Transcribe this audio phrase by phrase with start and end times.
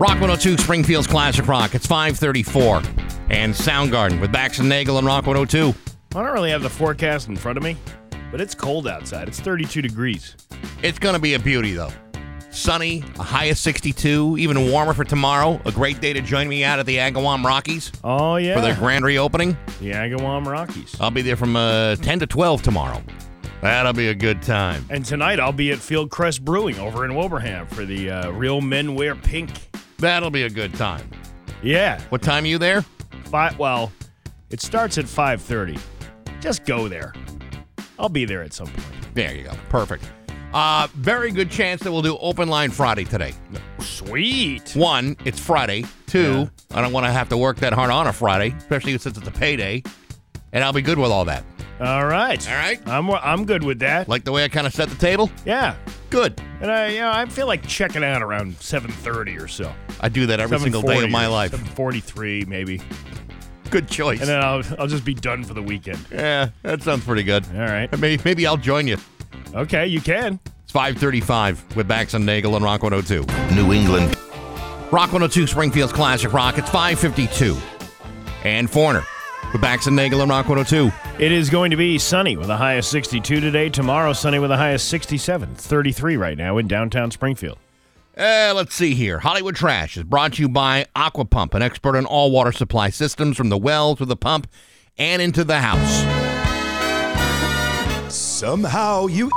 [0.00, 1.74] Rock 102, Springfield's Classic Rock.
[1.74, 2.76] It's 534.
[3.30, 5.74] And Soundgarden with Bax and Nagel and Rock 102.
[6.18, 7.76] I don't really have the forecast in front of me,
[8.30, 9.28] but it's cold outside.
[9.28, 10.36] It's 32 degrees.
[10.82, 11.90] It's going to be a beauty, though.
[12.50, 15.60] Sunny, a high of 62, even warmer for tomorrow.
[15.66, 18.54] A great day to join me out at the Agawam Rocky's Oh, yeah.
[18.54, 19.56] for their grand reopening.
[19.80, 20.96] the Agawam Rocky's.
[20.98, 23.00] I'll be there from uh, 10 to 12 tomorrow.
[23.60, 24.86] That'll be a good time.
[24.90, 28.94] And tonight I'll be at Fieldcrest Brewing over in Wilbraham for the uh, Real Men
[28.94, 29.50] Wear Pink.
[30.00, 31.08] That'll be a good time.
[31.62, 32.00] Yeah.
[32.08, 32.82] What time are you there?
[33.26, 33.92] Five, well,
[34.48, 35.80] it starts at 5.30.
[36.40, 37.12] Just go there.
[37.98, 39.14] I'll be there at some point.
[39.14, 39.52] There you go.
[39.68, 40.10] Perfect.
[40.54, 43.34] Uh, very good chance that we'll do open line Friday today.
[43.78, 44.72] Sweet.
[44.74, 45.84] One, it's Friday.
[46.06, 49.16] Two, I don't want to have to work that hard on a Friday, especially since
[49.16, 49.82] it's a payday.
[50.52, 51.44] And I'll be good with all that.
[51.78, 52.48] All right.
[52.48, 52.88] All right.
[52.88, 54.08] I'm, I'm good with that.
[54.08, 55.30] Like the way I kind of set the table?
[55.44, 55.76] Yeah.
[56.10, 56.40] Good.
[56.60, 59.72] And I, you know, I feel like checking out around 7.30 or so.
[60.00, 61.52] I do that every single day of my life.
[61.52, 62.82] 7.43 maybe.
[63.70, 64.18] Good choice.
[64.20, 66.04] And then I'll, I'll just be done for the weekend.
[66.10, 67.46] yeah, that sounds pretty good.
[67.54, 67.90] All right.
[67.98, 68.96] Maybe, maybe I'll join you.
[69.54, 70.40] Okay, you can.
[70.64, 73.54] It's 535 with Bax and Nagel and Rock 102.
[73.54, 74.16] New England.
[74.92, 76.58] Rock 102 Springfield's Classic Rock.
[76.58, 77.56] It's 552.
[78.42, 79.04] And Foreigner
[79.52, 80.90] with Bax and Nagel and Rock 102.
[81.20, 83.68] It is going to be sunny with a high of 62 today.
[83.68, 85.54] Tomorrow, sunny with a high of 67.
[85.54, 87.58] 33 right now in downtown Springfield.
[88.16, 89.18] Uh, let's see here.
[89.18, 93.36] Hollywood Trash is brought to you by Aquapump, an expert in all water supply systems
[93.36, 94.46] from the well to the pump
[94.96, 96.00] and into the house.
[98.10, 99.30] Somehow you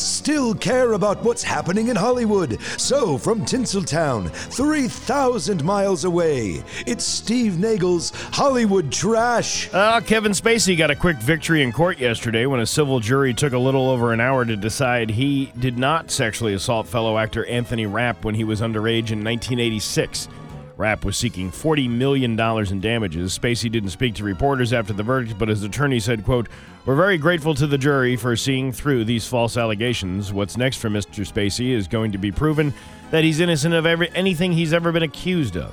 [0.00, 2.60] still care about what's happening in Hollywood.
[2.78, 9.72] So, from Tinseltown, 3,000 miles away, it's Steve Nagel's Hollywood Trash.
[9.72, 13.52] Uh, Kevin Spacey got a quick victory in court yesterday when a civil jury took
[13.52, 17.86] a little over an hour to decide he did not sexually assault fellow actor Anthony
[17.86, 20.28] Rapp when he was underage in 1986.
[20.76, 23.38] Rapp was seeking $40 million in damages.
[23.38, 26.48] Spacey didn't speak to reporters after the verdict, but his attorney said, quote,
[26.84, 30.32] We're very grateful to the jury for seeing through these false allegations.
[30.32, 31.24] What's next for Mr.
[31.24, 32.74] Spacey is going to be proven
[33.12, 35.72] that he's innocent of every, anything he's ever been accused of.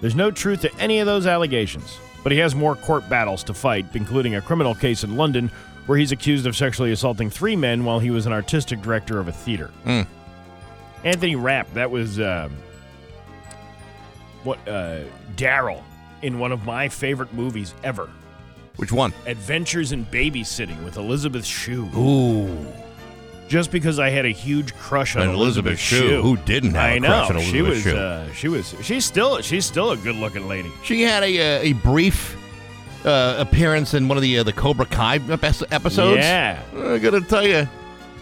[0.00, 3.54] There's no truth to any of those allegations, but he has more court battles to
[3.54, 5.50] fight, including a criminal case in London
[5.86, 9.26] where he's accused of sexually assaulting three men while he was an artistic director of
[9.26, 9.70] a theater.
[11.02, 12.54] Anthony Rapp, that was um,
[14.48, 15.00] what uh,
[15.36, 15.82] Daryl
[16.22, 18.08] in one of my favorite movies ever,
[18.76, 19.12] Which one?
[19.26, 21.86] Adventures in Babysitting with Elizabeth Shue.
[21.96, 22.66] Ooh.
[23.48, 26.20] Just because I had a huge crush on And Elizabeth Shue.
[26.20, 27.82] Who didn't have I a know crush on she Elizabeth was.
[27.82, 27.96] Shue?
[27.96, 28.74] Uh, she was.
[28.82, 29.40] She's still.
[29.40, 30.70] She's still a good-looking lady.
[30.84, 32.36] She had a, uh, a brief
[33.06, 36.18] uh, appearance in one of the uh, the Cobra Kai episodes.
[36.18, 36.60] Yeah.
[36.76, 37.66] I gotta tell you,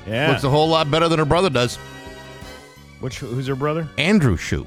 [0.06, 0.31] Yeah.
[0.31, 1.76] looks a whole lot better than her brother does.
[3.00, 3.88] Which who's her brother?
[3.98, 4.64] Andrew Shue.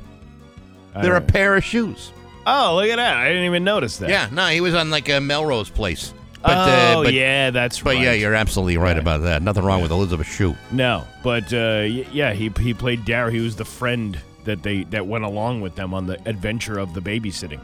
[1.02, 2.12] They're a pair of shoes.
[2.48, 3.18] Oh, look at that!
[3.18, 4.10] I didn't even notice that.
[4.10, 6.14] Yeah, no, he was on like a Melrose Place.
[6.42, 7.96] But, oh, uh, but, yeah, that's But right.
[7.98, 8.98] But yeah, you're absolutely right, Right.
[8.98, 9.42] about that.
[9.42, 10.56] Nothing wrong with Elizabeth Shue.
[10.72, 11.82] no, but uh,
[12.14, 13.32] yeah, he he played Daryl.
[13.32, 16.94] He was the friend that they that went along with them on the adventure of
[16.94, 17.60] the babysitting.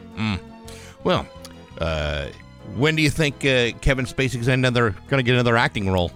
[1.04, 1.26] Well,
[1.78, 2.26] uh,
[2.76, 6.12] when do you think uh, Kevin Spacey's another going to get another acting role?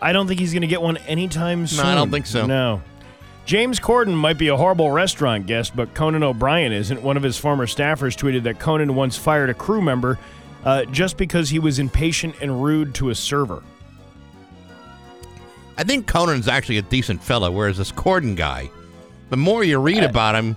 [0.00, 1.84] I don't think he's going to get one anytime soon.
[1.86, 2.46] I don't think so.
[2.46, 2.82] No.
[3.44, 7.02] James Corden might be a horrible restaurant guest, but Conan O'Brien isn't.
[7.02, 10.18] One of his former staffers tweeted that Conan once fired a crew member
[10.64, 13.62] uh, just because he was impatient and rude to a server.
[15.76, 18.70] I think Conan's actually a decent fella, whereas this Corden guy,
[19.28, 20.56] the more you read about him,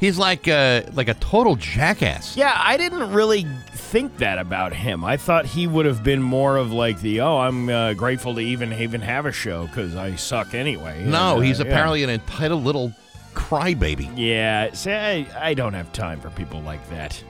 [0.00, 2.36] he's like a, like a total jackass.
[2.36, 5.04] Yeah, I didn't really think that about him.
[5.04, 8.40] I thought he would have been more of like the oh, I'm uh, grateful to
[8.40, 11.04] even even have a show because I suck anyway.
[11.04, 11.66] No, And, uh, he's yeah.
[11.66, 12.92] apparently an entitled little
[13.34, 14.10] crybaby.
[14.16, 17.22] Yeah, see, I, I don't have time for people like that.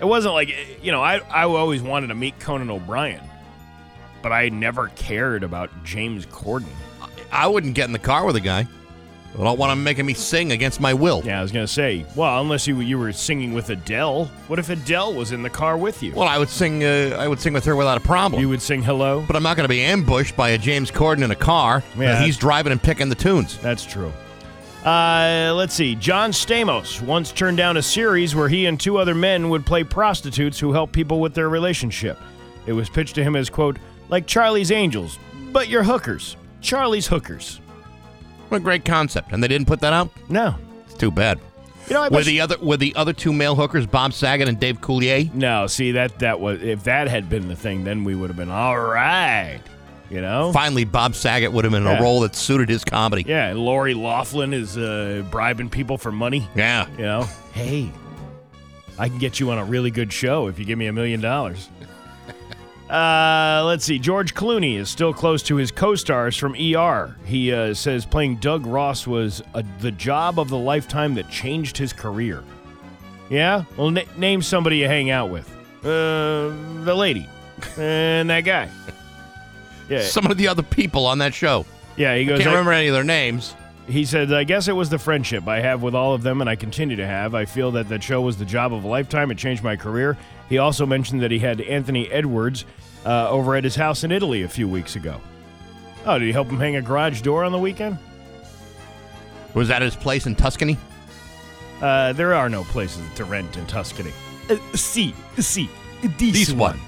[0.00, 3.22] It wasn't like you know I I always wanted to meet Conan O'Brien,
[4.22, 6.68] but I never cared about James Corden.
[7.32, 8.66] I wouldn't get in the car with a guy.
[9.38, 11.22] I don't want him making me sing against my will.
[11.24, 14.24] Yeah, I was gonna say, well, unless you you were singing with Adele.
[14.48, 16.12] What if Adele was in the car with you?
[16.12, 16.82] Well, I would sing.
[16.82, 18.40] Uh, I would sing with her without a problem.
[18.40, 19.22] you would sing hello.
[19.26, 21.84] but I'm not going to be ambushed by a James Corden in a car.
[21.96, 22.20] Yeah.
[22.24, 23.58] he's driving and picking the tunes.
[23.58, 24.12] That's true.
[24.84, 25.94] Uh, let's see.
[25.96, 29.84] John Stamos once turned down a series where he and two other men would play
[29.84, 32.18] prostitutes who help people with their relationship.
[32.66, 35.18] It was pitched to him as, quote, like Charlie's Angels,
[35.52, 36.36] but you're hookers.
[36.60, 37.60] Charlie's hookers.
[38.48, 40.10] What a great concept, and they didn't put that out.
[40.28, 40.54] No.
[40.86, 41.38] It's too bad.
[41.88, 44.80] You know, Were the other were the other two male hookers Bob Saget and Dave
[44.82, 45.32] Coulier?
[45.32, 48.36] No, see that that was if that had been the thing, then we would have
[48.36, 49.60] been all right.
[50.10, 50.52] You know?
[50.52, 51.98] Finally, Bob Saget would have been in Yeah.
[51.98, 53.24] a role that suited his comedy.
[53.26, 56.46] Yeah, and Lori Loughlin is uh, bribing people for money.
[56.54, 56.86] Yeah.
[56.96, 57.28] You know?
[57.52, 57.90] Hey,
[58.98, 61.20] I can get you on a really good show if you give me a million
[61.20, 61.68] dollars.
[62.90, 63.98] Uh, let's see.
[63.98, 67.16] George Clooney is still close to his co-stars from ER.
[67.26, 71.76] He uh, says playing Doug Ross was a, the job of the lifetime that changed
[71.76, 72.42] his career.
[73.28, 73.64] Yeah.
[73.76, 75.48] Well, na- name somebody you hang out with.
[75.84, 76.48] Uh,
[76.84, 77.28] the lady
[77.78, 78.70] and that guy.
[79.90, 80.02] Yeah.
[80.02, 81.66] Some of the other people on that show.
[81.96, 82.16] Yeah.
[82.16, 82.38] He goes.
[82.38, 83.54] Can't "I- remember any of their names.
[83.86, 86.48] he said, I guess it was the friendship I have with all of them, and
[86.48, 87.34] I continue to have.
[87.34, 89.30] I feel that that show was the job of a lifetime.
[89.30, 90.16] It changed my career.
[90.48, 92.64] He also mentioned that he had Anthony Edwards
[93.04, 95.20] uh, over at his house in Italy a few weeks ago.
[96.06, 97.98] Oh, did he help him hang a garage door on the weekend?
[99.54, 100.78] Was that his place in Tuscany?
[101.82, 104.12] Uh, there are no places to rent in Tuscany.
[104.50, 105.68] Uh, see, see,
[106.18, 106.78] this, This one.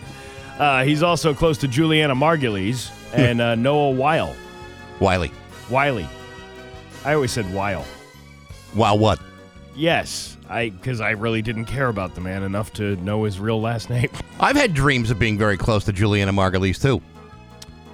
[0.59, 4.35] Uh, he's also close to Julianna Margulies and uh, Noah Weil.
[5.01, 5.33] Wiley.
[5.71, 6.06] Wiley.
[7.05, 7.85] I always said Weil.
[8.75, 9.21] Wow, what?
[9.81, 13.61] Yes, I because I really didn't care about the man enough to know his real
[13.62, 14.11] last name.
[14.38, 17.00] I've had dreams of being very close to Julianna Margulies, too.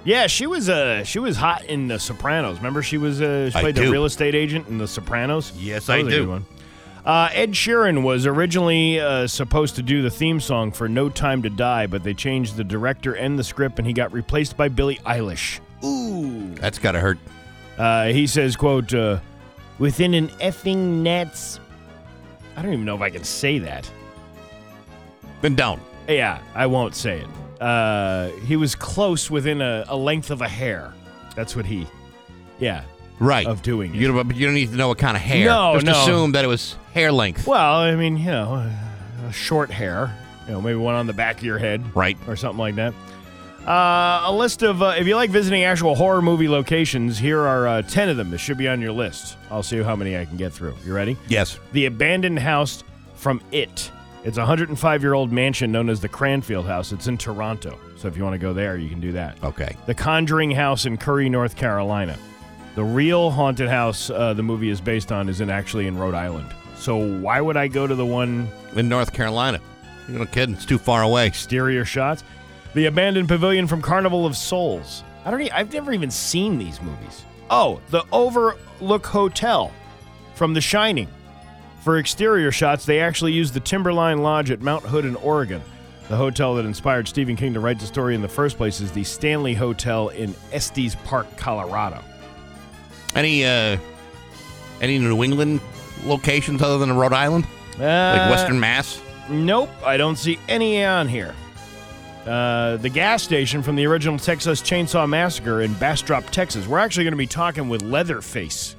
[0.03, 2.57] yeah, she was uh she was hot in The Sopranos.
[2.57, 3.91] Remember, she was uh, she I played the do.
[3.91, 5.53] real estate agent in The Sopranos.
[5.57, 6.19] Yes, That I was a do.
[6.23, 6.45] good one.
[7.05, 11.41] Uh, Ed Sheeran was originally uh, supposed to do the theme song for No Time
[11.43, 14.67] to Die, but they changed the director and the script, and he got replaced by
[14.67, 15.61] Billie Eilish.
[15.85, 16.53] Ooh.
[16.55, 17.17] That's got to hurt.
[17.77, 19.19] Uh, he says, "quote uh,
[19.79, 21.61] Within an effing nets."
[22.57, 23.89] I don't even know if I can say that.
[25.41, 25.81] Then don't.
[26.09, 27.61] Yeah, I won't say it.
[27.61, 30.93] Uh, he was close within a, a length of a hair.
[31.35, 31.87] That's what he,
[32.59, 32.83] yeah,
[33.19, 33.45] Right.
[33.45, 33.97] of doing it.
[33.99, 35.45] You don't, but you don't need to know what kind of hair.
[35.45, 35.91] No, Just no.
[36.01, 37.45] assume that it was hair length.
[37.47, 38.71] Well, I mean, you know,
[39.27, 40.11] a short hair,
[40.47, 42.17] you know, maybe one on the back of your head Right.
[42.27, 42.93] or something like that.
[43.67, 47.67] Uh, a list of, uh, if you like visiting actual horror movie locations, here are
[47.67, 49.35] uh, 10 of them that should be on your list.
[49.51, 50.73] I'll see how many I can get through.
[50.85, 51.17] You ready?
[51.27, 51.59] Yes.
[51.73, 52.85] The abandoned house
[53.15, 53.91] from It.
[54.23, 56.93] It's a 105 year old mansion known as the Cranfield House.
[56.93, 57.77] It's in Toronto.
[57.97, 59.41] So if you want to go there, you can do that.
[59.43, 59.75] Okay.
[59.85, 62.17] The Conjuring House in Currie, North Carolina.
[62.75, 66.13] The real haunted house uh, the movie is based on is in actually in Rhode
[66.13, 66.47] Island.
[66.77, 68.47] So why would I go to the one
[68.77, 69.59] In North Carolina.
[70.07, 70.55] You're not kidding.
[70.55, 71.27] It's too far away.
[71.27, 72.23] exterior shots?
[72.77, 75.03] The abandoned pavilion from Carnival of Souls.
[75.25, 75.51] I don't.
[75.51, 77.25] I've never even seen these movies.
[77.49, 79.71] Oh, the Overlook Hotel
[80.35, 81.07] from The Shining.
[81.79, 85.63] For exterior shots, they actually used the Timberline Lodge at Mount Hood in Oregon.
[86.07, 88.91] The hotel that inspired Stephen King to write the story in the first place is
[88.91, 92.03] the Stanley Hotel in Estes Park, Colorado.
[93.15, 93.79] Any uh
[94.81, 95.61] any New England
[96.05, 97.47] locations other than Rhode Island?
[97.79, 99.01] Like Western Mass?
[99.31, 101.33] Nope, I don't see any on here.
[102.27, 106.67] Uh, the gas station from the original Texas Chainsaw Massacre in Bastrop, Texas.
[106.67, 108.75] We're actually going to be talking with Leatherface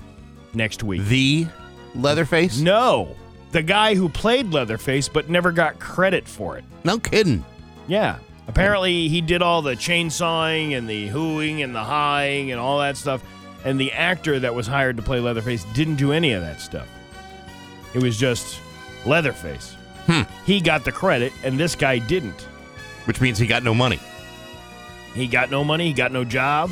[0.52, 1.02] next week.
[1.04, 1.46] The
[1.94, 2.60] Leatherface?
[2.60, 3.16] No,
[3.52, 6.64] the guy who played Leatherface but never got credit for it.
[6.84, 7.44] No kidding.
[7.86, 8.18] Yeah.
[8.48, 12.96] Apparently, he did all the chainsawing and the hooing and the hawing and all that
[12.96, 13.22] stuff.
[13.64, 16.88] And the actor that was hired to play Leatherface didn't do any of that stuff.
[17.94, 18.60] It was just
[19.04, 19.74] Leatherface.
[20.06, 20.22] Hmm.
[20.46, 22.47] He got the credit, and this guy didn't.
[23.08, 23.98] Which means he got no money.
[25.14, 26.70] He got no money, he got no job.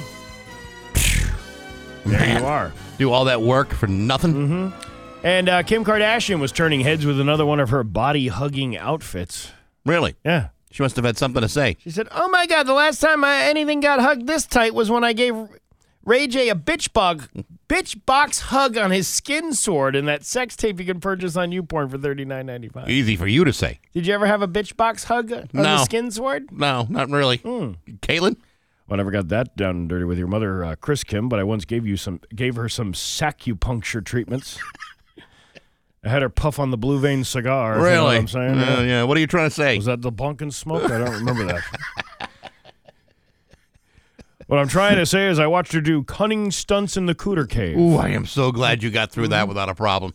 [2.04, 2.42] There Man.
[2.42, 2.72] you are.
[2.98, 4.34] Do all that work for nothing?
[4.34, 4.90] Mm-hmm.
[5.26, 9.50] And uh, Kim Kardashian was turning heads with another one of her body hugging outfits.
[9.86, 10.14] Really?
[10.26, 10.48] Yeah.
[10.70, 11.78] She must have had something to say.
[11.80, 14.90] She said, "Oh my God, the last time I, anything got hugged this tight was
[14.90, 15.34] when I gave
[16.06, 17.28] Ray J a bitch bug,
[17.68, 21.50] bitch box hug on his skin sword in that sex tape you can purchase on
[21.50, 22.88] YouPorn for thirty nine ninety five.
[22.88, 23.80] Easy for you to say.
[23.92, 26.50] Did you ever have a bitch box hug on the skin sword?
[26.52, 27.38] No, not really.
[27.38, 27.72] Hmm.
[28.02, 28.36] Caitlyn?
[28.88, 31.40] Well, I never got that down and dirty with your mother, uh, Kris Kim, but
[31.40, 34.60] I once gave you some, gave her some sacupuncture treatments.
[36.04, 37.72] I had her puff on the blue vein cigar.
[37.72, 38.16] if you know what Really?
[38.18, 38.54] I'm saying.
[38.60, 39.02] Uh, yeah.
[39.02, 39.74] What are you trying to say?
[39.76, 40.84] Was that the Bunkin smoke?
[40.88, 41.62] I don't remember that.
[44.46, 47.48] what I'm trying to say is I watched her do cunning stunts in the cooter
[47.48, 47.76] cave.
[47.78, 49.30] Ooh, I am so glad you got through Mm-hmm.
[49.32, 50.14] that without a problem.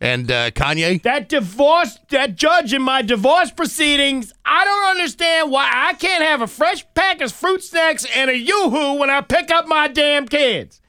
[0.00, 1.00] And uh, Kanye?
[1.02, 6.42] That divorce, that judge in my divorce proceedings, I don't understand why I can't have
[6.42, 10.26] a fresh pack of fruit snacks and a yoo-hoo when I pick up my damn
[10.26, 10.80] kids.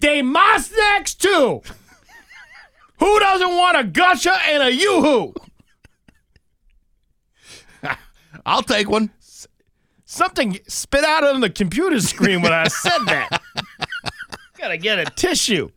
[0.00, 1.62] They my snacks too.
[2.98, 5.34] Who doesn't want a gusher and a yoo-hoo?
[8.46, 9.10] I'll take one.
[10.18, 13.40] Something spit out on the computer screen when I said that.
[14.58, 15.70] Gotta get a tissue.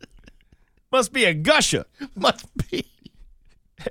[0.91, 1.85] Must be a gusher.
[2.15, 2.87] Must be.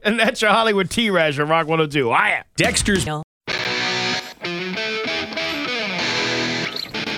[0.03, 2.11] And that's your Hollywood T-Rash on Rock 102.
[2.11, 2.45] I am.
[2.57, 3.07] Dexter's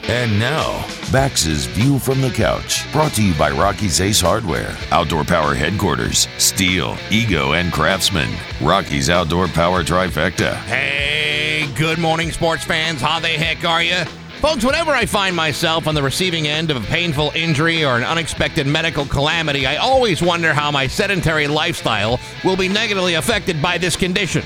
[0.09, 5.25] And now, Bax's View from the Couch, brought to you by Rocky's Ace Hardware, Outdoor
[5.25, 8.29] Power Headquarters, Stihl, Ego, and Craftsman.
[8.61, 10.55] Rocky's Outdoor Power Trifecta.
[10.65, 11.42] Hey,
[11.77, 13.01] good morning, sports fans.
[13.01, 14.05] How the heck are you?
[14.41, 18.03] Folks, whenever I find myself on the receiving end of a painful injury or an
[18.03, 23.79] unexpected medical calamity, I always wonder how my sedentary lifestyle will be negatively affected by
[23.79, 24.43] this condition.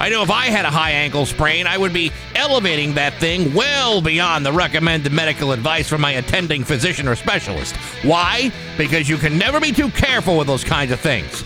[0.00, 3.54] I know if I had a high ankle sprain, I would be elevating that thing
[3.54, 7.76] well beyond the recommended medical advice from my attending physician or specialist.
[8.04, 8.52] Why?
[8.76, 11.42] Because you can never be too careful with those kinds of things.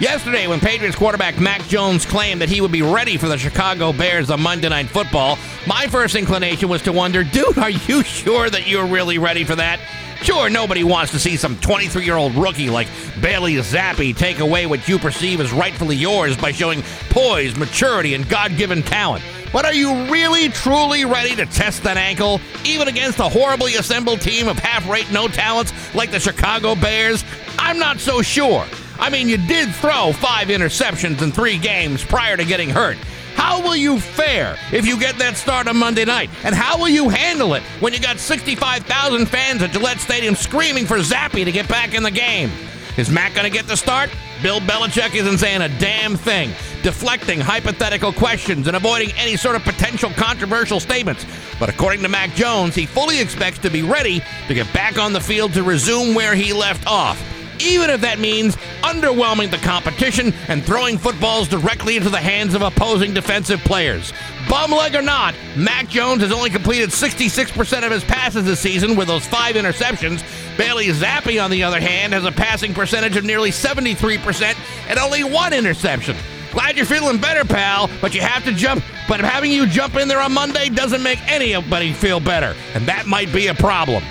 [0.00, 3.92] Yesterday, when Patriots quarterback Mac Jones claimed that he would be ready for the Chicago
[3.92, 5.36] Bears on Monday Night Football,
[5.66, 9.56] my first inclination was to wonder, dude, are you sure that you're really ready for
[9.56, 9.80] that?
[10.22, 12.86] Sure, nobody wants to see some 23 year old rookie like
[13.20, 18.28] Bailey Zappe take away what you perceive as rightfully yours by showing poise, maturity, and
[18.28, 19.24] God given talent.
[19.52, 24.20] But are you really, truly ready to test that ankle, even against a horribly assembled
[24.20, 27.24] team of half rate no talents like the Chicago Bears?
[27.58, 28.64] I'm not so sure.
[28.98, 32.96] I mean, you did throw five interceptions in three games prior to getting hurt.
[33.34, 36.28] How will you fare if you get that start on Monday night?
[36.42, 40.86] And how will you handle it when you got 65,000 fans at Gillette Stadium screaming
[40.86, 42.50] for Zappe to get back in the game?
[42.96, 44.10] Is Mac going to get the start?
[44.42, 46.50] Bill Belichick isn't saying a damn thing,
[46.82, 51.24] deflecting hypothetical questions and avoiding any sort of potential controversial statements.
[51.60, 55.12] But according to Mac Jones, he fully expects to be ready to get back on
[55.12, 57.22] the field to resume where he left off
[57.60, 62.62] even if that means underwhelming the competition and throwing footballs directly into the hands of
[62.62, 64.12] opposing defensive players.
[64.48, 68.96] Bum leg or not, Mac Jones has only completed 66% of his passes this season
[68.96, 70.22] with those five interceptions.
[70.56, 74.56] Bailey Zappe, on the other hand, has a passing percentage of nearly 73%
[74.88, 76.16] and only one interception.
[76.52, 78.82] Glad you're feeling better, pal, but you have to jump.
[79.06, 83.06] But having you jump in there on Monday doesn't make anybody feel better, and that
[83.06, 84.02] might be a problem.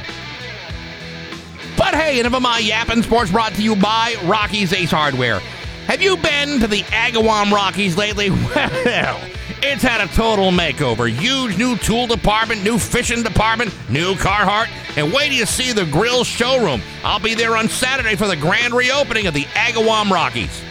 [1.78, 5.40] But hey, enough of my yapping sports brought to you by Rocky's Ace Hardware.
[5.86, 8.30] Have you been to the Agawam Rocky's lately?
[8.88, 9.22] Well,
[9.64, 11.10] it's had a total makeover.
[11.10, 15.86] Huge new tool department, new fishing department, new Carhartt, and wait till you see the
[15.86, 16.82] grill showroom.
[17.04, 20.62] I'll be there on Saturday for the grand reopening of the Agawam Rocky's.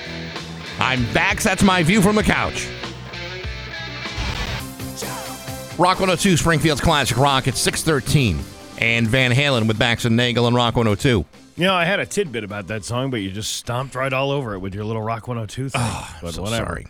[0.79, 1.41] I'm back.
[1.41, 2.69] That's my view from the couch.
[5.79, 10.57] Rock 102 Springfield's Classic Rock at 613 and Van Halen with Bax and Nagel and
[10.57, 11.25] Rock 102.
[11.57, 14.31] You know, I had a tidbit about that song, but you just stomped right all
[14.31, 15.81] over it with your little Rock 102 thing.
[15.83, 16.67] Oh, but so whatever.
[16.67, 16.87] sorry.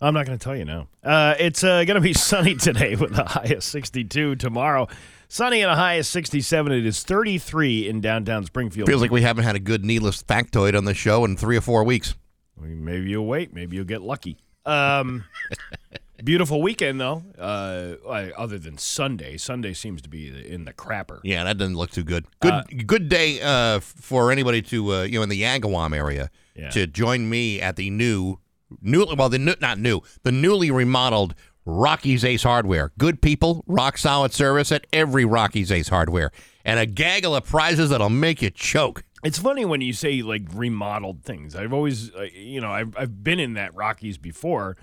[0.00, 0.86] I'm not going to tell you now.
[1.02, 4.36] Uh, it's uh, going to be sunny today with a high of 62.
[4.36, 4.88] Tomorrow,
[5.28, 6.72] sunny and a high of 67.
[6.72, 8.88] It is 33 in downtown Springfield.
[8.88, 11.60] Feels like we haven't had a good needless factoid on the show in three or
[11.60, 12.14] four weeks.
[12.60, 13.52] Maybe you'll wait.
[13.52, 14.36] Maybe you'll get lucky.
[14.64, 15.24] Um,
[16.24, 17.96] beautiful weekend, though, uh,
[18.36, 19.36] other than Sunday.
[19.36, 21.20] Sunday seems to be in the crapper.
[21.22, 22.26] Yeah, that doesn't look too good.
[22.40, 26.70] Good good day uh, for anybody to uh, you know in the Agawam area Yeah.
[26.70, 28.38] to join me at the new
[28.80, 31.34] new well the new, not new the newly remodeled
[31.66, 32.92] Rocky's Ace Hardware.
[32.98, 36.30] Good people, rock solid service at every Rocky's Ace Hardware,
[36.64, 39.02] and a gaggle of prizes that'll make you choke.
[39.22, 41.56] It's funny when you say like remodeled things.
[41.56, 44.76] I've always, uh, you know, I've I've been in that Rocky's before.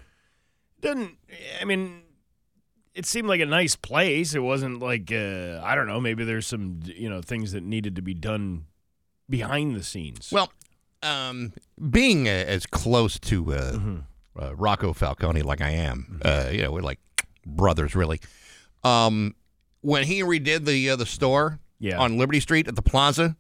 [0.82, 1.18] Doesn't
[1.62, 2.02] I mean?
[2.94, 4.36] It seemed like a nice place.
[4.36, 6.02] It wasn't like uh, I don't know.
[6.02, 8.66] Maybe there's some you know things that needed to be done
[9.30, 10.30] behind the scenes.
[10.32, 10.52] Well,
[11.02, 11.54] um,
[11.90, 13.96] being uh, as close to uh, Mm-hmm.
[14.42, 17.00] uh, Rocco Falcone like I am, uh, you know, we're like
[17.46, 18.20] brothers, really.
[18.84, 19.36] Um,
[19.82, 21.98] when he redid the uh, the store Yeah.
[22.00, 23.38] on Liberty Street at the Plaza,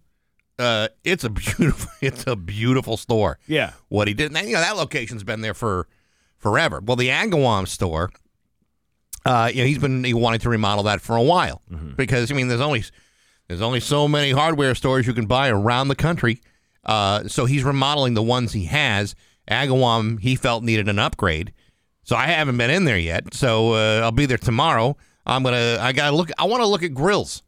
[0.59, 3.37] uh, it's a beautiful, it's a beautiful store.
[3.47, 5.87] yeah, What he did, and you know, that location's been there for
[6.41, 6.81] forever.
[6.83, 8.09] Well, the Agawam store,
[9.25, 11.61] uh, you know, he's been he wanting to remodel that for a while
[11.95, 12.83] because I mean, there's only
[13.47, 16.41] there's only so many hardware stores you can buy around the country.
[16.83, 19.15] Uh, so he's remodeling the ones he has.
[19.49, 21.53] Agawam, he felt needed an upgrade.
[22.03, 23.33] So I haven't been in there yet.
[23.33, 24.97] So uh, I'll be there tomorrow.
[25.25, 25.77] I'm gonna.
[25.79, 26.31] I gotta look.
[26.39, 27.43] I want to look at grills.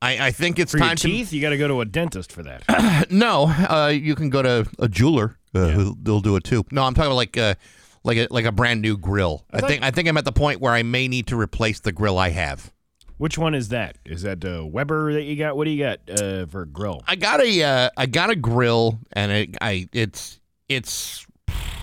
[0.00, 1.06] I, I think it's for time to.
[1.06, 3.06] teeth, you got to go to a dentist for that.
[3.10, 5.36] No, uh, you can go to a jeweler.
[5.54, 6.64] Uh, who they'll do it too.
[6.70, 7.54] No, I'm talking about like uh,
[8.04, 9.44] like a like a brand new grill.
[9.52, 11.80] I, thought- think I think I'm at the point where I may need to replace
[11.80, 12.72] the grill I have.
[13.18, 13.98] Which one is that?
[14.04, 15.56] Is that uh, Weber that you got?
[15.56, 17.02] What do you got uh, for a grill?
[17.06, 21.24] I got a uh, I got a grill and it, I it's it's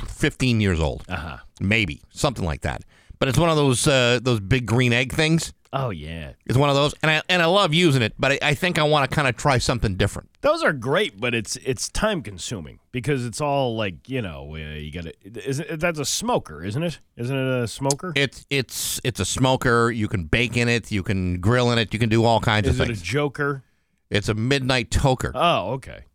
[0.08, 1.38] 15 years old, Uh huh.
[1.62, 2.84] maybe something like that.
[3.20, 5.54] But it's one of those uh, those big green egg things.
[5.72, 8.40] Oh yeah, It's one of those, and I and I love using it, but I,
[8.42, 10.30] I think I want to kind of try something different.
[10.42, 14.58] those are great, but it's it's time consuming because it's all like you know uh,
[14.58, 15.14] you got to.
[15.48, 17.00] Isn't that's a smoker, isn't it?
[17.18, 18.14] Isn't it a smoker?
[18.16, 19.92] It's it's it's a smoker.
[19.92, 20.92] You can bake in it.
[20.92, 21.94] You can grill in it.
[21.94, 23.64] You can do all kinds Is of it a joker?
[24.10, 25.32] it's a midnight toker.
[25.36, 26.06] Oh, okay.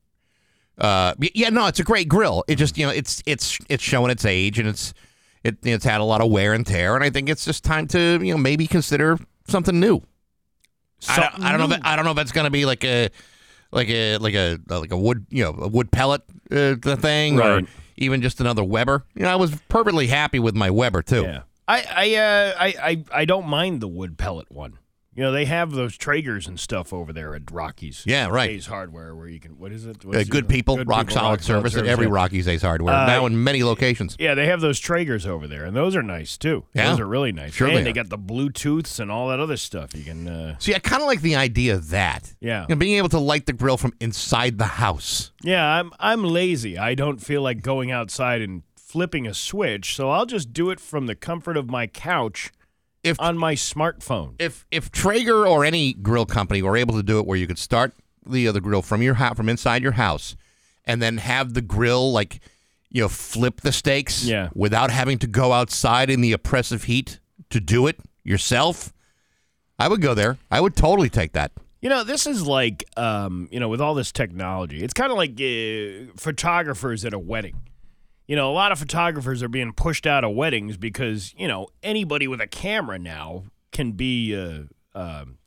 [0.77, 2.43] Uh, yeah, no, it's a great grill.
[2.49, 4.93] It just you know it's it's it's showing its age and it's
[5.45, 7.87] it it's had a lot of wear and tear, and I think it's just time
[7.89, 9.17] to you know maybe consider
[9.47, 10.01] something new.
[11.09, 11.77] I don't, I don't know.
[11.77, 13.11] If I don't know if it's going to be like a
[13.71, 17.41] like a like a like a wood you know a wood pellet uh, the thing
[17.41, 17.63] or
[17.97, 19.05] even just another Weber.
[19.15, 21.23] You know, I was perfectly happy with my Weber too.
[21.23, 21.43] Yeah.
[21.67, 24.79] I I, uh, I I I don't mind the wood pellet one.
[25.17, 28.03] You know, they have those Traegers and stuff over there at Rocky's.
[28.05, 28.51] Yeah, right.
[28.51, 29.59] Ace Hardware, where you can.
[29.59, 29.99] What is it?
[30.05, 32.13] Uh, good it- people, Good rock People, solid service at every yeah.
[32.13, 32.95] Rocky's Ace Hardware.
[32.95, 34.17] Uh, now in many locations.
[34.19, 36.65] Yeah, they have those Traegers over there, and those are nice too.
[36.75, 36.91] Yeah.
[36.91, 37.55] Those are really nice.
[37.55, 39.95] Sure and they they got the Bluetooths and all that other stuff.
[39.95, 40.29] You can.
[40.29, 42.35] Uh, See, I kind of like the idea of that.
[42.41, 42.63] yeah.
[42.63, 45.31] You know, being able to light the grill from inside the house.
[45.43, 46.77] Yeah, I'm I'm lazy.
[46.77, 50.81] I don't feel like going outside and flipping a switch, so I'll just do it
[50.81, 52.51] from the comfort of my couch
[53.05, 54.35] If on my smartphone.
[54.39, 57.59] if if Traeger or any grill company were able to do it where you could
[57.59, 57.93] start
[58.27, 60.35] the other grill from your house from inside your house
[60.87, 62.41] and then have the grill like
[62.91, 64.49] you know flip the steaks Yeah.
[64.55, 67.21] without having to go outside in the oppressive heat
[67.51, 68.93] to do it yourself
[69.79, 73.47] I would go there I would totally take that You know, this is like, um,
[73.53, 77.57] you know, with all this technology, it's kind of like uh, photographers at a wedding.
[78.27, 81.69] You know, a lot of photographers are being pushed out of weddings because, you know,
[81.83, 84.63] anybody with a camera now can be uh,
[84.99, 85.39] um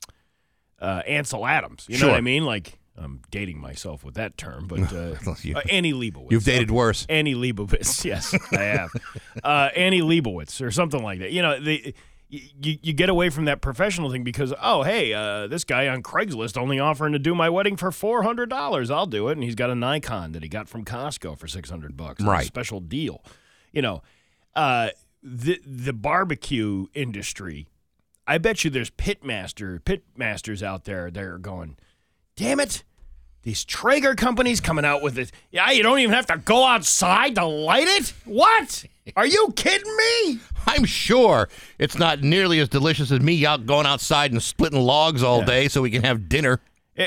[0.80, 1.86] uh, Ansel Adams.
[1.88, 2.44] You know what I mean?
[2.44, 6.30] Like, I'm dating myself with that term, but uh, You- uh, Annie Leibovitz.
[6.30, 8.04] you've dated worse Annie Leibovitz.
[8.04, 8.90] Yes, I have.
[9.42, 11.32] uh, Annie Leibovitz or something like that.
[11.32, 11.94] You know, the,
[12.28, 16.02] you, you get away from that professional thing because, oh, hey, uh, this guy on
[16.02, 18.90] Craigslist only offering to do my wedding for $400.
[18.90, 19.32] I'll do it.
[19.32, 22.22] And he's got a Nikon that he got from Costco for 600 bucks.
[22.22, 22.46] Right.
[22.46, 23.24] Special deal.
[23.72, 24.02] You know,
[24.54, 24.90] uh,
[25.22, 27.66] the, the barbecue industry,
[28.26, 31.76] I bet you there's pit master, pit masters out there that are going,
[32.36, 32.84] damn it.
[33.42, 35.30] These Traeger companies coming out with it.
[35.50, 38.12] Yeah, you don't even have to go outside to light it?
[38.24, 38.84] What?
[39.16, 40.40] Are you kidding me?
[40.66, 45.22] I'm sure it's not nearly as delicious as me out going outside and splitting logs
[45.22, 46.60] all day so we can have dinner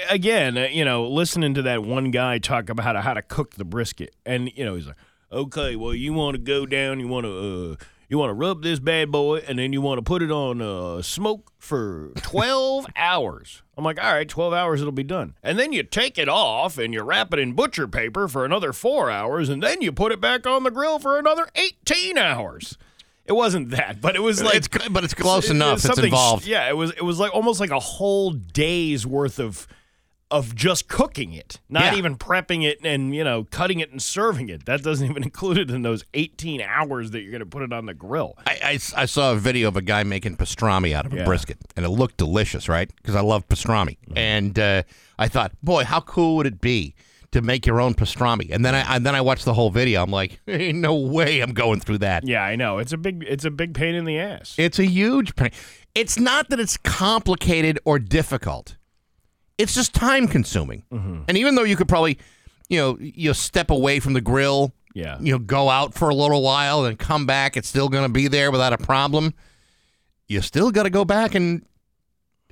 [0.09, 3.21] Again, uh, you know, listening to that one guy talk about how to, how to
[3.21, 4.95] cook the brisket, and you know, he's like,
[5.33, 7.31] "Okay, well, you want to go down, you want to,
[7.73, 10.31] uh, you want to rub this bad boy, and then you want to put it
[10.31, 15.33] on uh, smoke for twelve hours." I'm like, "All right, twelve hours, it'll be done."
[15.41, 18.73] And then you take it off and you wrap it in butcher paper for another
[18.73, 22.77] four hours, and then you put it back on the grill for another eighteen hours.
[23.25, 25.97] It wasn't that, but it was like it's, but it's close it- enough it's it's
[25.99, 29.67] involved Yeah, it was it was like almost like a whole day's worth of
[30.31, 31.95] of just cooking it, not Yeah.
[31.99, 34.65] even prepping it and you know cutting it and serving it.
[34.65, 37.71] That doesn't even include it in those 18 hours that you're going to put it
[37.73, 38.35] on the grill.
[38.47, 41.57] I, I, I saw a video of a guy making pastrami out of a brisket,
[41.75, 42.89] and it looked delicious, right?
[42.95, 44.83] Because I love pastrami, and uh,
[45.19, 46.95] I thought, boy, how cool would it be
[47.31, 48.49] to make your own pastrami?
[48.51, 50.01] And then I and then I watched the whole video.
[50.01, 52.25] I'm like, ain't no way I'm going through that.
[52.25, 54.55] Yeah, I know it's a big it's a big pain in the ass.
[54.57, 55.51] It's a huge pain.
[55.93, 58.77] It's not that it's complicated or difficult.
[59.57, 60.83] It's just time consuming.
[60.91, 61.21] Mm-hmm.
[61.27, 62.17] And even though you could probably,
[62.69, 65.17] you know, you step away from the grill, Yeah.
[65.19, 68.09] you know, go out for a little while and come back, it's still going to
[68.11, 69.33] be there without a problem.
[70.27, 71.65] You still got to go back and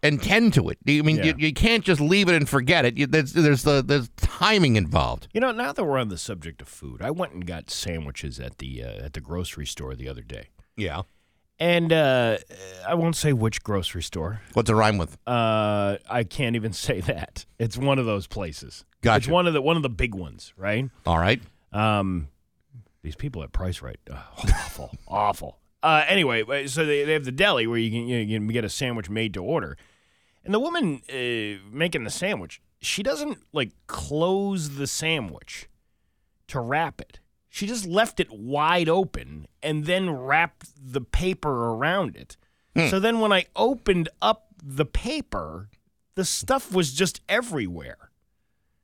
[0.02, 0.78] and tend to it.
[0.88, 1.26] I mean, Yeah.
[1.26, 2.98] you, you can't just leave it and forget it.
[2.98, 5.28] You, there's there's the there's timing involved.
[5.34, 8.40] You know, now that we're on the subject of food, I went and got sandwiches
[8.40, 11.02] at the uh, at the grocery store the other day, Yeah.
[11.60, 12.38] And uh,
[12.88, 14.42] I won't say which grocery store.
[14.54, 15.18] What's it rhyme with?
[15.28, 17.46] Uh, I can't even say that.
[17.58, 18.86] It's one of those places.
[19.02, 19.18] Gotcha.
[19.18, 20.90] It's one of the one of the big ones, right?
[21.06, 21.42] All right.
[21.72, 22.30] Um,
[23.02, 25.58] these people at Price Rite, uh, awful, awful.
[25.82, 28.40] Uh, anyway, uh, so they, they have the deli where you can you, know, you
[28.40, 29.78] can get a sandwich made to order,
[30.44, 35.70] and the woman uh, making the sandwich, she doesn't like close the sandwich
[36.48, 37.20] to wrap it.
[37.50, 42.38] She just left it wide open and then wrapped the paper around it.
[42.76, 42.88] Hmm.
[42.90, 45.70] So then when I opened up the paper,
[46.16, 47.98] the stuff was just everywhere.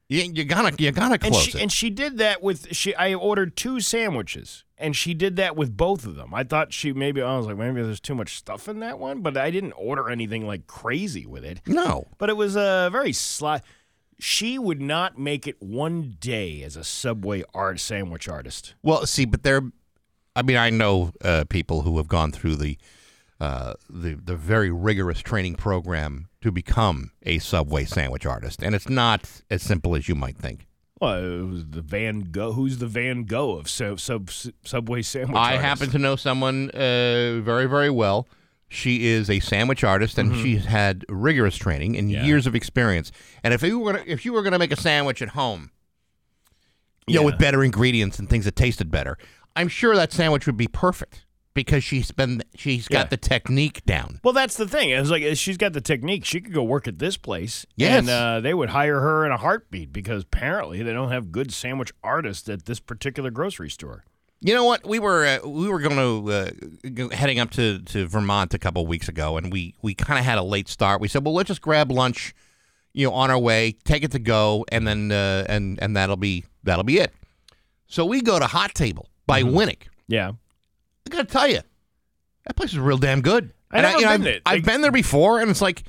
[0.07, 1.61] You, you gotta you gotta And close she it.
[1.61, 2.93] and she did that with she.
[2.95, 6.31] I ordered two sandwiches, and she did that with both of them.
[6.31, 9.21] I thought she maybe I was like maybe there's too much stuff in that one,
[9.21, 11.61] but I didn't order anything like crazy with it.
[11.65, 12.07] no.
[12.19, 13.61] But it was a very sly.
[14.19, 18.73] She would not make it one day as a Subway art sandwich artist.
[18.81, 19.61] Well, see, but there,
[20.35, 22.77] I mean, I know uh, people who have gone through the
[23.39, 28.87] uh, the the very rigorous training program to become a Subway sandwich artist, and it's
[28.87, 30.67] not as simple as you might think.
[31.01, 32.53] Well, the Van Gogh.
[32.53, 34.29] Who's the Van Gogh of sub, sub,
[34.63, 35.35] Subway sandwich?
[35.35, 35.63] I artists?
[35.65, 38.29] happen to know someone uh, very, very well.
[38.67, 42.15] She is a sandwich artist, and she's had rigorous training and Mm-hmm.
[42.21, 42.25] Yeah.
[42.25, 43.11] years of experience.
[43.43, 45.71] And if you were gonna, if you were going to make a sandwich at home,
[47.07, 47.25] you know, Yeah.
[47.25, 49.17] with better ingredients and things that tasted better,
[49.55, 53.09] I'm sure that sandwich would be perfect because she's been she's got Yeah.
[53.11, 54.19] the technique down.
[54.23, 54.89] Well, that's the thing.
[54.89, 56.25] It's like she's got the technique.
[56.25, 57.99] She could go work at this place, Yes.
[57.99, 61.53] and uh, they would hire her in a heartbeat because apparently they don't have good
[61.53, 64.03] sandwich artists at this particular grocery store.
[64.45, 64.85] You know what?
[64.87, 68.59] We were uh, we were going to uh, go, heading up to, to Vermont a
[68.59, 71.01] couple weeks ago, and we we kind of had a late start.
[71.01, 72.35] We said, well, let's just grab lunch,
[72.93, 76.15] you know, on our way, take it to go, and then uh, and and that'll
[76.17, 77.11] be that'll be it.
[77.87, 79.57] So we go to Hot Table by Mm-hmm.
[79.57, 79.81] Winnick.
[80.07, 80.33] Yeah,
[81.07, 81.61] I got to tell you,
[82.45, 83.51] that place is real damn good.
[83.71, 84.39] I And never you know, I've, there.
[84.45, 85.83] I've Like- been there before, and it's like.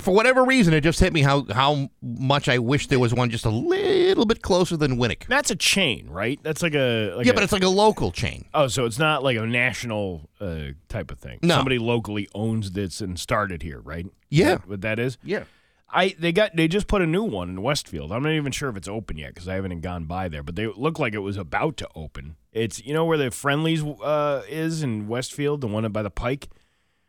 [0.00, 3.30] For whatever reason, it just hit me how how much I wish there was one
[3.30, 5.26] just a little bit closer than Winnick.
[5.28, 6.38] that's a chain, right?
[6.42, 8.44] That's like a like Yeah, a- but it's like a local chain.
[8.54, 11.38] oh, so it's not like a national uh, type of thing.
[11.42, 11.54] No.
[11.54, 14.06] somebody locally owns this and started here, right?
[14.30, 14.56] Yeah.
[14.56, 15.16] That what that is.
[15.22, 15.44] Yeah.
[15.88, 18.10] I they got they just put a new one in Westfield.
[18.10, 20.56] I'm not even sure if it's open yet because I haven't gone by there, but
[20.56, 22.34] they look like it was about to open.
[22.52, 26.48] It's you know where the Friendlies uh, is in Westfield, the one by the Pike.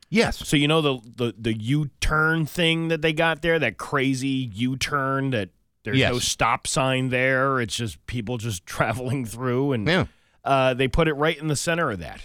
[0.09, 0.37] Yes.
[0.47, 4.49] So you know the the the U turn thing that they got there, that crazy
[4.53, 5.49] U turn that
[5.83, 7.59] there's no stop sign there.
[7.61, 10.05] It's just people just traveling through, and Yeah.
[10.43, 12.21] uh, they put it right in the center of that.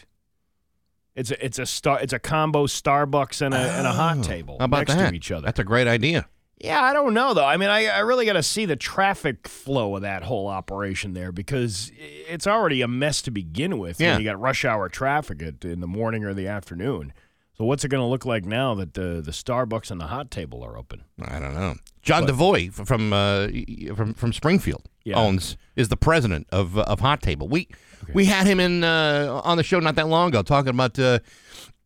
[1.16, 4.57] It's a it's a star it's a combo Starbucks and a and a hot table
[4.59, 5.11] How about next that?
[5.11, 5.45] to each other.
[5.47, 6.29] That's a great idea.
[6.59, 7.45] Yeah, I don't know though.
[7.47, 11.14] I mean, I, I really got to see the traffic flow of that whole operation
[11.14, 13.99] there because it's already a mess to begin with.
[13.99, 14.19] Yeah.
[14.19, 17.12] You got rush hour traffic at, in the morning or the afternoon.
[17.61, 20.31] So what's it going to look like now that the the Starbucks and the hot
[20.31, 21.05] table are open?
[21.23, 21.75] I don't know.
[22.01, 23.49] John Devoy from uh,
[23.94, 25.18] from from Springfield Yeah.
[25.18, 27.49] owns is the president of of Hot Table.
[27.49, 27.68] We
[28.14, 31.18] we had him in uh, on the show not that long ago talking about uh,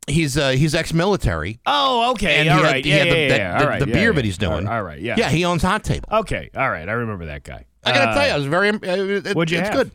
[0.06, 2.37] he's uh, he's ex-military Oh, okay.
[2.37, 2.87] and all he had, right.
[2.87, 3.58] yeah, had the, yeah, that- yeah.
[3.58, 4.14] the, All right, the yeah, beer yeah.
[4.14, 4.68] that he's doing.
[4.68, 5.16] All right, yeah.
[5.18, 6.08] yeah, he owns Hot Table.
[6.12, 6.88] Okay, all right.
[6.88, 7.64] I remember that guy.
[7.82, 8.68] I gotta Uh, tell you, I was very.
[8.68, 9.76] Uh, it, what'd you it's have?
[9.76, 9.90] good.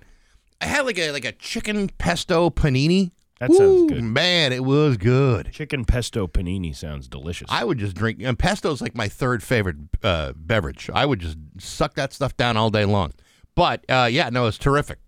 [0.60, 3.12] I had like a like a chicken pesto panini.
[3.40, 4.04] That sounds Woo, good.
[4.04, 5.52] Man, it was good.
[5.54, 7.48] Chicken pesto panini sounds delicious.
[7.50, 10.90] I would just drink, and pesto's like my third favorite uh, beverage.
[10.94, 13.14] I would just suck that stuff down all day long.
[13.56, 15.00] But uh, yeah, no, it's terrific.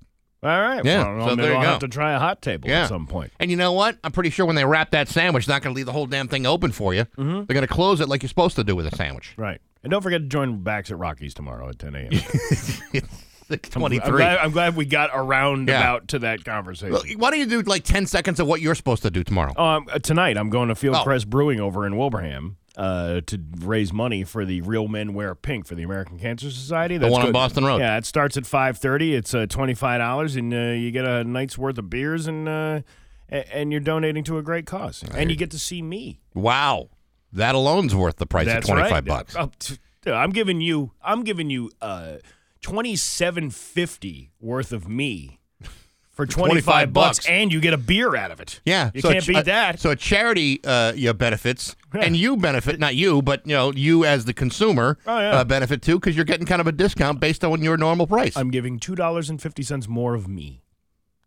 [0.44, 0.84] all right.
[0.86, 1.70] Yeah, Well, so maybe there you I'll go.
[1.72, 2.84] have to try a hot table Yeah.
[2.84, 3.32] at some point.
[3.40, 3.98] And you know what?
[4.04, 6.06] I'm pretty sure when they wrap that sandwich, they're not going to leave the whole
[6.08, 7.04] damn thing open for you.
[7.18, 7.34] Mm-hmm.
[7.46, 9.34] They're going to close it like you're supposed to do with a sandwich.
[9.38, 9.60] Right.
[9.84, 12.12] And don't forget to join Bax at Rocky's tomorrow at 10 a.m.
[13.54, 14.12] It's I'm 23.
[14.12, 15.80] glad, I'm glad we got around Yeah.
[15.82, 16.94] about to that conversation.
[16.94, 19.54] Well, Why don't you do like 10 seconds of what you're supposed to do tomorrow?
[19.58, 21.30] Um, uh, tonight, I'm going to Fieldcrest Oh.
[21.30, 25.76] Brewing over in Wilbraham uh, to raise money for the Real Men Wear Pink for
[25.76, 26.98] the American Cancer Society.
[26.98, 27.80] The one on Boston Road.
[27.80, 29.14] Yeah, it starts at 5:30.
[29.14, 32.48] It's uh, twenty five dollars, and uh, you get a night's worth of beers, and
[32.48, 32.82] uh,
[33.30, 36.20] and you're donating to a great cause, and you get to see me.
[36.34, 36.90] Wow.
[37.34, 39.06] That alone's worth the price That's of 25 right.
[39.06, 39.36] bucks.
[39.38, 40.92] Uh, t- I'm giving you.
[41.02, 41.72] I'm giving you.
[41.82, 42.16] Uh,
[42.62, 45.40] Twenty seven fifty worth of me
[46.12, 47.28] for twenty 25 five bucks, bucks.
[47.28, 48.62] and you get a beer out of it.
[48.66, 49.80] Yeah, you so can't ch- beat uh, that.
[49.80, 52.80] So a charity, uh, you know, benefits, and you benefit.
[52.80, 55.32] Not you, but you know, you as the consumer Oh, yeah.
[55.40, 58.38] uh, benefit too, because you're getting kind of a discount based on your normal price.
[58.38, 60.62] I'm giving two dollars and fifty cents more of me.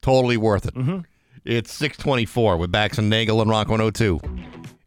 [0.03, 0.75] totally worth it.
[0.75, 0.99] Mm-hmm.
[1.45, 4.19] It's 624 with Bax and Nagel and Rock 102.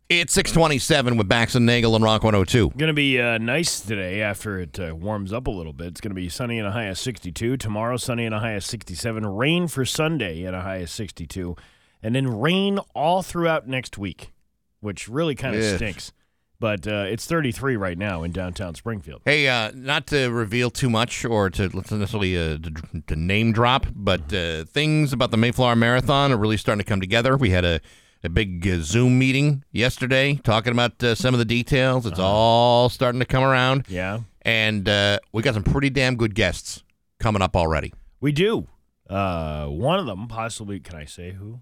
[0.10, 2.70] It's 627 with Bax and Nagel and Rock 102.
[2.78, 5.88] Going to be uh, nice today after it uh, warms up a little bit.
[5.88, 7.58] It's going to be sunny and a high of 62.
[7.58, 9.26] Tomorrow, sunny and a high of 67.
[9.26, 11.58] Rain for Sunday and a high of 62.
[12.02, 14.32] And then rain all throughout next week,
[14.80, 16.14] which really kind of stinks.
[16.58, 19.24] But uh, it's 33 right now in downtown Springfield.
[19.26, 23.88] Hey, uh, not to reveal too much or to necessarily uh, to, to name drop,
[23.94, 27.36] but uh, things about the Mayflower Marathon are really starting to come together.
[27.36, 27.82] We had a,
[28.24, 32.06] a big uh, Zoom meeting yesterday talking about uh, some of the details.
[32.06, 36.36] It's all starting to come around, Yeah, and uh, we got some pretty damn good
[36.36, 36.84] guests
[37.20, 37.94] coming up already.
[38.22, 38.68] we do.
[39.10, 41.62] Uh, one of them, possibly, can I say who?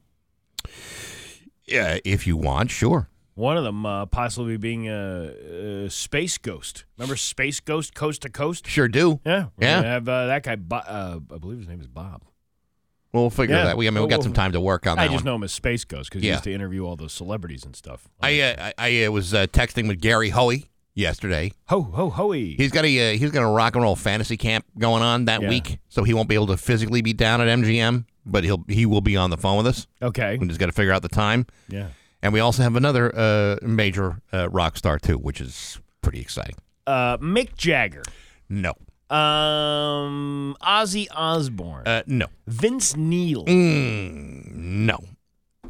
[1.67, 3.09] Yeah, if you want, sure.
[3.33, 6.85] One of them uh, possibly being a, a space ghost.
[6.97, 8.65] Remember Space Ghost Coast to Coast?
[8.67, 9.19] Sure do.
[9.25, 9.81] Yeah, Yeah.
[9.81, 10.55] have uh, that guy.
[10.55, 12.23] Bo- uh, I believe his name is Bob.
[13.15, 13.63] Well, we'll figure Yeah.
[13.65, 13.78] that.
[13.78, 15.23] We, I mean, we got some time to work on that I just one.
[15.25, 16.34] know him as Space Ghost because he Yeah.
[16.34, 18.08] used to interview all those celebrities and stuff.
[18.21, 21.51] I, uh, I I uh, was uh, texting with Gary Hoey yesterday.
[21.67, 22.56] ho ho hoey.
[22.58, 25.41] He's got a uh, he's got a rock and roll fantasy camp going on that
[25.41, 25.49] Yeah.
[25.49, 28.86] week, so he won't be able to physically be down at MGM, but he'll he
[28.86, 29.88] will be on the phone with us.
[30.01, 30.38] Okay.
[30.38, 31.45] We just got to figure out the time.
[31.69, 31.88] Yeah.
[32.21, 36.56] And we also have another uh, major uh, rock star too, which is pretty exciting.
[36.88, 38.04] Uh, Mick Jagger.
[38.49, 38.73] No,
[39.09, 41.83] Um, Ozzy Osbourne.
[41.87, 43.43] uh, no, Vince Neil.
[43.45, 44.99] mm, no.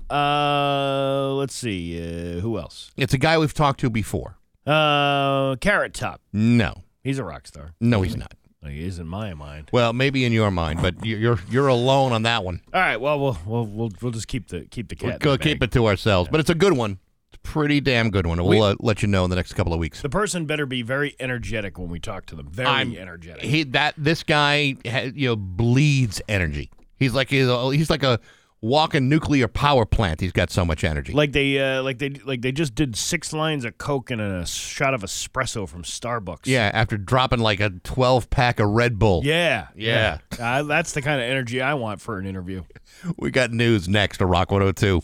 [0.10, 1.98] Uh, let's see.
[2.00, 2.92] Uh, who else?
[2.98, 4.38] It's a guy we've talked to before.
[4.68, 6.22] Uh, Carrot Top.
[6.34, 7.72] No, He's a rock star.
[7.80, 8.34] no, he's not.
[8.68, 9.70] He is in my mind.
[9.72, 12.62] Well, maybe in your mind, but you- you're you're alone on that one.
[12.74, 12.98] All right.
[13.00, 15.04] Well, we'll we'll we'll, we'll just keep the keep the cat.
[15.06, 15.70] We'll in go the keep bag.
[15.70, 16.98] it to ourselves, but it's a good one.
[17.46, 18.38] It's a pretty damn good one.
[18.40, 20.02] We'll We- uh, let you know in the next couple of weeks.
[20.02, 22.48] The person better be very energetic when we talk to them.
[22.50, 23.44] Very I'm- energetic.
[23.44, 24.76] He that this guy
[25.16, 26.72] you know bleeds energy.
[26.98, 28.20] He's like he's, a, he's like a
[28.62, 30.22] walking nuclear power plant.
[30.22, 31.14] He's got so much energy.
[31.14, 34.46] like they uh, like they like they just did six lines of coke and a
[34.46, 36.46] shot of espresso from Starbucks.
[36.46, 39.22] yeah, after dropping like a twelve pack of Red Bull.
[39.24, 39.68] Yeah.
[39.76, 40.20] Yeah.
[40.40, 42.64] Uh, that's the kind of energy I want for an interview.
[43.18, 45.02] We got news next to Rock 102.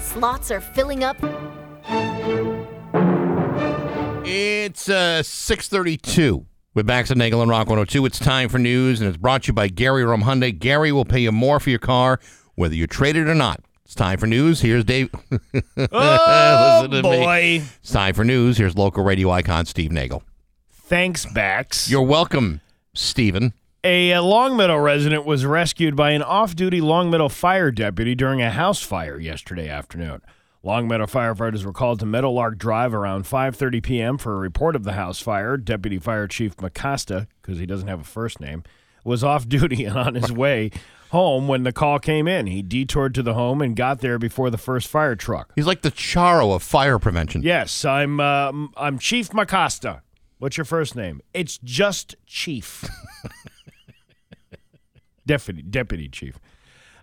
[0.00, 1.16] Slots are filling up.
[4.24, 8.06] It's uh, 632 with Bax and Nagel and Rock 102.
[8.06, 10.56] It's time for news, and it's brought to you by Gary Rome Hyundai.
[10.58, 12.20] Gary will pay you more for your car,
[12.54, 13.60] whether you trade it or not.
[13.84, 14.60] It's time for news.
[14.60, 15.10] Here's Dave.
[15.76, 17.18] Oh Listen to me.
[17.24, 17.62] boy!
[17.80, 18.58] It's time for news.
[18.58, 20.22] Here's local radio icon Steve Nagel.
[20.70, 21.90] Thanks, Bax.
[21.90, 22.60] You're welcome,
[22.94, 23.52] Steven.
[23.84, 28.80] A uh, Longmeadow resident was rescued by an off-duty Longmeadow fire deputy during a house
[28.80, 30.20] fire yesterday afternoon.
[30.64, 34.18] Longmeadow firefighters were called to Meadowlark Drive around 5:30 p.m.
[34.18, 35.56] for a report of the house fire.
[35.56, 38.62] Deputy Fire Chief Macasta, because he doesn't have a first name,
[39.04, 40.70] was off duty and on his way
[41.10, 42.46] home when the call came in.
[42.46, 45.52] He detoured to the home and got there before the first fire truck.
[45.56, 47.42] He's like the Charo of fire prevention.
[47.42, 50.02] Yes, I'm uh, I'm Chief Macasta.
[50.38, 51.20] What's your first name?
[51.34, 52.88] It's just Chief.
[55.26, 56.38] Deputy Deputy Chief.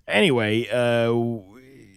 [0.07, 1.13] Anyway, uh,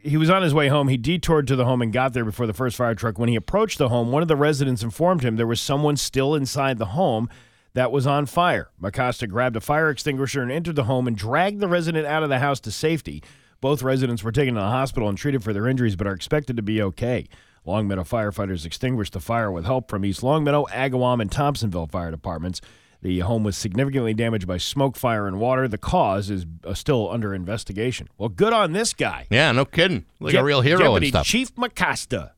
[0.02, 0.88] he was on his way home.
[0.88, 3.18] He detoured to the home and got there before the first fire truck.
[3.18, 6.34] When he approached the home, one of the residents informed him there was someone still
[6.34, 7.28] inside the home
[7.74, 8.70] that was on fire.
[8.80, 12.28] Macosta grabbed a fire extinguisher and entered the home and dragged the resident out of
[12.28, 13.22] the house to safety.
[13.60, 16.56] Both residents were taken to the hospital and treated for their injuries, but are expected
[16.56, 17.28] to be okay.
[17.64, 22.60] Longmeadow firefighters extinguished the fire with help from East Longmeadow, Agawam, and Thompsonville fire departments.
[23.02, 25.66] The home was significantly damaged by smoke, fire, and water.
[25.66, 28.08] The cause is uh, still under investigation.
[28.16, 29.26] Well, good on this guy.
[29.28, 30.06] Yeah, no kidding.
[30.20, 31.26] Like a real hero Deputy and stuff.
[31.26, 32.30] Chief Macasta.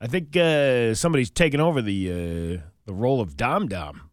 [0.00, 4.10] I think uh, somebody's taken over the uh, the role of Dom Dom.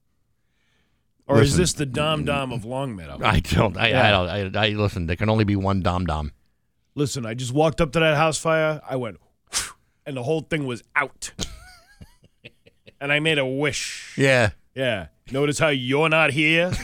[1.28, 3.20] Or is this the Dom Dom of Longmeadow?
[3.24, 3.78] I don't.
[3.78, 4.08] I, Yeah.
[4.08, 4.56] I don't.
[4.58, 5.06] I, I listen.
[5.08, 6.34] There can only be one dom dom.
[6.96, 8.82] Listen, I just walked up to that house fire.
[8.88, 9.18] I went,
[10.06, 11.32] and the whole thing was out.
[13.02, 14.14] and I made a wish.
[14.18, 14.52] Yeah.
[14.76, 15.08] Yeah.
[15.32, 16.72] Notice how you're not here?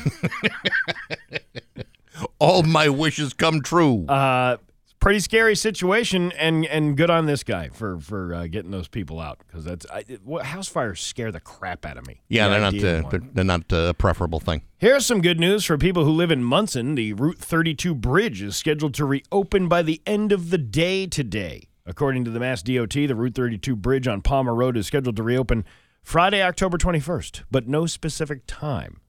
[2.40, 4.06] All my wishes come true.
[4.08, 4.58] Uh,
[5.00, 9.20] pretty scary situation, and and good on this guy for for uh, getting those people
[9.20, 12.22] out because that's I, it- what, house fires scare the crap out of me.
[12.30, 12.74] yeah, The they're not.
[13.06, 14.64] Uh, they're, they're not uh, a preferable thing.
[14.78, 16.96] Here's some good news for people who live in Monson.
[16.96, 21.64] The Route 32 bridge is scheduled to reopen by the end of the day today.
[21.86, 25.24] According to the Mass DOT, the Route 32 bridge on Palmer Road is scheduled to
[25.24, 25.66] reopen
[26.02, 29.02] Friday, October 21st, but no specific time.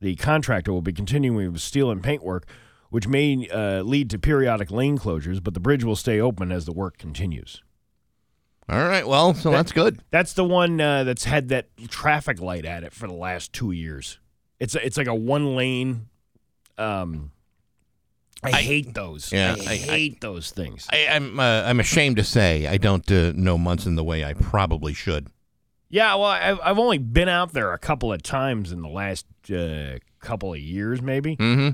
[0.00, 2.46] The contractor will be continuing with steel and paint work,
[2.90, 6.64] which may uh, lead to periodic lane closures, but the bridge will stay open as
[6.66, 7.62] the work continues.
[8.68, 9.06] All right.
[9.06, 10.00] Well, so that's good.
[10.10, 13.70] That's the one uh, that's had that traffic light at it for the last two
[13.72, 14.18] years.
[14.60, 16.06] It's a, it's like a one lane.
[16.78, 17.32] Um,
[18.42, 19.32] I, hate those.
[19.32, 20.86] yeah, I, I- I- hate those things.
[20.92, 21.38] I, I'm.
[21.38, 25.28] Uh, I'm ashamed to say I don't uh, know Monson the way I probably should.
[25.92, 29.26] Yeah, well, I've, I've only been out there a couple of times in the last
[29.54, 31.70] uh, couple of years, maybe, Mm-hmm.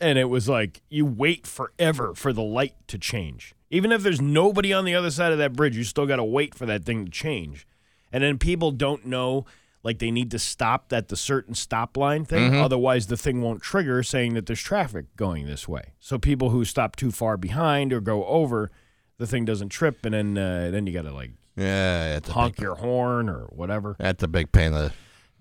[0.00, 3.54] and it was like you wait forever for the light to change.
[3.70, 6.24] Even if there's nobody on the other side of that bridge, you still got to
[6.24, 7.66] wait for that thing to change.
[8.10, 9.44] And then people don't know,
[9.82, 12.54] like they need to stop at the certain stop line thing.
[12.56, 15.92] Otherwise, the thing won't trigger saying that there's traffic going this way.
[16.00, 18.70] So people who stop too far behind or go over,
[19.18, 22.76] the thing doesn't trip, and then uh, then you got to like Yeah, honk your
[22.76, 23.96] horn or whatever.
[23.98, 24.92] that's a big pain in the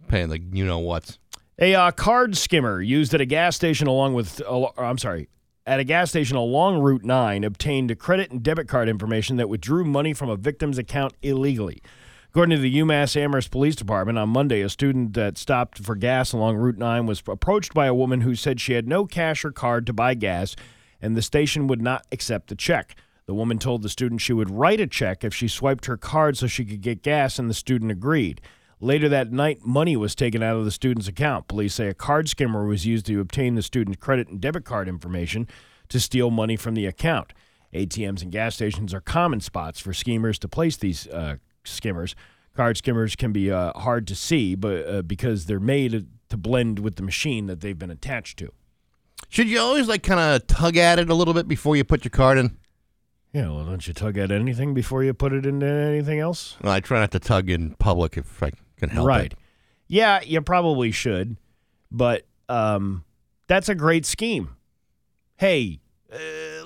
[0.07, 1.19] pain in the you know what's.
[1.59, 5.27] A uh, card skimmer used at a gas station along with, uh, I'm sorry,
[5.65, 9.49] at a gas station along Route 9 obtained a credit and debit card information that
[9.49, 11.81] withdrew money from a victim's account illegally.
[12.29, 16.31] According to the UMass Amherst Police Department, on Monday, a student that stopped for gas
[16.31, 19.51] along Route 9 was approached by a woman who said she had no cash or
[19.51, 20.55] card to buy gas
[21.01, 22.95] and the station would not accept the check.
[23.27, 26.37] The woman told the student she would write a check if she swiped her card
[26.37, 28.39] so she could get gas, and the student agreed.
[28.79, 31.49] Later that night, money was taken out of the student's account.
[31.49, 34.87] Police say a card skimmer was used to obtain the student's credit and debit card
[34.87, 35.45] information
[35.89, 37.33] to steal money from the account.
[37.73, 41.35] ATMs and gas stations are common spots for schemers to place these uh,
[41.65, 42.15] skimmers.
[42.55, 46.79] Card skimmers can be uh, hard to see, but uh, because they're made to blend
[46.79, 48.53] with the machine that they've been attached to.
[49.27, 52.05] Should you always like kind of tug at it a little bit before you put
[52.05, 52.57] your card in?
[53.37, 56.57] Yeah, well, don't you tug at anything before you put it into anything else?
[56.63, 59.31] Well, I try not to tug in public if I can help right.
[59.31, 59.37] it.
[59.87, 61.37] Yeah, you probably should,
[61.91, 63.03] but um,
[63.45, 64.55] that's a great scheme.
[65.35, 66.17] Hey, uh,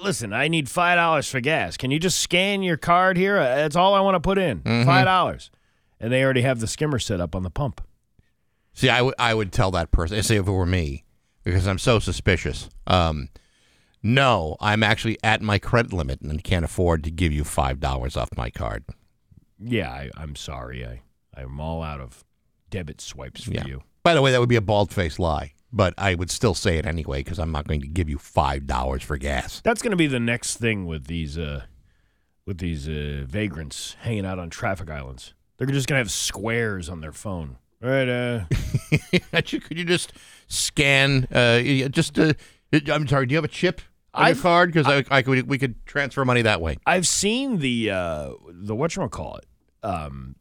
[0.01, 1.75] listen, I need five dollars for gas.
[1.75, 3.37] Can you just scan your card here?
[3.37, 4.61] Uh, That's all I want to put in.
[4.61, 5.51] Five dollars,
[5.99, 7.81] and they already have the skimmer set up on the pump.
[8.73, 11.03] See, I would I would tell that person, say if it were me,
[11.43, 12.69] because I'm so suspicious.
[12.87, 13.27] Um,
[14.03, 18.17] no, I'm actually at my credit limit and can't afford to give you five dollars
[18.17, 18.83] off my card.
[19.59, 20.85] Yeah, I, I'm sorry.
[20.85, 21.01] I
[21.39, 22.23] I'm all out of
[22.69, 23.65] debit swipes for Yeah.
[23.65, 23.83] you.
[24.03, 26.77] By the way, that would be a bald faced lie, but I would still say
[26.77, 29.61] it anyway because I'm not going to give you five dollars for gas.
[29.63, 31.65] That's going to be the next thing with these uh,
[32.45, 35.33] with these uh, vagrants hanging out on traffic islands.
[35.57, 37.57] They're just going to have squares on their phone.
[37.83, 38.45] All right, uh,
[39.31, 40.13] Could you, just
[40.47, 41.25] scan?
[41.31, 42.33] Uh, just uh,
[42.91, 43.25] I'm sorry.
[43.27, 43.81] Do you have a chip
[44.13, 44.73] on I've- card?
[44.73, 46.77] Because I, I could we could transfer money that way.
[46.85, 49.45] I've seen the uh, the what you call it,
[49.83, 50.35] um,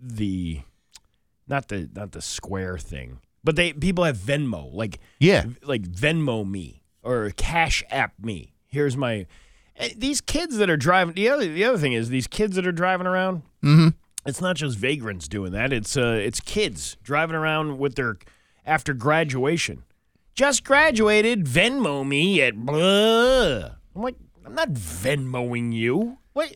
[0.00, 0.60] the
[1.48, 5.44] not the not the square thing, but they people have Venmo like Yeah.
[5.62, 8.54] like Venmo me or Cash App me.
[8.66, 9.26] Here's my
[9.76, 11.14] eh, these kids that are driving.
[11.14, 13.42] The other the other thing is these kids that are driving around.
[13.62, 13.88] Mm-hmm.
[14.26, 15.72] It's not just vagrants doing that.
[15.72, 18.16] It's uh it's kids driving around with their
[18.64, 19.84] after graduation.
[20.34, 21.44] Just graduated.
[21.46, 23.70] Venmo me at blah.
[23.94, 26.18] I'm like I'm not Venmoing you.
[26.32, 26.52] What?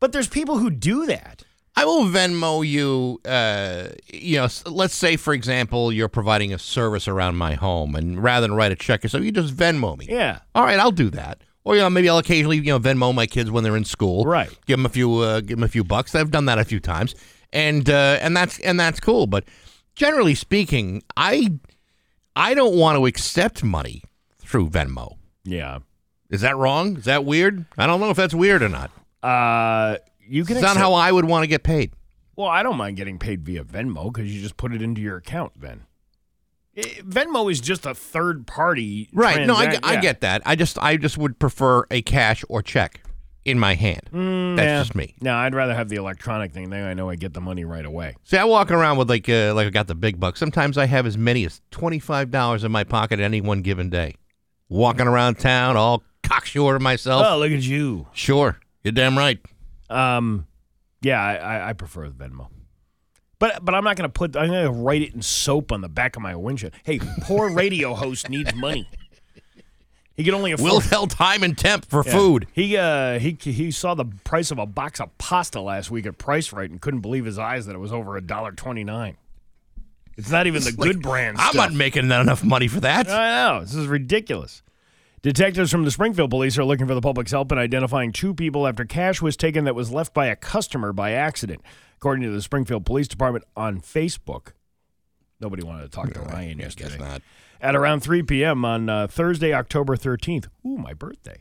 [0.00, 1.44] But there's people who do that.
[1.76, 3.20] I will Venmo you.
[3.24, 8.22] Uh, you know, let's say for example, you're providing a service around my home, and
[8.22, 10.06] rather than write a check, so you just Venmo me.
[10.08, 10.38] Yeah.
[10.54, 11.42] All right, I'll do that.
[11.64, 14.24] Or you know, maybe I'll occasionally you know Venmo my kids when they're in school.
[14.24, 14.48] Right.
[14.66, 15.18] Give them a few.
[15.18, 16.14] Uh, give them a few bucks.
[16.14, 17.14] I've done that a few times,
[17.52, 19.26] and uh, and that's and that's cool.
[19.26, 19.44] But
[19.94, 21.58] generally speaking, I
[22.36, 24.02] I don't want to accept money
[24.38, 25.16] through Venmo.
[25.44, 25.80] Yeah.
[26.30, 26.96] Is that wrong?
[26.96, 27.64] Is that weird?
[27.78, 28.90] I don't know if that's weird or not.
[29.22, 31.92] Uh, you can It's not how I would want to get paid.
[32.36, 35.16] Well, I don't mind getting paid via Venmo because you just put it into your
[35.16, 35.84] account then.
[36.76, 39.08] Eh, Venmo is just a third party.
[39.12, 39.46] Right.
[39.46, 40.00] No, I, I yeah.
[40.00, 40.42] get that.
[40.44, 43.00] I just I just would prefer a cash or check
[43.44, 44.00] in my hand.
[44.04, 44.78] That's Mm, Yeah.
[44.80, 45.14] just me.
[45.20, 46.70] No, I'd rather have the electronic thing.
[46.70, 48.16] Then I know I get the money right away.
[48.24, 50.38] See, I walk around with like uh, like I got the big bucks.
[50.40, 53.90] Sometimes I have as many as twenty five dollars in my pocket any one given
[53.90, 54.14] day.
[54.68, 57.24] Walking around town, all cocksure of myself.
[57.28, 58.06] Oh, look at you.
[58.12, 59.38] Sure, you're damn right.
[59.90, 60.46] Um,
[61.02, 62.48] yeah, I, I, I prefer Venmo.
[63.38, 64.36] But but I'm not gonna put.
[64.36, 66.72] I'm gonna write it in soap on the back of my windshield.
[66.82, 68.88] Hey, poor radio host needs money.
[70.16, 70.70] He could only afford.
[70.70, 72.12] We'll tell time and temp for Yeah.
[72.12, 72.46] food.
[72.52, 76.18] He uh he he saw the price of a box of pasta last week at
[76.18, 79.16] Price Rite and couldn't believe his eyes that it was over a dollar twenty nine.
[80.16, 81.38] It's not even the good brand.
[81.38, 81.70] I'm stuff.
[81.70, 83.08] not making enough money for that.
[83.10, 83.60] I know.
[83.62, 84.62] This is ridiculous.
[85.22, 88.68] Detectives from the Springfield police are looking for the public's help in identifying two people
[88.68, 91.62] after cash was taken that was left by a customer by accident.
[91.96, 94.48] According to the Springfield Police Department on Facebook,
[95.40, 96.98] nobody wanted to talk to Ryan I guess yesterday.
[97.02, 97.22] not.
[97.64, 98.62] At around 3 p.m.
[98.66, 101.40] on uh, Thursday, October 13th, ooh, my birthday,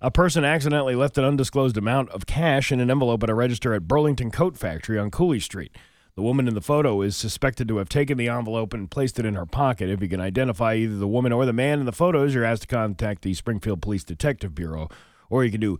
[0.00, 3.74] a person accidentally left an undisclosed amount of cash in an envelope at a register
[3.74, 5.74] at Burlington Coat Factory on Cooley Street.
[6.14, 9.26] The woman in the photo is suspected to have taken the envelope and placed it
[9.26, 9.90] in her pocket.
[9.90, 12.62] If you can identify either the woman or the man in the photos, you're asked
[12.62, 14.88] to contact the Springfield Police Detective Bureau,
[15.28, 15.76] or you can do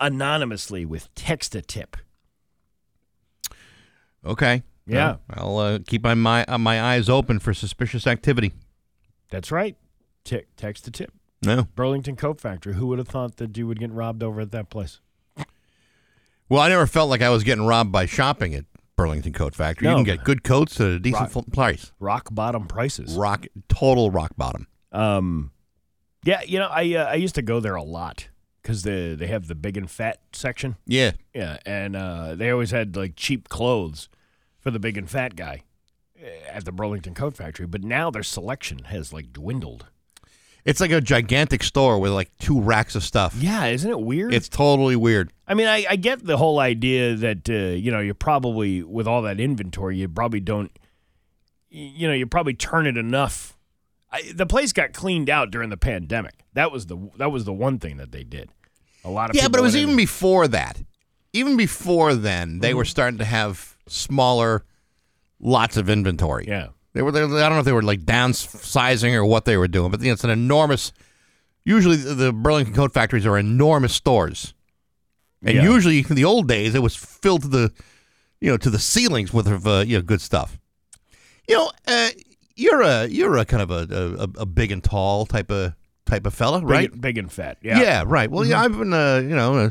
[0.00, 1.96] anonymously with text a tip.
[4.26, 4.64] Okay.
[4.88, 5.18] Yeah.
[5.28, 8.54] Well, I'll uh, keep my my, uh, my eyes open for suspicious activity.
[9.30, 9.76] That's right.
[10.24, 11.12] Tick, text a tip.
[11.42, 11.66] No.
[11.74, 12.74] Burlington Coat Factory.
[12.74, 15.00] Who would have thought that you would get robbed over at that place?
[16.48, 18.64] Well, I never felt like I was getting robbed by shopping at
[18.96, 19.86] Burlington Coat Factory.
[19.86, 19.92] No.
[19.92, 21.92] You can get good coats at a decent full price.
[22.00, 23.14] Rock bottom prices.
[23.14, 24.66] Rock, total rock bottom.
[24.90, 25.52] Um,
[26.24, 28.28] yeah, you know, I uh, I used to go there a lot
[28.60, 30.76] because they they have the big and fat section.
[30.86, 31.12] Yeah.
[31.32, 34.08] Yeah, and uh, they always had like cheap clothes
[34.58, 35.62] for the big and fat guy
[36.48, 37.66] at the Burlington Coat Factory.
[37.66, 39.86] But now their selection has like dwindled.
[40.64, 43.34] It's like a gigantic store with like two racks of stuff.
[43.38, 44.34] Yeah, isn't it weird?
[44.34, 45.32] It's totally weird.
[45.48, 49.06] I mean, I, I get the whole idea that uh, you know you probably with
[49.06, 50.70] all that inventory, you probably don't,
[51.70, 53.56] you know, you probably turn it enough.
[54.12, 56.44] I, the place got cleaned out during the pandemic.
[56.52, 58.50] That was the that was the one thing that they did.
[59.02, 60.82] A lot of Yeah, but it was in- even before that.
[61.32, 62.76] Even before then, they Mm-hmm.
[62.78, 64.64] were starting to have smaller
[65.40, 66.44] lots of inventory.
[66.46, 66.68] yeah.
[66.92, 67.12] They were.
[67.12, 70.00] They, I don't know if they were like downsizing or what they were doing, but
[70.00, 70.92] you know, it's an enormous
[71.64, 74.54] usually the, the Burlington coat factories are enormous stores,
[75.44, 75.62] and Yeah.
[75.62, 77.72] usually in the old days it was filled to the,
[78.40, 80.58] you know, to the ceilings with uh, you know good stuff.
[81.48, 82.08] You know, uh,
[82.56, 83.86] you're a you're a kind of a,
[84.36, 85.74] a, a big and tall type of
[86.06, 86.90] type of fella, right?
[87.00, 87.58] big and fat.
[87.62, 88.02] Yeah, Yeah.
[88.04, 88.28] right.
[88.28, 89.70] Well, yeah, I've been, uh, you know, uh,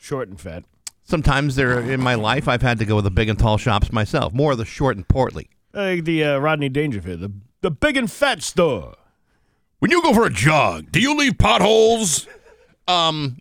[0.00, 0.62] Short and fat.
[1.10, 3.92] Sometimes there in my life I've had to go with the big and tall shops
[3.92, 5.50] myself, more of the short and portly.
[5.72, 8.96] Like the uh, Rodney Dangerfield, the the big and fat store.
[9.80, 12.26] When you go for a jog, do you leave potholes?
[12.88, 13.38] Um,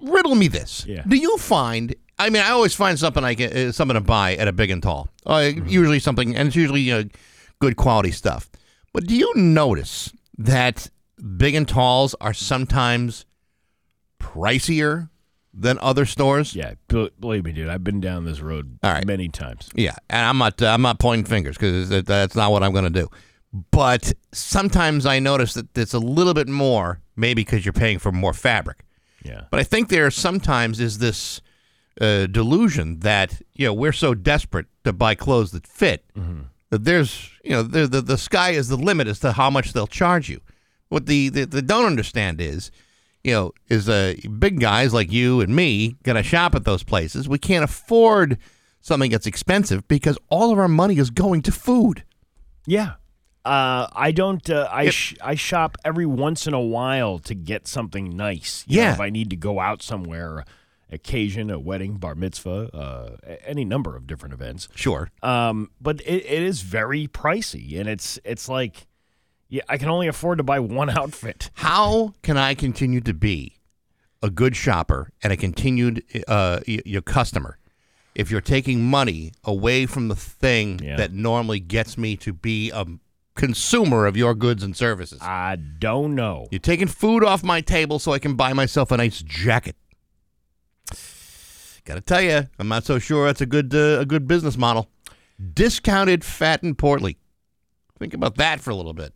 [0.00, 0.84] riddle me this.
[0.86, 1.02] Yeah.
[1.06, 1.94] Do you find?
[2.18, 4.70] I mean, I always find something I get uh, something to buy at a big
[4.70, 5.08] and tall.
[5.24, 7.04] Uh, Usually something, and it's usually uh,
[7.58, 8.50] good quality stuff.
[8.92, 10.90] But do you notice that
[11.36, 13.26] big and talls are sometimes
[14.20, 15.10] pricier
[15.58, 16.54] than other stores?
[16.54, 17.68] Yeah, bel- believe me, dude.
[17.68, 19.06] I've been down this road All right.
[19.06, 19.68] many times.
[19.74, 22.84] Yeah, and I'm not uh, I'm not pointing fingers because that's not what I'm going
[22.92, 23.08] to do.
[23.70, 28.12] But sometimes I notice that it's a little bit more, maybe because you're paying for
[28.12, 28.84] more fabric.
[29.22, 29.44] Yeah.
[29.50, 31.40] But I think there sometimes is this
[32.00, 36.04] uh, delusion that you know we're so desperate to buy clothes that fit
[36.70, 39.72] that there's you know the, the the sky is the limit as to how much
[39.72, 40.40] they'll charge you.
[40.88, 42.70] What the the, the don't understand is
[43.26, 47.28] you know is uh, big guys like you and me gonna shop at those places.
[47.28, 48.38] We can't afford
[48.80, 52.04] something that's expensive because all of our money is going to food.
[52.66, 52.94] Yeah.
[53.44, 54.48] Uh, I don't.
[54.50, 58.64] Uh, I sh- I shop every once in a while to get something nice.
[58.66, 58.92] You know, Yeah.
[58.94, 60.44] if I need to go out somewhere,
[60.90, 64.68] occasion, a wedding, bar mitzvah, uh, any number of different events.
[64.74, 65.10] Sure.
[65.22, 68.88] Um, but it, it is very pricey, and it's it's like,
[69.48, 71.50] yeah, I can only afford to buy one outfit.
[71.54, 73.56] How can I continue to be
[74.22, 77.58] a good shopper and a continued uh, y- your customer
[78.14, 80.96] if you're taking money away from the thing Yeah.
[80.96, 82.86] that normally gets me to be a
[83.34, 85.18] consumer of your goods and services?
[85.20, 86.48] I don't know.
[86.50, 89.76] You're taking food off my table so I can buy myself a nice jacket.
[91.84, 94.56] Got to tell you, I'm not so sure that's a good uh, a good business
[94.56, 94.88] model.
[95.54, 97.16] Discounted fat and portly.
[97.98, 99.12] Think about that for a little bit.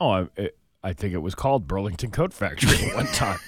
[0.00, 3.38] Oh, I, it, I think it was called Burlington Coat Factory at one time.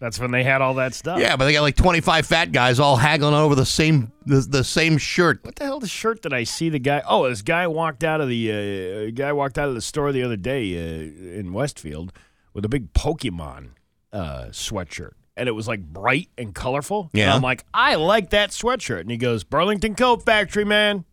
[0.00, 1.18] That's when they had all that stuff.
[1.18, 4.64] Yeah, but they got like 25 fat guys all haggling over the same the, the
[4.64, 5.42] same shirt.
[5.44, 5.80] What the hell?
[5.80, 7.02] The shirt that I see the guy.
[7.08, 10.22] Oh, this guy walked out of the uh, guy walked out of the store the
[10.22, 12.12] other day uh, in Westfield
[12.52, 13.70] with a big Pokemon
[14.12, 17.10] uh, sweatshirt, and it was like bright and colorful.
[17.14, 17.34] And Yeah.
[17.34, 21.04] I'm like, I like that sweatshirt, and he goes, Burlington Coat Factory, man.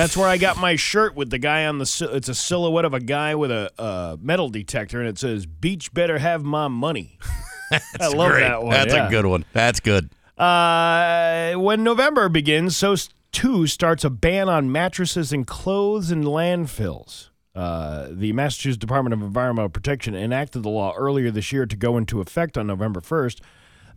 [0.00, 2.08] That's where I got my shirt with the guy on the.
[2.12, 5.92] It's a silhouette of a guy with a uh, metal detector, and it says "Beach
[5.92, 7.18] better have my money."
[8.00, 8.40] I love Great.
[8.40, 8.70] that one.
[8.70, 9.08] That's yeah.
[9.08, 9.44] a good one.
[9.52, 10.08] That's good.
[10.38, 12.96] Uh, when November begins, so
[13.30, 17.28] too starts a ban on mattresses and clothes in landfills.
[17.54, 21.98] Uh, the Massachusetts Department of Environmental Protection enacted the law earlier this year to go
[21.98, 23.40] into effect on November 1st.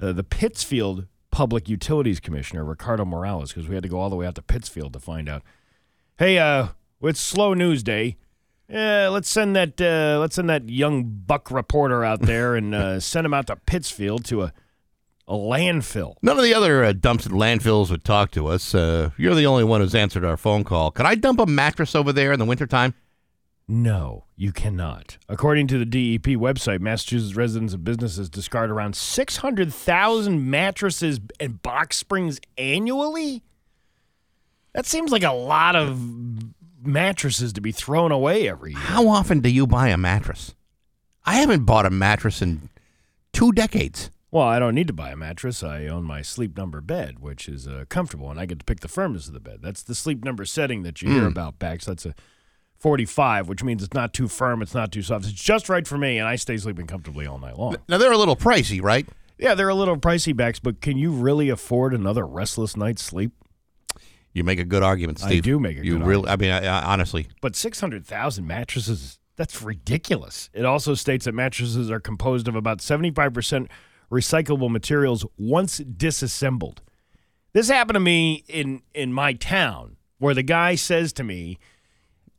[0.01, 4.18] Uh, the Pittsfield Public Utilities Commissioner, Ricardo Morales, because we had to go all the
[4.18, 5.43] way out to Pittsfield to find out.
[6.18, 6.68] Hey, uh,
[7.01, 8.18] it's slow news day.
[8.70, 12.99] Yeah, let's send that uh, let's send that young buck reporter out there and uh,
[12.99, 14.53] send him out to Pittsfield to a
[15.28, 16.16] a landfill.
[16.22, 18.76] None of the other uh, dumps and landfills would talk to us.
[18.76, 20.91] Uh, you're the only one who's answered our phone call.
[20.91, 22.93] Can I dump a mattress over there in the wintertime?
[23.66, 25.18] No, you cannot.
[25.30, 31.95] According to the DEP website, Massachusetts residents and businesses discard around 600,000 mattresses and box
[31.97, 33.43] springs annually.
[34.74, 36.00] That seems like a lot of
[36.82, 38.80] mattresses to be thrown away every year.
[38.80, 40.56] How often do you buy a mattress?
[41.26, 42.70] I haven't bought a mattress in
[43.32, 44.10] two decades.
[44.32, 45.64] Well, I don't need to buy a mattress.
[45.64, 48.80] I own my sleep number bed, which is uh, comfortable, and I get to pick
[48.80, 49.60] the firmness of the bed.
[49.62, 51.86] That's the sleep number setting that you hear about, Bax.
[51.86, 52.16] That's a
[52.80, 55.26] 45, which means it's not too firm, it's not too soft.
[55.26, 57.78] It's just right for me, and I stay sleeping comfortably all night long.
[57.88, 59.08] Now they're a little pricey, right?
[59.38, 63.34] Yeah, they're a little pricey Bax, but can you really afford another restless night's sleep?
[64.34, 65.44] You make a good argument, Steve.
[65.44, 66.30] I do make a you good really.
[66.30, 70.50] I mean, I, I, honestly, But 600,000 mattresses, that's ridiculous.
[70.54, 73.68] It also states that mattresses are composed of about 75%
[74.12, 76.82] recyclable materials once disassembled.
[77.54, 81.60] This happened to me in, in my town where the guy says to me,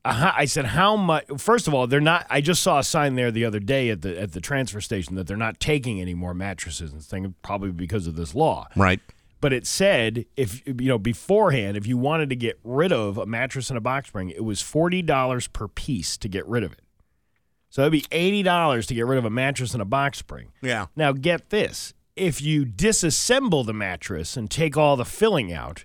[0.05, 2.27] uh, I said, "How much?" First of all, they're not.
[2.29, 5.15] I just saw a sign there the other day at the at the transfer station
[5.15, 8.69] that they're not taking any more mattresses and things, probably because of this law.
[8.77, 9.01] right?
[9.45, 13.27] But it said if you know beforehand, if you wanted to get rid of a
[13.27, 16.73] mattress and a box spring, it was forty dollars per piece to get rid of
[16.73, 16.81] it.
[17.69, 20.49] So it'd be eighty dollars to get rid of a mattress and a box spring.
[20.63, 20.87] Yeah.
[20.97, 25.85] Now get this: if you disassemble the mattress and take all the filling out,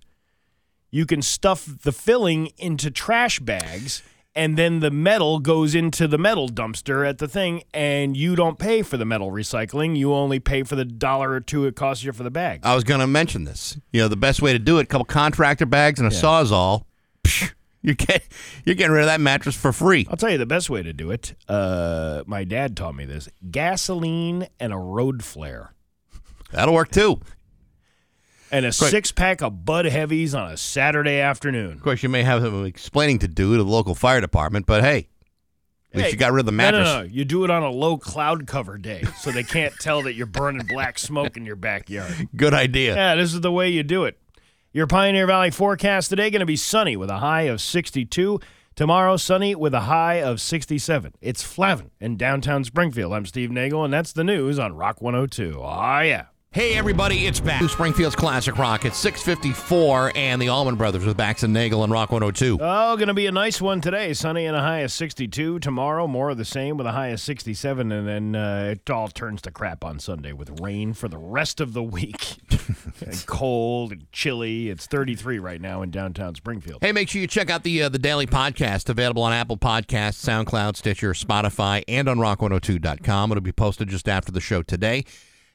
[0.90, 4.02] you can stuff the filling into trash bags
[4.36, 8.60] and then the metal goes into the metal dumpster at the thing, and you don't
[8.60, 9.98] pay for the metal recycling.
[9.98, 12.62] You only pay for the dollar or two it costs you for the bag.
[12.64, 13.78] I was going to mention this.
[13.92, 16.84] You know, the best way to do it: a couple contractor bags and a sawzall.
[17.24, 18.24] Psh, you get
[18.66, 20.08] you're getting rid of that mattress for free.
[20.10, 21.34] I'll tell you the best way to do it.
[21.48, 25.74] Uh, my dad taught me this: gasoline and a road flare,
[26.52, 27.20] That'll work too.
[28.52, 31.74] And a six pack of Bud Heavies on a Saturday afternoon.
[31.74, 34.84] Of course, you may have some explaining to do to the local fire department, but
[34.84, 35.10] hey,
[35.92, 36.88] at least Hey, you got rid of the mattress.
[36.88, 37.08] No, no, no.
[37.08, 40.28] You do it on a low cloud cover day, so they can't tell that you're
[40.28, 42.30] burning black smoke in your backyard.
[42.36, 42.96] Good idea.
[42.96, 44.20] Yeah, this is the way you do it.
[44.72, 48.40] Your Pioneer Valley forecast today going to be sunny with a high of 62.
[48.76, 51.14] Tomorrow, sunny with a high of 67.
[51.22, 53.12] It's Flavin in downtown Springfield.
[53.12, 55.60] I'm Steve Nagel, and that's the news on Rock 102.
[55.62, 56.26] Ah, yeah.
[56.52, 57.62] Hey everybody, it's back.
[57.62, 61.94] To Springfield's Classic Rock at 654 and the Allman Brothers with Bax and Nagel and
[61.94, 62.58] Rock 102.
[62.60, 64.16] Oh, going to be a nice one today.
[64.16, 65.60] Sunny and a high of 62.
[65.60, 67.92] Tomorrow, more of the same with a high of 67.
[67.92, 71.62] And then uh, it all turns to crap on Sunday with rain for the rest
[71.62, 72.38] of the week.
[73.06, 74.70] and cold and chilly.
[74.70, 76.80] It's 33 right now in downtown Springfield.
[76.82, 80.18] Hey, make sure you check out the uh, the daily podcast available on Apple Podcasts,
[80.26, 83.32] SoundCloud, Stitcher, Spotify, and on rock102.com.
[83.32, 85.06] It'll be posted just after the show today.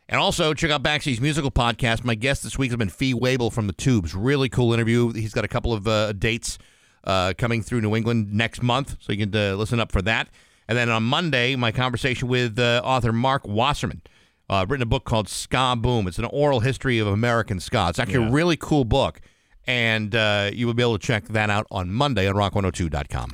[0.08, 2.04] And also check out Baxi's musical podcast.
[2.04, 4.14] My guest this week has been Fee Waybill from the Tubes.
[4.14, 5.12] Really cool interview.
[5.12, 6.58] He's got a couple of uh, dates
[7.04, 10.28] uh, coming through New England next month, so you can uh, listen up for that.
[10.68, 14.02] And then on Monday, my conversation with uh, author Marc Wasserman.
[14.48, 16.06] Uh, written a book called Ska Boom.
[16.06, 17.86] It's an oral history of American ska.
[17.88, 19.22] It's actually a really cool book,
[19.66, 23.32] and uh, you will be able to check that out on Monday on rock102.com.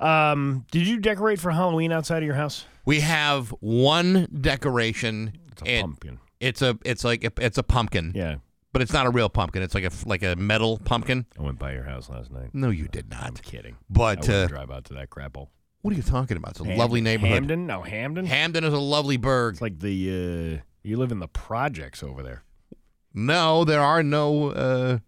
[0.00, 2.64] Um, did you decorate for Halloween outside of your house?
[2.86, 5.32] We have one decoration.
[5.62, 6.18] It's a pumpkin.
[6.40, 8.36] It's a it's like a, it's a pumpkin, Yeah.
[8.72, 9.62] but it's not a real pumpkin.
[9.62, 11.26] It's like a like a metal pumpkin.
[11.38, 12.50] I went by your house last night.
[12.52, 13.22] No, you did not.
[13.24, 13.76] I'm kidding.
[13.88, 15.48] But, I uh, drive out to that crapple.
[15.82, 16.52] What are you talking about?
[16.52, 17.34] It's a Ham- lovely neighborhood.
[17.34, 17.66] Hampden?
[17.66, 18.26] No, Hampden?
[18.26, 19.54] Hampden is a lovely burg.
[19.54, 22.42] It's like the, uh, you live in the projects over there.
[23.14, 24.98] No, there are no uh,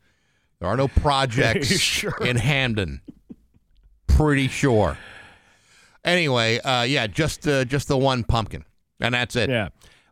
[0.60, 2.16] there are no projects Sure.
[2.24, 3.02] in Hampden.
[4.06, 4.96] Pretty sure.
[6.04, 8.64] Anyway, uh, yeah, just uh, just the one pumpkin,
[9.00, 9.50] and that's it.
[9.50, 9.68] Yeah.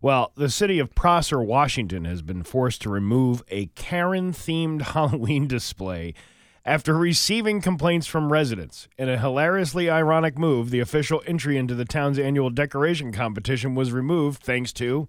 [0.06, 5.48] Well, the city of Prosser, Washington has been forced to remove a Karen themed Halloween
[5.48, 6.14] display
[6.64, 8.86] after receiving complaints from residents.
[8.96, 13.90] In a hilariously ironic move, the official entry into the town's annual decoration competition was
[13.90, 15.08] removed thanks to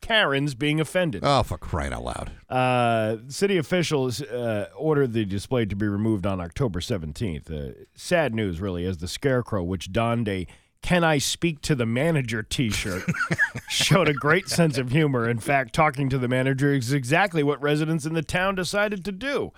[0.00, 1.24] Karens being offended.
[1.26, 2.32] Oh, for crying out loud!
[2.48, 7.50] Uh, city officials uh, ordered the display to be removed on October 17th.
[7.50, 10.46] Uh, sad news, really, as the scarecrow, which donned a
[10.82, 13.02] Can I Speak to the Manager t shirt,
[13.68, 15.28] showed a great sense of humor.
[15.28, 19.12] In fact, talking to the manager is exactly what residents in the town decided to
[19.12, 19.52] do.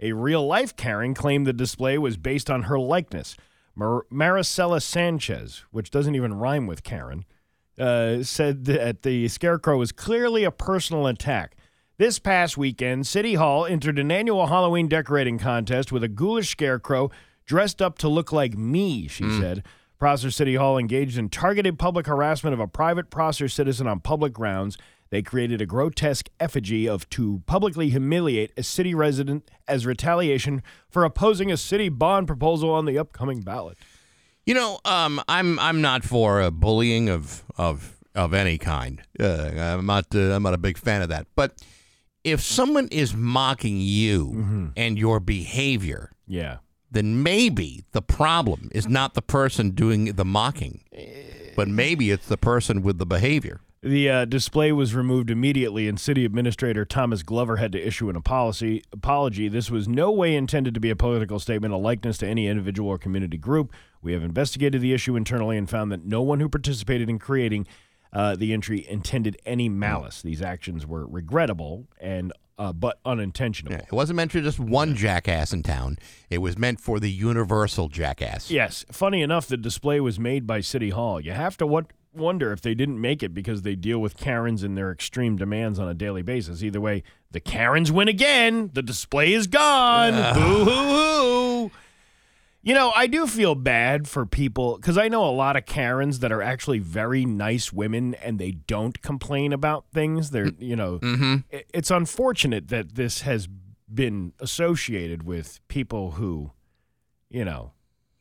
[0.00, 3.36] A real life Karen claimed the display was based on her likeness.
[3.76, 7.24] Mar- Maricela Sanchez, which doesn't even rhyme with Karen,
[7.78, 11.54] uh, said that the scarecrow was clearly a personal attack.
[11.98, 17.10] This past weekend, City Hall entered an annual Halloween decorating contest with a ghoulish scarecrow
[17.46, 19.64] dressed up to look like me, she said.
[20.02, 24.32] Prosser City Hall engaged in targeted public harassment of a private Prosser citizen on public
[24.32, 24.76] grounds.
[25.10, 31.04] They created a grotesque effigy of to publicly humiliate a city resident as retaliation for
[31.04, 33.78] opposing a city bond proposal on the upcoming ballot.
[34.44, 39.00] You know, um, I'm I'm not for uh, bullying of of of any kind.
[39.20, 41.28] Uh, I'm not uh, I'm not a big fan of that.
[41.36, 41.62] But
[42.24, 46.56] if someone is mocking you and your behavior, Yeah.
[46.92, 50.82] Then maybe the problem is not the person doing the mocking,
[51.56, 53.60] but maybe it's the person with the behavior.
[53.84, 58.14] The uh, display was removed immediately, and City Administrator Thomas Glover had to issue an
[58.14, 58.84] apology.
[58.92, 59.48] Apology.
[59.48, 62.90] This was no way intended to be a political statement, a likeness to any individual
[62.90, 63.72] or community group.
[64.00, 67.66] We have investigated the issue internally and found that no one who participated in creating
[68.12, 70.22] uh, the entry intended any malice.
[70.22, 72.32] These actions were regrettable and
[72.62, 73.72] uh, but unintentional.
[73.72, 75.98] It wasn't meant for just one jackass in town.
[76.30, 78.52] It was meant for the universal jackass.
[78.52, 78.84] Yes.
[78.92, 81.20] Funny enough, the display was made by City Hall.
[81.20, 84.62] You have to what, wonder if they didn't make it because they deal with Karens
[84.62, 86.62] and their extreme demands on a daily basis.
[86.62, 87.02] Either way,
[87.32, 88.70] the Karens win again.
[88.72, 90.34] The display is gone.
[90.34, 91.70] Boo hoo hoo.
[92.64, 96.20] You know, I do feel bad for people because I know a lot of Karens
[96.20, 100.30] that are actually very nice women and they don't complain about things.
[100.30, 101.00] They're, you know,
[101.52, 103.48] i- it's unfortunate that this has
[103.92, 106.52] been associated with people who,
[107.28, 107.72] you know,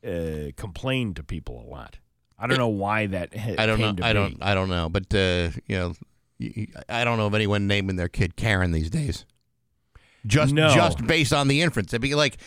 [0.04, 2.00] uh, complain to people a lot.
[2.40, 3.94] I don't know why that ha- I don't know.
[3.94, 4.14] to I be.
[4.20, 4.38] don't.
[4.42, 4.90] I don't know.
[4.90, 5.94] But uh, you know,
[6.90, 9.26] I don't know of anyone naming their kid Karen these days.
[10.26, 10.74] Just No.
[10.74, 12.38] just based on the inference, it'd be like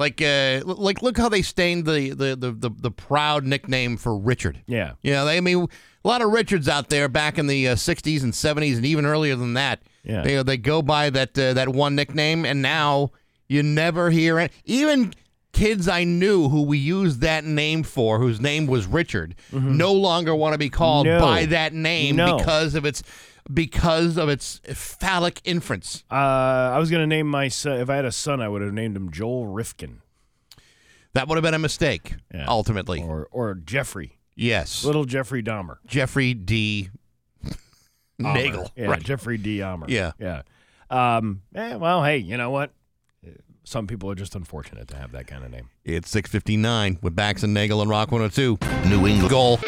[0.00, 4.16] Like, uh, like, look how they stained the the, the, the the proud nickname for
[4.16, 4.60] Richard.
[4.66, 4.92] Yeah.
[5.02, 5.68] You know, they, I mean,
[6.04, 9.04] a lot of Richards out there back in the uh, 60s and 70s and even
[9.04, 9.82] earlier than that.
[10.02, 10.22] Yeah.
[10.22, 13.10] They, they go by that uh, that one nickname, and now
[13.46, 14.50] you never hear it.
[14.64, 15.12] Even
[15.52, 20.34] kids I knew who we used that name for, whose name was Richard, no longer
[20.34, 21.18] want to be called Mm-hmm.
[21.18, 21.24] No.
[21.26, 22.38] by that name No.
[22.38, 23.02] because of its
[23.52, 26.04] because of its phallic inference.
[26.10, 27.80] Uh, I was gonna name my son.
[27.80, 30.00] If I had a son, I would have named him Joel Rifkin
[31.14, 32.46] That would have been a mistake, Yeah.
[32.48, 33.02] ultimately.
[33.02, 34.84] or or Jeffrey, yes.
[34.84, 35.76] little Jeffrey Dahmer.
[35.86, 36.90] Jeffrey D.
[38.18, 38.70] Nagel.
[38.76, 39.02] Yeah, Right.
[39.02, 39.58] Jeffrey D.
[39.58, 39.88] Dahmer.
[39.88, 40.12] Yeah.
[40.18, 40.42] yeah.
[40.90, 42.72] Um, eh, well, hey, you know what?
[43.64, 45.68] Some people are just unfortunate to have that kind of name.
[45.84, 48.58] It's 659 with Bax and Nagel and Rock 102.
[48.88, 49.30] New England.
[49.30, 49.58] Goal.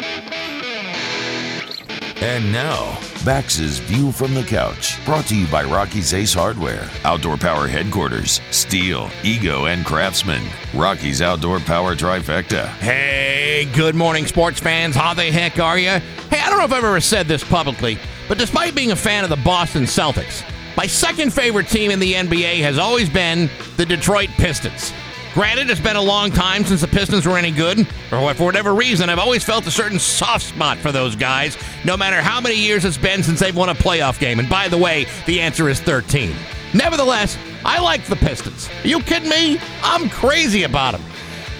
[2.23, 7.35] And now, Bax's View from the Couch, brought to you by Rocky's Ace Hardware, Outdoor
[7.35, 10.41] Power Headquarters, Stihl, Ego, and Craftsman.
[10.73, 12.67] Rocky's Outdoor Power Trifecta.
[12.77, 14.95] Hey, good morning, sports fans.
[14.95, 15.89] How the heck are you?
[15.89, 17.97] Hey, I don't know if I've ever said this publicly,
[18.29, 20.45] but despite being a fan of the Boston Celtics,
[20.77, 24.93] my second favorite team in the NBA has always been the Detroit Pistons.
[25.33, 27.79] Granted, it's been a long time since the Pistons were any good,
[28.11, 31.97] or for whatever reason, I've always felt a certain soft spot for those guys, no
[31.97, 34.37] matter how many years it's been since they've won a playoff game.
[34.37, 36.35] And by the way, the answer is 13.
[36.75, 38.69] Nevertheless, I like the Pistons.
[38.83, 39.59] Are you kidding me?
[39.81, 41.03] I'm crazy about them.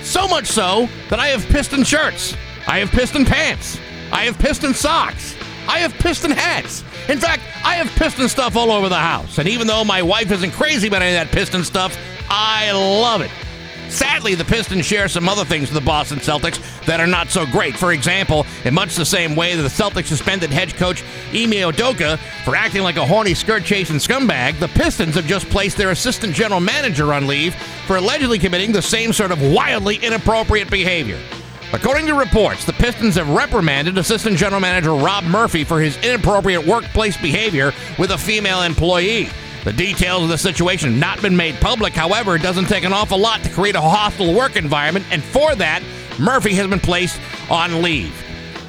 [0.03, 2.35] So much so that I have piston shirts.
[2.67, 3.79] I have piston pants.
[4.11, 5.35] I have piston socks.
[5.67, 6.83] I have piston hats.
[7.09, 9.39] In fact, I have piston stuff all over the house.
[9.39, 11.97] And even though my wife isn't crazy about any of that piston stuff,
[12.29, 13.31] I love it.
[13.89, 17.45] Sadly, the Pistons share some other things with the Boston Celtics that are not so
[17.45, 17.75] great.
[17.75, 22.17] For example, in much the same way that the Celtics suspended head coach Ime Udoka
[22.43, 26.59] for acting like a horny skirt-chasing scumbag, the Pistons have just placed their assistant general
[26.59, 27.55] manager on leave
[27.85, 31.19] for allegedly committing the same sort of wildly inappropriate behavior.
[31.73, 36.65] According to reports, the Pistons have reprimanded assistant general manager Rob Murphy for his inappropriate
[36.65, 39.29] workplace behavior with a female employee.
[39.63, 41.93] The details of the situation have not been made public.
[41.93, 45.55] However, it doesn't take an awful lot to create a hostile work environment, and for
[45.55, 45.81] that,
[46.19, 48.13] Murphy has been placed on leave.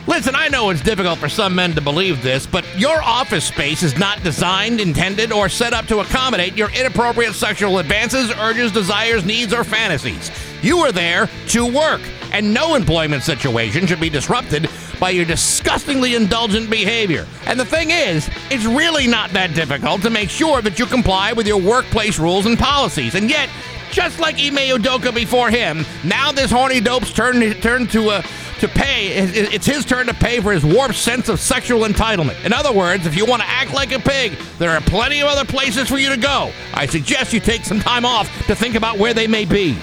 [0.06, 3.82] Listen, I know it's difficult for some men to believe this, but your office space
[3.82, 9.24] is not designed, intended, or set up to accommodate your inappropriate sexual advances, urges, desires,
[9.24, 10.30] needs, or fantasies.
[10.62, 12.02] You are there to work,
[12.32, 14.68] and no employment situation should be disrupted
[15.00, 17.26] by your disgustingly indulgent behavior.
[17.46, 21.32] And the thing is, it's really not that difficult to make sure that you comply
[21.32, 23.14] with your workplace rules and policies.
[23.14, 23.48] And yet,
[23.90, 28.22] just like Ime Udoka before him, now this horny dope's turned turn to uh,
[28.60, 29.08] to pay.
[29.08, 32.44] It's his turn to pay for his warped sense of sexual entitlement.
[32.44, 35.28] In other words, if you want to act like a pig, there are plenty of
[35.28, 36.52] other places for you to go.
[36.72, 39.76] I suggest you take some time off to think about where they may be.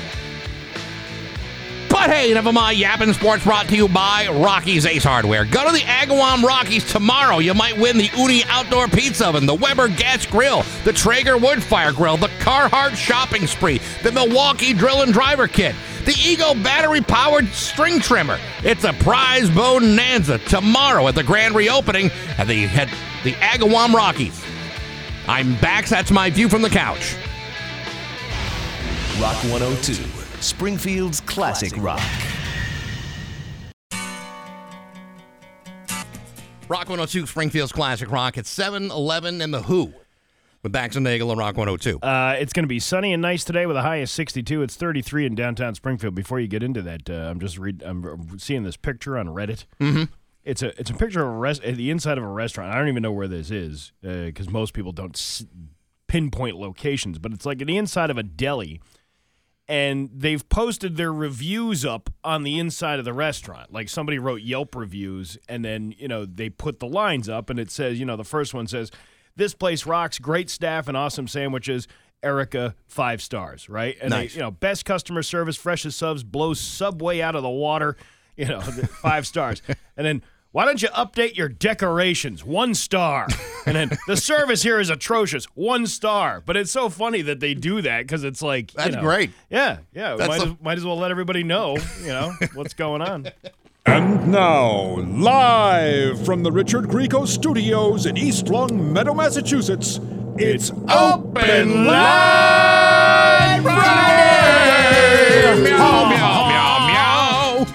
[1.91, 5.43] But hey, of my yapping sports brought to you by Rocky's Ace Hardware.
[5.43, 7.39] Go to the Agawam Rocky's tomorrow.
[7.39, 11.61] You might win the Ooni Outdoor Pizza Oven, the Weber Gas Grill, the Traeger Wood
[11.61, 15.75] Fire Grill, the Carhartt Shopping Spree, the Milwaukee Drill and Driver Kit,
[16.05, 18.39] the Ego Battery Powered String Trimmer.
[18.63, 22.89] It's a prize bonanza tomorrow at the grand reopening at the, at
[23.23, 24.43] the Agawam Rocky's.
[25.27, 25.87] I'm back.
[25.87, 27.15] That's my view from the couch.
[29.19, 29.93] Rock 102,
[30.41, 32.01] Springfield's classic rock.
[36.71, 38.37] Rock 102, Springfield's Classic Rock.
[38.37, 39.93] It's 7 11 and The Who
[40.63, 41.99] with Bax and Nagel and Rock 102.
[41.99, 44.61] Uh, it's going to be sunny and nice today with a high of 62.
[44.61, 46.15] It's 33 in downtown Springfield.
[46.15, 47.81] Before you get into that, uh, I'm just read.
[47.83, 49.65] I'm seeing this picture on Reddit.
[49.79, 50.03] Mm-hmm.
[50.43, 52.73] It's a it's a picture of a rest the inside of a restaurant.
[52.73, 55.45] I don't even know where this is because most people don't s-
[56.07, 58.81] pinpoint locations, but it's like the inside of a deli,
[59.67, 63.71] and they've posted their reviews up on the inside of the restaurant.
[63.71, 67.59] Like somebody wrote Yelp reviews, and then you know they put the lines up, and
[67.59, 68.89] it says, you know, the first one says,
[69.35, 71.87] "This place rocks, great staff and awesome sandwiches."
[72.23, 73.97] Erica five stars, right?
[73.99, 74.33] And Nice.
[74.33, 77.97] they, you know, best customer service, freshest subs, blows Subway out of the water.
[78.37, 78.59] You know,
[79.01, 79.61] five stars,
[79.97, 80.21] and then.
[80.53, 82.43] Why don't you update your decorations?
[82.43, 83.25] One star.
[83.65, 85.45] And then the service here is atrocious.
[85.55, 86.43] One star.
[86.45, 89.31] But it's so funny that they do that because it's like you That's know, great.
[89.49, 90.17] Yeah, yeah.
[90.17, 93.27] Might, the- as, might as well let everybody know, you know, what's going on.
[93.85, 99.99] And now, live from the Richard Grieco Studios in East Longmeadow, Massachusetts,
[100.37, 105.61] it's Open Line Friday!
[105.63, 107.65] Meow, meow, meow, meow.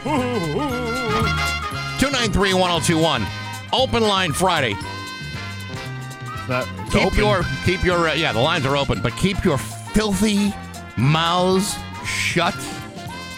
[1.99, 3.27] 293 1021.
[3.73, 4.75] Open line Friday.
[6.49, 7.19] That- Keep open.
[7.19, 10.55] your, keep your, uh, yeah, the lines are open, but keep your filthy
[10.97, 11.75] mouths
[12.07, 12.55] shut.
[12.55, 12.65] shut.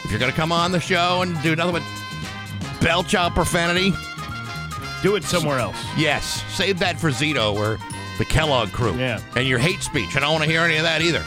[0.04, 1.82] If you're going to come on the show and do nothing but
[2.80, 3.92] belch out profanity,
[5.02, 5.76] Do it somewhere else.
[5.96, 7.78] yes, save that for Zito or
[8.18, 8.94] the Kellogg crew.
[8.96, 9.20] Yeah.
[9.36, 10.16] And your hate speech.
[10.16, 11.22] I don't want to hear any of that either.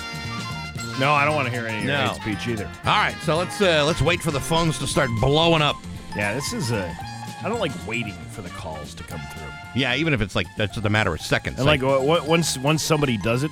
[0.99, 2.08] No, I don't want to hear any of your No.
[2.10, 2.66] hate speech either.
[2.86, 5.78] All right, so let's uh, let's wait for the phones to start blowing up.
[6.16, 6.95] Yeah, this is a.
[7.43, 9.47] I don't like waiting for the calls to come through.
[9.74, 11.58] Yeah, even if it's like that's just a matter of seconds.
[11.58, 13.52] And like w- w- once once somebody does it,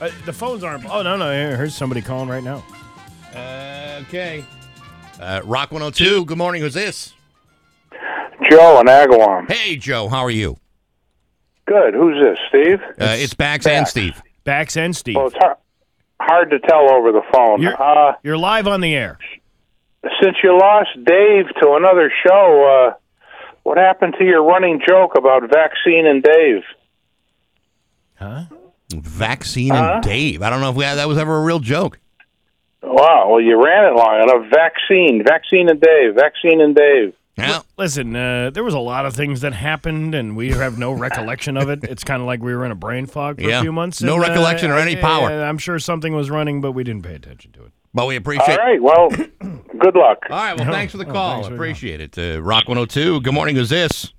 [0.00, 0.84] uh, the phones aren't.
[0.84, 1.32] Oh no no!
[1.32, 2.62] Here, here's somebody calling right now.
[3.34, 4.44] Uh, okay.
[5.20, 6.24] Uh, Rock 102.
[6.26, 6.60] Good morning.
[6.60, 7.14] Who's this?
[8.50, 9.50] Joe in Agawam.
[9.50, 10.08] Hey, Joe.
[10.08, 10.56] How are you?
[11.66, 11.94] Good.
[11.94, 12.80] Who's this, Steve?
[13.00, 14.20] Uh, it's Bax and Steve.
[14.44, 15.16] Bax and Steve.
[15.16, 15.56] Well, it's hard,
[16.20, 17.62] hard to tell over the phone.
[17.62, 19.18] You're, Uh, you're live on the air.
[20.22, 22.94] since you lost Dave to another show, uh,
[23.62, 26.62] what happened to your running joke about vaccine and Dave?
[28.16, 28.42] Huh?
[28.92, 30.42] Vaccine and Dave.
[30.42, 31.98] I don't know if we had, that was ever a real joke.
[32.82, 33.28] Wow.
[33.30, 34.50] Well, you ran it long enough.
[34.50, 37.14] Vaccine, vaccine and Dave, vaccine and Dave.
[37.36, 37.62] Yeah.
[37.76, 41.56] Listen, uh, there was a lot of things that happened, and we have no recollection
[41.56, 41.82] of it.
[41.94, 43.58] It's kind of like we were in a brain fog for Yeah.
[43.58, 44.00] a few months.
[44.02, 45.28] No and, uh, recollection or any power.
[45.30, 47.72] uh, I'm sure something was running, but we didn't pay attention to it.
[47.92, 48.80] But we All appreciate right.
[48.80, 50.18] Well, good luck.
[50.30, 50.56] All right.
[50.56, 51.32] Well, thanks for the Oh, call.
[51.34, 52.16] thanks for appreciate it.
[52.18, 53.20] Uh, Rock 102.
[53.20, 53.56] Good morning.
[53.56, 54.12] Who's this?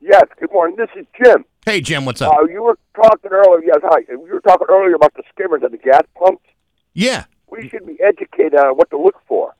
[0.00, 0.76] Yes, good morning.
[0.76, 1.44] This is Jim.
[1.64, 2.04] Hey, Jim.
[2.04, 2.36] What's up?
[2.36, 3.62] Uh, you were talking earlier.
[3.64, 4.00] Yes, hi.
[4.08, 6.42] You were talking earlier about the skimmers at the gas pumps.
[6.94, 7.24] yeah.
[7.48, 9.54] We should be educated on what to look for.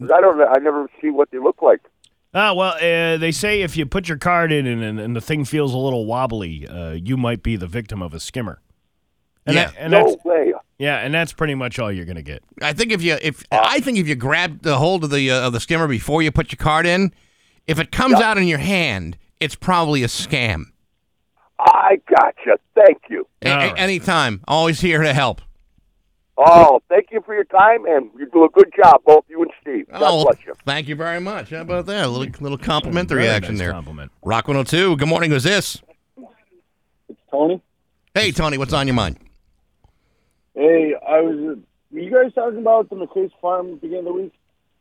[0.00, 0.40] 'Cause I don't.
[0.40, 1.80] I never see what they look like.
[2.38, 5.22] Ah, well, uh, they say if you put your card in and, and, and the
[5.22, 8.60] thing feels a little wobbly, uh, you might be the victim of a skimmer.
[9.46, 9.64] And Yeah.
[9.66, 10.52] that- and no that's way.
[10.78, 12.42] yeah, and that's pretty much all you're gonna get.
[12.60, 15.46] I think if you if I think if you grab the hold of the uh,
[15.46, 17.12] of the skimmer before you put your card in,
[17.66, 20.64] if it comes out in your hand, it's probably a scam.
[21.58, 22.58] I gotcha.
[22.74, 23.26] Thank you.
[23.42, 23.78] A- All a- right.
[23.78, 25.40] anytime, always here to help.
[26.38, 29.50] Oh, thank you for your time, and you do a good job, both you and
[29.62, 29.88] Steve.
[29.90, 30.52] God Oh, bless you.
[30.66, 31.48] thank you very much.
[31.50, 32.04] How about that?
[32.04, 33.72] A little little complimentary Very action nice there.
[33.72, 34.12] Compliment.
[34.22, 34.96] Rock 102.
[34.96, 35.30] Good morning.
[35.30, 35.80] Who's this?
[37.08, 37.62] It's Tony.
[38.14, 38.58] Hey, Tony.
[38.58, 39.18] What's on your mind?
[40.54, 41.36] Hey, I was.
[41.56, 41.60] uh,
[41.92, 44.32] Were you guys talking about the McCray's Farm at the beginning of the week?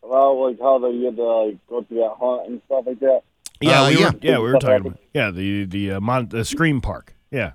[0.03, 2.99] About like how they you had to like go through that hunt and stuff like
[2.99, 3.21] that.
[3.61, 4.05] Yeah, Uh, we yeah.
[4.09, 7.15] were yeah we were talking about yeah the the uh, Mon- the Scream Park.
[7.31, 7.51] Yeah.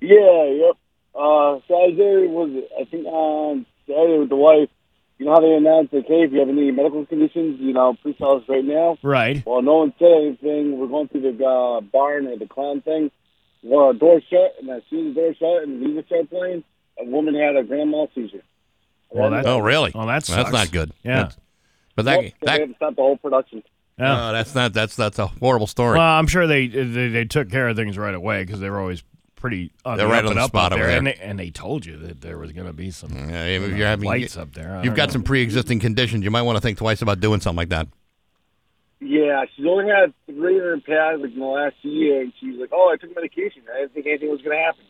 [0.00, 0.76] Yeah, yep.
[1.20, 2.20] Uh, so I was there.
[2.28, 2.50] Was
[2.80, 4.68] I think on Saturday with the wife.
[5.18, 7.94] You know how they announced like, hey, if you have any medical conditions, you know,
[8.02, 8.96] please tell us right now.
[9.02, 9.44] Right.
[9.44, 10.78] Well, no one said anything.
[10.78, 13.10] We're going through the uh, barn or the clown thing.
[13.62, 16.64] Well, door shut, and as soon as the door shut and the music started playing,
[16.98, 18.40] a woman had a grand mal seizure.
[19.10, 19.92] Well, that Oh, really?
[19.94, 20.92] Oh, that that's not good.
[21.04, 21.16] Yeah.
[21.16, 21.36] That's-
[21.96, 23.62] but that Yep, so that they had to stop the whole production.
[23.98, 24.30] Yeah.
[24.30, 25.98] oh, that's not that's that's a horrible story.
[25.98, 28.80] Well, I'm sure they they, they took care of things right away because they were
[28.80, 29.02] always
[29.40, 30.98] pretty on They're the right up on and the up spot up over there, there.
[30.98, 33.76] and they, and they told you that there was going to be some Yeah, if
[33.76, 34.76] you're having lights up there.
[34.76, 35.14] I You've got know.
[35.14, 36.22] some pre-existing conditions.
[36.22, 37.88] You might want to think twice about doing something like that.
[39.00, 42.60] Yeah, she's only had three in her pad like in the last year, and she's
[42.60, 43.62] like, "Oh, I took medication.
[43.74, 44.84] I didn't think anything was going to happen."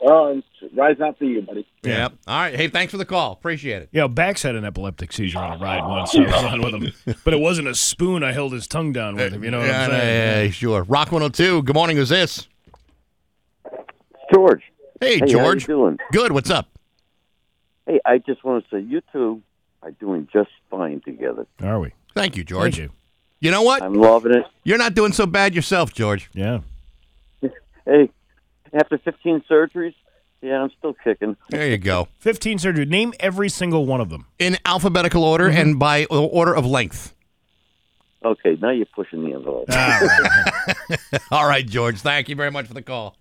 [0.00, 1.66] Well, it's rise not for you, buddy.
[1.82, 1.98] Yeah.
[1.98, 2.12] Yep.
[2.28, 2.54] All right.
[2.54, 3.32] Hey, thanks for the call.
[3.32, 3.88] Appreciate it.
[3.92, 5.88] Yeah, Bax had an epileptic seizure on a ride oh.
[5.88, 6.14] once.
[6.14, 8.22] I was on with him, but it wasn't a spoon.
[8.22, 9.42] I held his tongue down with him.
[9.42, 10.46] You know what yeah, I'm saying?
[10.46, 10.82] yeah, sure.
[10.84, 11.62] Rock 102.
[11.62, 11.96] Good morning.
[11.96, 12.46] Who's this?
[14.32, 14.62] George.
[15.00, 15.66] Hey, Hey, George.
[15.66, 15.98] How you doing?
[16.12, 16.32] Good.
[16.32, 16.68] What's up?
[17.86, 19.42] Hey, I just want to say you two
[19.82, 21.46] are doing just fine together.
[21.62, 21.92] Are we?
[22.14, 22.76] Thank you, George.
[22.76, 22.90] Thank you.
[23.40, 23.82] You know what?
[23.82, 24.44] I'm loving it.
[24.64, 26.30] You're not doing so bad yourself, George.
[26.32, 26.60] Yeah.
[27.88, 28.10] Hey,
[28.72, 29.94] after 15 surgeries,
[30.42, 31.36] yeah, I'm still kicking.
[31.50, 32.08] There you go.
[32.18, 32.88] 15 surgeries.
[32.88, 34.26] Name every single one of them.
[34.40, 35.56] In alphabetical order Mm-hmm.
[35.60, 37.14] and by order of length.
[38.24, 39.68] Okay, now you're pushing the envelope.
[41.30, 41.98] All right, George.
[42.00, 43.16] Thank you very much for the call.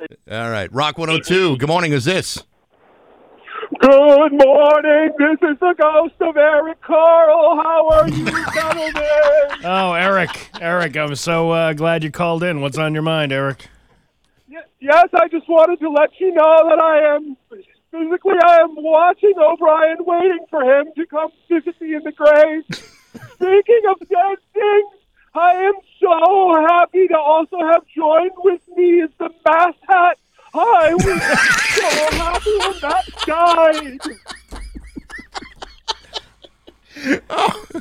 [0.00, 0.72] All right.
[0.72, 1.56] Rock 102.
[1.56, 1.92] Good morning.
[1.92, 2.42] Is this?
[3.80, 5.10] Good morning.
[5.18, 7.56] This is the ghost of Eric Carl.
[7.62, 8.24] How are you,
[8.54, 9.64] gentlemen?
[9.64, 10.50] Oh, Eric.
[10.60, 12.60] Eric, I'm so uh, glad you called in.
[12.60, 13.68] What's on your mind, Eric?
[14.80, 17.36] Yes, I just wanted to let you know that I am
[17.90, 22.64] physically I am watching O'Brien, waiting for him to come visit me in the grave.
[23.34, 25.03] Speaking of dead things,
[25.36, 30.18] I am so happy to also have joined with me is the mass hat.
[30.54, 31.22] I was
[31.74, 34.00] so happy when that died.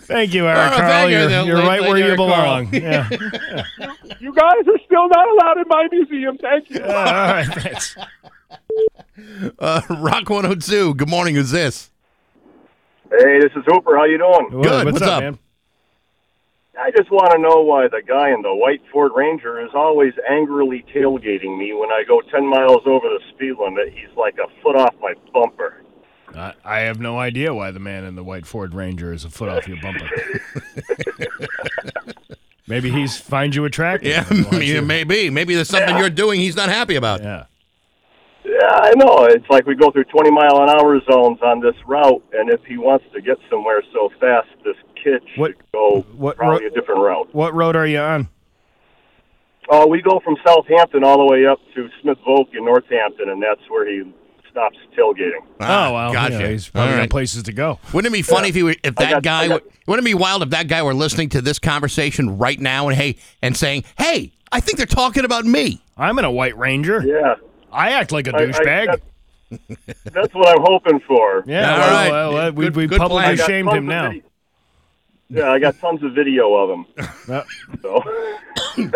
[0.02, 1.10] Thank you, Eric Oh, Carl.
[1.10, 1.18] you.
[1.20, 2.74] You're, you're you, right where you belong.
[2.74, 3.10] Yeah.
[4.20, 6.38] You guys are still not allowed in my museum.
[6.38, 6.82] Thank you.
[6.82, 7.98] all right, thanks.
[9.60, 10.96] Uh, Rock 102.
[10.96, 11.36] Good morning.
[11.36, 11.92] Who's this?
[13.12, 13.98] Hey, this is Hooper.
[13.98, 14.48] How you doing?
[14.64, 14.86] Good.
[14.86, 15.24] What's, What's up, up?
[15.24, 15.40] man?
[16.80, 20.14] I just want to know why the guy in the white Ford Ranger is always
[20.30, 23.94] angrily tailgating me when I go 10 miles over the speed limit.
[23.94, 25.82] He's like a foot off my bumper.
[26.36, 29.30] I, I have no idea why the man in the white Ford Ranger is a
[29.30, 30.10] foot off your bumper.
[32.68, 34.10] Maybe he's finds you attractive.
[34.10, 35.30] Yeah, and wants you- maybe.
[35.30, 37.22] Maybe there's something you're doing he's not happy about.
[37.22, 37.46] Yeah.
[38.64, 39.26] Yeah, I know.
[39.26, 42.64] It's like we go through 20 mile an hour zones on this route, and if
[42.66, 46.74] he wants to get somewhere so fast, this kid should go what probably ro- a
[46.74, 47.34] different route.
[47.34, 48.30] What road are you on?
[49.70, 53.42] Oh, we go from Southampton all the way up to Smith Voc in Northampton, and
[53.42, 54.04] that's where he
[54.52, 55.42] stops tailgating.
[55.60, 56.40] Ah, oh well, gotcha.
[56.40, 57.80] yeah, he's probably All got places to go.
[57.94, 60.14] Wouldn't it be funny if he were, if that got- guy got- wouldn't it be
[60.14, 63.84] wild if that guy were listening to this conversation right now and hey and saying,
[63.98, 67.02] "Hey, I think they're talking about me." I'm in a white Ranger.
[67.06, 67.36] Yeah,
[67.74, 68.86] I act like a douchebag.
[68.88, 69.02] that-
[70.06, 71.44] that's what I'm hoping for.
[71.48, 72.12] yeah, All well, right.
[72.12, 74.10] well, well, we, Good- we good publicly I got shamed him now.
[74.12, 74.24] vid-
[75.30, 76.86] Yeah, I got tons of video of him.
[77.30, 77.44] Uh,
[77.82, 78.04] So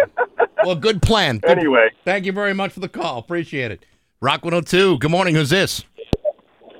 [0.66, 1.38] Well, good plan.
[1.40, 3.20] Good- anyway, Thank you very much for the call.
[3.20, 3.86] Appreciate it.
[4.20, 4.98] Rock 102.
[4.98, 5.36] Good morning.
[5.36, 5.84] Who's this?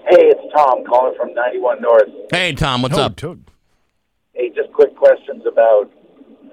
[0.10, 2.04] Hey, it's Tom calling from 91 North.
[2.32, 2.82] Hey, Tom.
[2.82, 3.16] What's Toad, up?
[3.16, 3.44] Toad.
[4.34, 5.92] Hey, just quick questions about.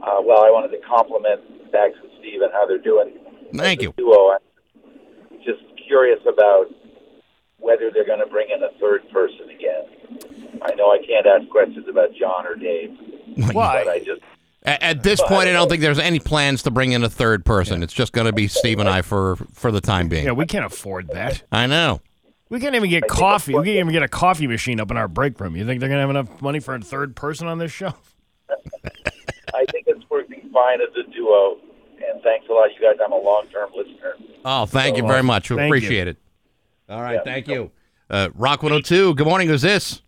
[0.02, 1.40] Uh, well, I wanted to compliment
[1.72, 3.12] Dax and Steve and how they're doing.
[3.54, 3.94] Thank you.
[3.96, 4.32] Duo.
[4.32, 4.53] I'm just
[5.86, 6.66] curious about
[7.58, 9.84] whether they're going to bring in a third person again.
[10.62, 12.96] I know I can't ask questions about John or Dave,
[13.52, 14.20] but I just
[14.64, 17.44] At, at this point, I don't think there's any plans to bring in a third
[17.44, 17.82] person.
[17.82, 20.26] It's just going to be Steve and I for for the time being.
[20.26, 21.42] Yeah, we can't afford that.
[21.50, 22.00] I know.
[22.50, 23.54] We can't even get coffee.
[23.54, 25.56] We can't even get a coffee machine up in our break room.
[25.56, 27.94] You think they're gonna have enough money for a third person on this show?
[29.54, 31.56] I think it's working fine as a duo.
[32.14, 32.96] And thanks a lot, you guys.
[33.04, 34.14] I'm a long-term listener.
[34.44, 35.50] Oh, thank you Oh, very much.
[35.50, 35.76] We thank you.
[35.76, 36.16] appreciate it.
[36.88, 37.72] All right, thank you.
[38.08, 39.14] Uh, Rock 102.
[39.16, 39.48] Good morning.
[39.48, 40.00] Who's this?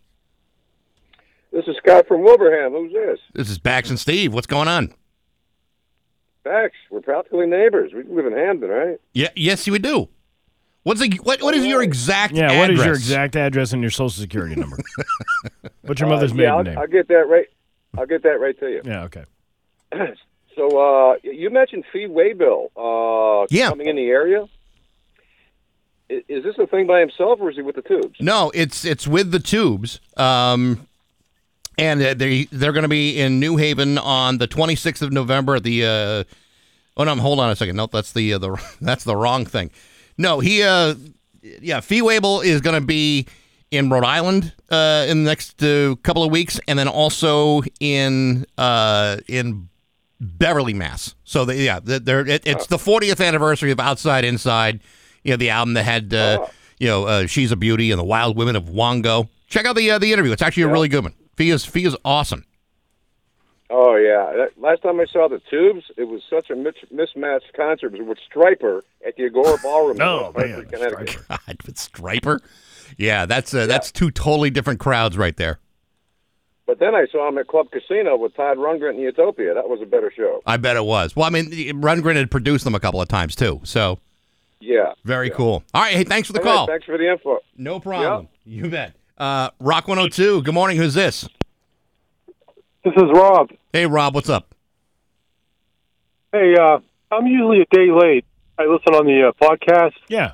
[1.51, 2.71] This is Scott from Wilbraham.
[2.71, 3.19] Who's this?
[3.33, 4.33] This is Bax and Steve.
[4.33, 4.93] What's going on?
[6.45, 6.75] Bax.
[6.89, 7.91] We're practically neighbors.
[7.93, 9.01] We live in Hampden, right?
[9.13, 10.07] Yeah, yes, we do.
[10.83, 11.41] What's the, what?
[11.41, 12.33] What is your exact?
[12.35, 12.57] Yeah.
[12.57, 12.97] What is your address?
[12.99, 14.77] exact address and your social security number?
[15.81, 16.77] What's your Uh, mother's yeah, maiden I'll, name?
[16.77, 17.47] I'll get that right.
[17.97, 18.81] I'll get that right to you.
[18.85, 19.03] Yeah.
[19.03, 19.25] Okay.
[20.57, 23.69] So uh, you mentioned Fee Waybill uh, Yeah.
[23.69, 24.45] coming in the area.
[26.09, 28.15] Is this a thing by himself, or is he with the tubes?
[28.19, 29.99] No, it's it's with the tubes.
[30.17, 30.87] Um,
[31.77, 35.63] and they they're going to be in New Haven on the 26th of November at
[35.63, 35.85] the.
[35.85, 36.23] Uh,
[36.95, 37.75] oh no, hold on a second.
[37.75, 39.69] No, that's the uh, the that's the wrong thing.
[40.17, 40.95] No, he uh,
[41.41, 43.27] yeah, Fee Waybill is going to be
[43.69, 48.45] in Rhode Island uh, in the next uh, couple of weeks, and then also in
[48.57, 49.67] uh, in
[50.19, 51.15] Beverly, Mass.
[51.23, 54.81] So they, yeah, they're, they're- it, it's the 40th anniversary of Outside Inside.
[55.23, 56.47] You know, the album that had uh,
[56.79, 59.27] you know uh, She's a Beauty and the Wild Women of Wongo.
[59.49, 60.31] Check out the uh, the interview.
[60.31, 61.13] It's actually a really good one.
[61.35, 62.45] Fia's Fia's awesome.
[63.69, 64.31] Oh yeah.
[64.37, 67.93] That, last time I saw the tubes, it was such a mitch- mismatched concert.
[67.93, 71.17] It was with Stryper at the Agora Ballroom Oh, man, Hartford, Connecticut.
[71.29, 72.39] God, with Stryper.
[72.97, 75.59] Yeah, that's uh, that's two totally different crowds right there.
[76.67, 79.53] But then I saw him at Club Casino with Todd Rundgren and Utopia.
[79.53, 80.41] That was a better show.
[80.45, 81.15] I bet it was.
[81.15, 81.49] Well, I mean,
[81.81, 83.99] Rundgren had produced them a couple of times too, so
[84.59, 84.93] Yeah.
[85.05, 85.63] very cool.
[85.73, 86.67] All right, hey, thanks for the All right, call.
[86.67, 87.39] thanks for the info.
[87.57, 88.27] No problem.
[88.45, 88.93] You bet.
[89.17, 90.43] Uh, Rock 102.
[90.43, 90.77] Good morning.
[90.77, 91.27] Who's this?
[92.83, 93.49] This is Rob.
[93.73, 94.13] Hey, Rob.
[94.13, 94.53] What's up?
[96.31, 96.79] Hey, uh,
[97.11, 98.25] I'm usually a day late.
[98.59, 99.93] I listen on the uh, podcast.
[100.09, 100.31] Yeah.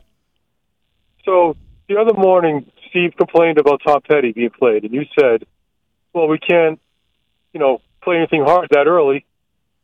[1.25, 1.55] So
[1.87, 5.45] the other morning, Steve complained about Tom Petty being played, and you said,
[6.13, 6.79] "Well, we can't,
[7.53, 9.25] you know, play anything hard that early.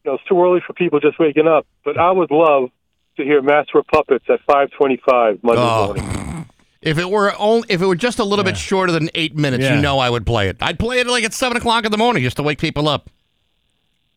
[0.03, 2.69] You know, it's too early for people just waking up." But I would love
[3.17, 5.85] to hear Master of Puppets at 5:25 Monday Oh.
[5.87, 6.45] morning.
[6.81, 9.65] If it were only, if it were just a little bit shorter than eight minutes,
[9.65, 9.75] Yeah.
[9.75, 10.55] you know I would play it.
[10.61, 13.09] I'd play it like at seven o'clock in the morning just to wake people up.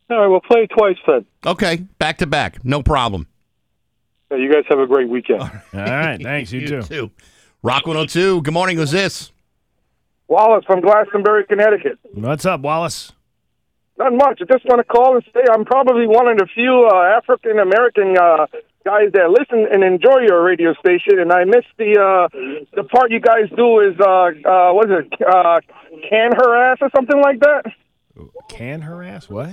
[0.08, 1.24] All right, we'll play it twice then.
[1.44, 3.26] Okay, back to back, no problem.
[4.30, 5.40] Yeah, you guys have a great weekend.
[5.42, 6.20] All right.
[6.22, 6.52] Thanks.
[6.52, 7.10] You, too.
[7.64, 8.42] Rock 102.
[8.42, 8.76] Good morning.
[8.76, 9.31] Who's this?
[10.32, 11.98] Wallace from Glastonbury, Connecticut.
[12.14, 13.12] What's up, Wallace?
[13.98, 14.40] Not much.
[14.40, 17.58] I just want to call and say I'm probably one of the few uh, African
[17.58, 18.46] American uh,
[18.82, 22.28] guys that listen and enjoy your radio station, and I miss the uh,
[22.74, 25.12] the part you guys do is uh, uh, what is it?
[25.20, 25.60] Uh,
[26.08, 27.64] can harass or something like that.
[28.48, 29.28] Can harass?
[29.28, 29.50] What?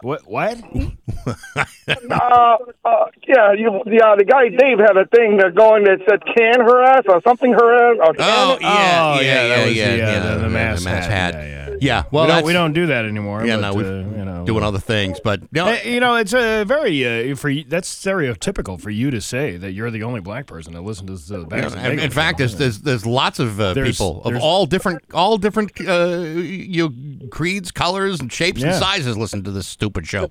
[0.00, 0.22] What?
[0.28, 0.58] What?
[1.26, 5.98] uh, uh, yeah, you, the uh, the guy Dave had a thing uh, going that
[6.08, 7.98] said "can her ass" or something her ass.
[8.06, 8.62] Or can Oh, it?
[8.62, 8.68] yeah,
[9.16, 11.34] Oh, yeah, that yeah, was yeah, the, yeah, the, the yeah, mass the mass hat.
[11.34, 11.34] hat.
[11.34, 11.67] Yeah, yeah.
[11.67, 11.67] Yeah,
[12.10, 13.44] well, we, don't, we don't do that anymore.
[13.44, 16.16] Yeah, but, no, we're uh, you know, doing other things, but you know, you know,
[16.16, 20.20] it's a very uh, for that's stereotypical for you to say that you're the only
[20.20, 23.06] black person that listens to the you Back know, in, in fact, there's, there's there's
[23.06, 28.20] lots of uh, There's- people of all different all different uh, you know, creeds, colors,
[28.20, 30.30] and shapes and sizes listen to this stupid show.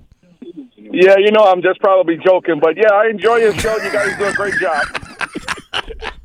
[0.90, 3.76] Yeah, you know, I'm just probably joking, but yeah, I enjoy your show.
[3.76, 4.84] You guys do a great job.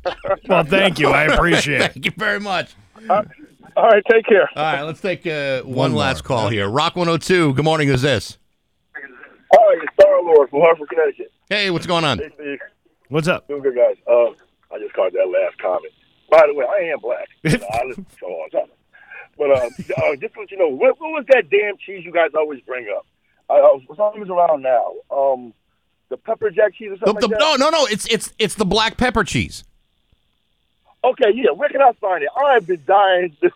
[0.48, 1.08] well, thank you.
[1.08, 1.92] I appreciate it.
[1.94, 2.74] Thank you very much.
[3.76, 4.48] All right, take care.
[4.56, 6.68] All right, let's take uh, one, last call here.
[6.68, 7.54] Rock 102.
[7.54, 7.88] Good morning.
[7.88, 8.38] Who's this?
[8.96, 11.32] Hi, it's Star Lord from Hartford, Connecticut.
[11.48, 12.18] Hey, what's going on?
[12.18, 12.58] Hey, Steve.
[13.08, 13.48] What's up?
[13.48, 13.96] Doing good, guys.
[14.06, 14.30] Uh,
[14.72, 15.92] I just caught that last comment.
[16.30, 17.28] By the way, I am black.
[17.44, 18.66] I listen for a long time.
[19.36, 19.54] But uh,
[20.12, 22.60] uh, just to let you know, what, what was that damn cheese you guys always
[22.62, 23.06] bring up?
[23.50, 24.94] I, I was, something's around now.
[25.10, 25.52] Um,
[26.10, 27.58] the pepper jack cheese or The- something the- like that?
[27.58, 27.86] no, no, no.
[27.86, 29.64] It's it's it's the black pepper cheese.
[31.02, 31.50] Okay, yeah.
[31.50, 32.30] Where can I find it?
[32.36, 33.50] I have been dying to,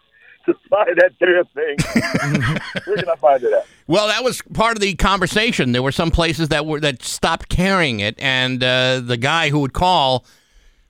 [0.49, 2.61] to find that damn thing.
[2.87, 3.67] Where can I find it at?
[3.87, 5.73] Well, that was part of the conversation.
[5.73, 9.61] There were some places that were that stopped carrying it, and uh, the guy who
[9.61, 10.27] would call,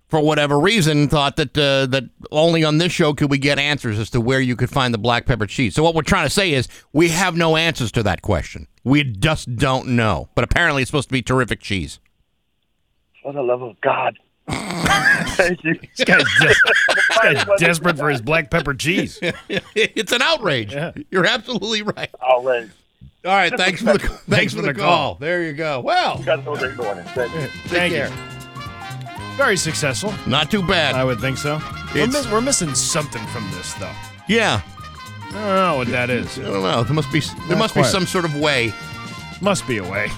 [0.09, 3.99] for whatever reason, thought that uh, that only on this show could we get answers
[3.99, 5.75] as to where you could find the black pepper cheese.
[5.75, 8.67] So what we're trying to say is we have no answers to that question.
[8.85, 10.29] We just don't know.
[10.35, 12.01] But apparently, it's supposed to be terrific cheese.
[13.23, 14.19] For the love of God.
[14.49, 15.75] Thank you.
[15.97, 16.47] This guy's, des-
[16.95, 19.19] this guy's desperate for his black pepper cheese.
[19.49, 20.75] it's an outrage.
[21.11, 22.11] You're absolutely right.
[22.23, 22.71] Outrage.
[23.25, 25.17] All right, thanks for the thanks for the call.
[25.17, 25.81] There you go.
[25.81, 27.05] Well, You guys have a great morning.
[27.07, 27.41] Thank you.
[27.67, 28.09] Thank care.
[28.09, 29.37] you.
[29.37, 30.15] Very successful.
[30.27, 30.95] Not too bad.
[30.95, 31.57] I would think so.
[31.95, 33.93] We're, It's- miss- we're missing something from this, though.
[34.29, 34.63] yeah.
[35.31, 36.39] I don't know what that is.
[36.39, 36.83] I don't know.
[36.85, 38.73] There must be there Not must be some sort of way.
[39.43, 40.11] Must be a way.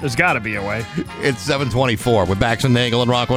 [0.00, 0.86] There's got to be a way.
[1.20, 3.28] It's 724 with Bax and Nagel and Rock.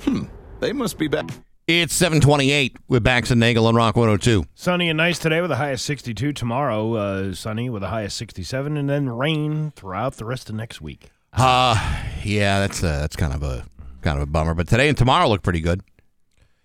[0.00, 0.24] Hmm.
[0.60, 1.30] They must be back.
[1.66, 4.44] It's 728 with Bax and Nagel and Rock 102.
[4.54, 6.32] Sunny and nice today with a high of 62.
[6.32, 10.54] Tomorrow, uh, sunny with a high of 67, and then rain throughout the rest of
[10.56, 11.10] next week.
[11.32, 11.76] Uh
[12.24, 13.66] yeah, that's uh, that's kind of a
[14.00, 14.54] kind of a bummer.
[14.54, 15.82] But today and tomorrow look pretty good.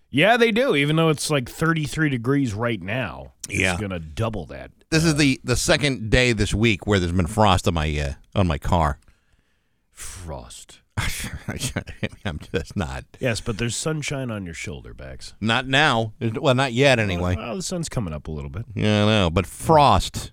[0.09, 0.73] Yeah, they do.
[0.75, 3.73] Even though it's like 33 degrees right now, Yeah.
[3.73, 4.71] it's gonna double that.
[4.89, 8.13] This is the the second day this week where there's been frost on my uh,
[8.39, 8.99] on my car.
[9.91, 10.79] Frost.
[12.25, 15.33] I'm just not Yes, but there's sunshine on your shoulder bags.
[15.41, 16.13] not now.
[16.19, 17.35] Well, not yet anyway.
[17.35, 18.65] Well, the sun's coming up a little bit.
[18.75, 20.31] Yeah, I know, but frost.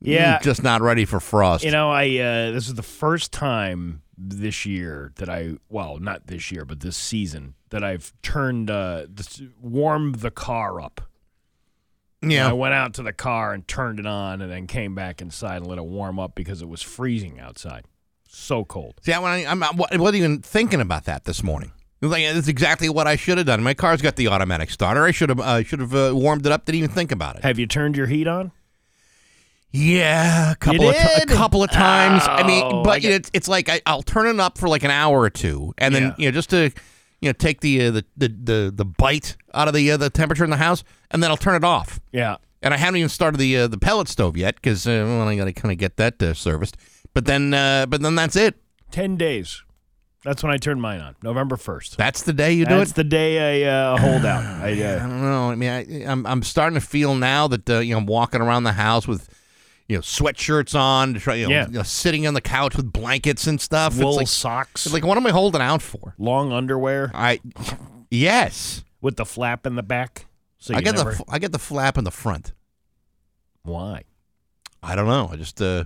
[0.00, 0.38] Yeah.
[0.38, 1.64] Mm, just not ready for frost.
[1.64, 6.26] You know, I uh, this is the first time this year that I well, not
[6.26, 11.02] this year, but this season that I've turned uh, this, warmed the car up.
[12.20, 12.48] Yeah.
[12.48, 15.58] I went out to the car and turned it on, and then came back inside
[15.58, 17.84] and let it warm up because it was freezing outside.
[18.30, 18.94] So cold.
[19.02, 19.20] See, I,
[19.50, 21.72] I'm, I wasn't even thinking about that this morning.
[22.00, 23.62] Like that's exactly what I should have done.
[23.62, 25.04] My car's got the automatic starter.
[25.04, 26.64] I should have uh, should have uh, warmed it up.
[26.64, 27.42] Didn't even think about it.
[27.44, 28.52] Have you turned your heat on?
[29.70, 32.22] Yeah, a couple of ti- a couple of times.
[32.26, 34.68] I mean, Oh, but I get- it's it's like I, I'll turn it up for
[34.68, 36.14] like an hour or two, and then Yeah.
[36.18, 36.70] you know just to
[37.20, 40.08] you know take the uh, the, the the the bite out of the uh, the
[40.08, 42.00] temperature in the house, and then I'll turn it off.
[42.12, 42.36] Yeah.
[42.62, 45.36] And I haven't even started the uh, the pellet stove yet because uh, well, I
[45.36, 46.76] got to kind of get that uh, serviced.
[47.14, 48.56] But then uh, but then that's it.
[48.90, 49.62] Ten days.
[50.24, 51.14] That's when I turned mine on.
[51.22, 51.96] November first.
[51.96, 52.96] That's the day you do That's it.
[52.96, 54.44] the day I uh, hold out.
[54.44, 55.50] I, I uh, don't know.
[55.50, 58.40] I mean, I, I'm I'm starting to feel now that uh, you know I'm walking
[58.40, 59.28] around the house with
[59.86, 61.66] you know sweatshirts on, to try, you know, Yeah.
[61.68, 63.96] you know, sitting on the couch with blankets and stuff.
[63.96, 66.14] wool it's like, socks, it's like what am I holding out for?
[66.18, 67.40] long underwear I
[68.10, 70.26] yes, with the flap in the back.
[70.58, 72.52] So I get never, the I get the flap in the front.
[73.62, 74.02] why?
[74.82, 75.28] I don't know.
[75.32, 75.84] I just uh,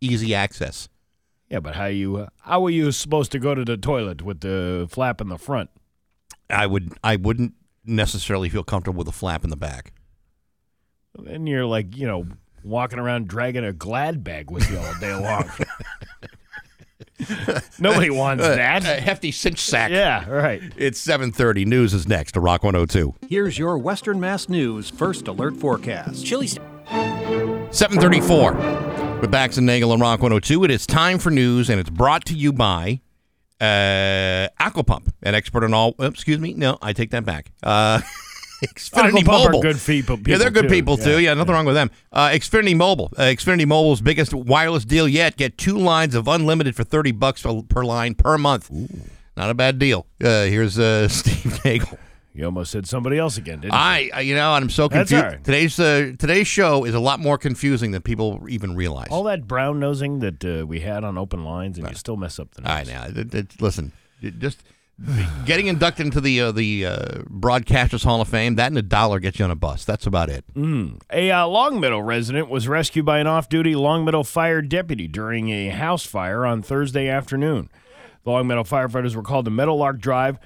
[0.00, 0.88] easy access.
[1.50, 4.40] Yeah, but how you uh, how are you supposed to go to the toilet with
[4.40, 5.70] the flap in the front?
[6.50, 9.92] I would I wouldn't necessarily feel comfortable with a flap in the back.
[11.18, 12.26] Then you're like you know
[12.62, 15.48] walking around dragging a glad bag with you all day long.
[17.80, 18.84] Nobody wants Uh, that.
[18.84, 19.90] a hefty cinch sack.
[19.90, 20.62] Yeah, right.
[20.76, 21.66] It's 7:30.
[21.66, 23.14] News is next to Rock 102.
[23.28, 26.24] Here's your Western Mass News first alert forecast.
[26.24, 26.46] Chili.
[27.70, 28.52] 734
[29.20, 30.64] with Bax and Nagel and Rock 102.
[30.64, 33.00] It is time for news, and it's brought to you by
[33.60, 35.94] uh, Aquapump, an expert in all.
[35.98, 36.54] excuse me.
[36.54, 37.50] No, I take that back.
[37.62, 38.00] Uh,
[38.64, 39.62] Xfinity Aquapump are Mobile.
[39.62, 40.68] good people- yeah, they're good too.
[40.68, 41.12] people too.
[41.12, 41.90] Yeah, Yeah, nothing wrong with them.
[42.12, 43.10] Uh, Xfinity Mobile.
[43.16, 45.36] Uh, Xfinity Mobile's biggest wireless deal yet.
[45.36, 48.70] Get two lines of unlimited for 30 bucks per per line per month.
[49.36, 50.06] Not a bad deal.
[50.22, 51.98] Uh, here's uh, Steve Nagel.
[52.38, 53.78] You almost said somebody else again, didn't you?
[53.78, 55.24] I, I- you know, I'm so That's confused.
[55.24, 55.44] all right.
[55.44, 59.08] Today's uh, today's show is a lot more confusing than people even realize.
[59.10, 62.38] All that brown nosing that uh, we had on open lines, and you still mess
[62.38, 63.06] up the I know.
[63.20, 63.90] It- it- listen,
[64.22, 64.62] it just
[65.46, 66.96] getting inducted into the uh, the uh,
[67.28, 69.84] Broadcasters Hall of Fame, that and a dollar gets you on a bus.
[69.84, 70.44] That's about it.
[70.54, 71.00] Mm.
[71.12, 75.70] A uh, Longmeadow resident was rescued by an off-duty Long Longmeadow fire deputy during a
[75.70, 77.68] house fire on Thursday afternoon.
[78.22, 80.38] The Long Longmeadow firefighters were called to Meadowlark Drive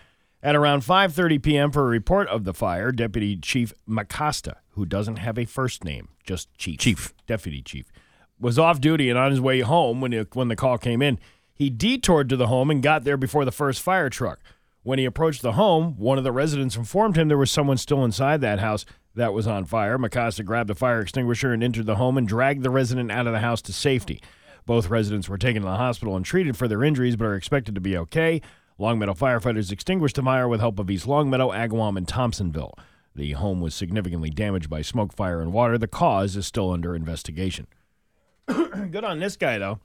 [0.43, 1.70] at around 5:30 p.m.
[1.70, 2.93] for a report of the fire.
[2.93, 7.93] Deputy Chief Macosta, who doesn't have a first name, just Chief, Chief, Deputy Chief,
[8.40, 11.18] was off duty and on his way home when it, when the call came in.
[11.55, 14.40] He detoured to the home and got there before the first fire truck.
[14.82, 18.05] When he approached the home, one of the residents informed him there was someone still
[18.05, 18.84] inside that house
[19.14, 19.97] that was on fire.
[19.97, 23.32] Macasta grabbed a fire extinguisher and entered the home and dragged the resident out of
[23.32, 24.20] the house to safety.
[24.66, 27.74] Both residents were taken to the hospital and treated for their injuries, but are expected
[27.74, 28.40] to be okay.
[28.83, 32.74] Longmeadow firefighters extinguished the fire with help of East Longmeadow, Agawam, and Thompsonville.
[33.14, 35.78] The home was significantly damaged by smoke, fire, and water.
[35.78, 37.68] The cause is still under investigation.
[38.47, 39.78] Good on this guy, though.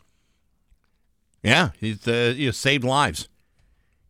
[1.43, 3.29] Yeah, he's uh, you know, saved lives.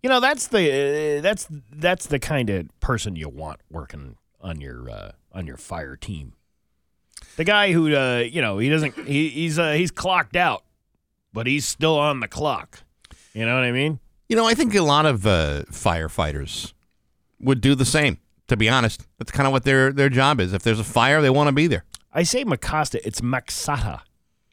[0.02, 4.62] You know that's the uh, that's that's the kind of person you want working on
[4.62, 6.34] your uh, on your fire team.
[7.36, 10.64] The guy who uh, you know he doesn't he, he's uh, he's clocked out,
[11.34, 12.84] but he's still on the clock.
[13.34, 14.00] You know what I mean?
[14.30, 16.74] You know, I think a lot of uh, firefighters
[17.40, 18.18] would do the same.
[18.48, 20.54] To be honest, that's kind of what their their job is.
[20.54, 21.84] If there's a fire, they want to be there.
[22.14, 24.02] I say Macasta, it's Macsata,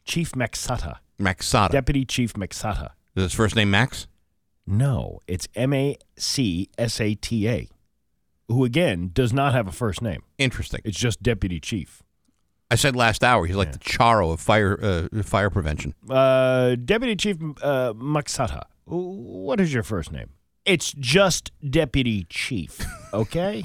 [0.03, 2.91] Chief Macsata, Macsata, Deputy Chief Macsata.
[3.15, 4.07] Is his first name Max?
[4.67, 7.69] No, it's M A C S A T A,
[8.49, 10.23] who again does not have a first name.
[10.37, 10.81] Interesting.
[10.83, 12.03] It's just Deputy Chief.
[12.69, 15.93] I said last hour he's like the Charo of fire uh, fire prevention.
[16.09, 18.63] Uh, Deputy Chief uh, Macsata.
[18.85, 20.29] What is your first name?
[20.63, 22.85] It's just Deputy Chief.
[23.13, 23.63] Okay.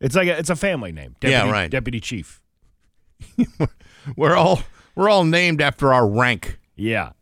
[0.00, 1.16] it's like a, it's a family name.
[1.20, 1.70] Deputy, Yeah, right.
[1.70, 2.40] Deputy Chief.
[4.16, 4.62] We're all
[4.94, 6.58] we're all named after our rank.
[6.76, 7.12] Yeah.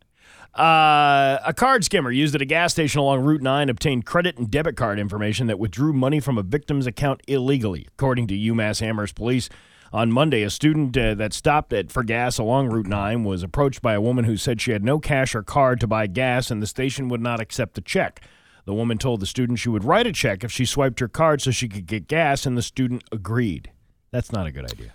[0.53, 4.51] Uh, a card skimmer used at a gas station along Route 9 obtained credit and
[4.51, 9.15] debit card information that withdrew money from a victim's account illegally, according to UMass Amherst
[9.15, 9.49] police.
[9.93, 13.83] On Monday, a student uh, that stopped at for gas along Route 9 was approached
[13.83, 16.63] by a woman who said she had no cash or card to buy gas and
[16.63, 18.21] the station would not accept the check.
[18.65, 21.43] The woman told the student she would write a check if she swiped her card
[21.43, 23.71] so she could get gas, and the student agreed.
[24.09, 24.93] That's not a good idea.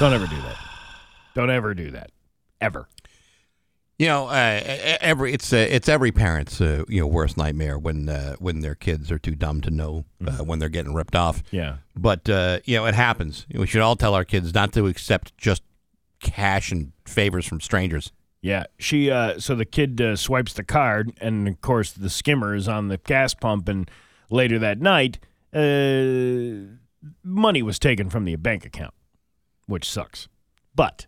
[0.00, 0.56] Don't ever do that.
[1.34, 2.10] Don't ever do that.
[2.60, 2.88] Ever.
[3.98, 4.60] You know, uh,
[5.00, 8.74] every it's uh, it's every parent's uh, you know worst nightmare when uh, when their
[8.74, 11.42] kids are too dumb to know uh, when they're getting ripped off.
[11.50, 11.76] Yeah.
[11.96, 13.46] But uh, you know, it happens.
[13.50, 15.62] We should all tell our kids not to accept just
[16.20, 18.12] cash and favors from strangers.
[18.42, 19.10] Yeah, she.
[19.10, 22.88] Uh, so the kid uh, swipes the card, and of course the skimmer is on
[22.88, 23.66] the gas pump.
[23.68, 23.90] And
[24.30, 25.18] later that night,
[25.54, 26.76] uh,
[27.24, 28.94] money was taken from the bank account,
[29.66, 30.28] which sucks.
[30.74, 31.06] But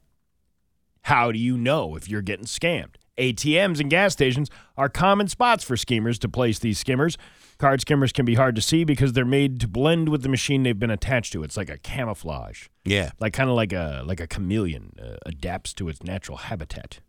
[1.03, 2.97] how do you know if you're getting scammed?
[3.19, 7.19] ATMs and gas stations are common spots for schemers to place these skimmers.
[7.59, 10.63] Card skimmers can be hard to see because they're made to blend with the machine
[10.63, 11.43] they've been attached to.
[11.43, 12.69] It's like a camouflage.
[12.85, 13.11] Yeah.
[13.19, 17.01] Like kind of like a like a chameleon uh, adapts to its natural habitat.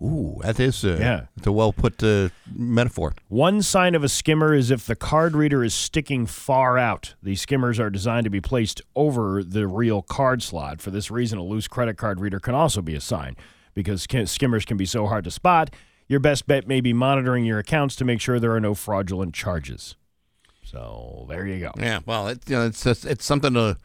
[0.00, 1.26] Ooh, that is uh, Yeah.
[1.36, 3.14] It's a well put uh, metaphor.
[3.28, 7.14] One sign of a skimmer is if the card reader is sticking far out.
[7.22, 10.80] These skimmers are designed to be placed over the real card slot.
[10.80, 13.36] For this reason, a loose credit card reader can also be a sign.
[13.74, 15.70] Because skimmers can be so hard to spot,
[16.08, 19.34] your best bet may be monitoring your accounts to make sure there are no fraudulent
[19.34, 19.94] charges.
[20.64, 21.72] So there you go.
[21.78, 22.00] Yeah.
[22.04, 23.76] Well, it, you know, it's it's something to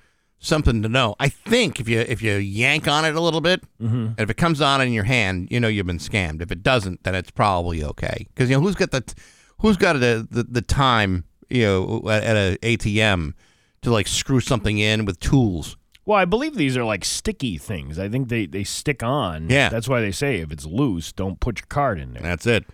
[0.44, 1.16] something to know.
[1.20, 3.96] I think if you if you yank on it a little bit, mm-hmm.
[3.96, 6.42] and if it comes on in your hand, you know you've been scammed.
[6.42, 8.28] If it doesn't, then it's probably okay.
[8.34, 9.16] Because you know who's got the t-
[9.60, 13.34] who's got the, the the time you know at, at a ATM
[13.82, 15.78] to like screw something in with tools.
[16.06, 17.98] Well, I believe these are like sticky things.
[17.98, 19.50] I think they, they stick on.
[19.50, 19.70] Yeah.
[19.70, 22.22] That's why they say if it's loose, don't put your card in there.
[22.22, 22.66] That's it.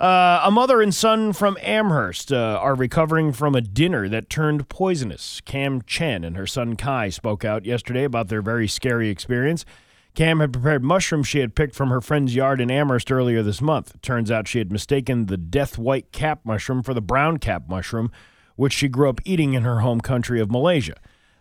[0.00, 4.66] Uh, a mother and son from Amherst uh, are recovering from a dinner that turned
[4.70, 5.42] poisonous.
[5.42, 9.66] Cam Chen and her son Kai spoke out yesterday about their very scary experience.
[10.14, 13.60] Cam had prepared mushrooms she had picked from her friend's yard in Amherst earlier this
[13.60, 14.00] month.
[14.00, 18.10] Turns out she had mistaken the death white cap mushroom for the brown cap mushroom,
[18.56, 20.96] which she grew up eating in her home country of Malaysia.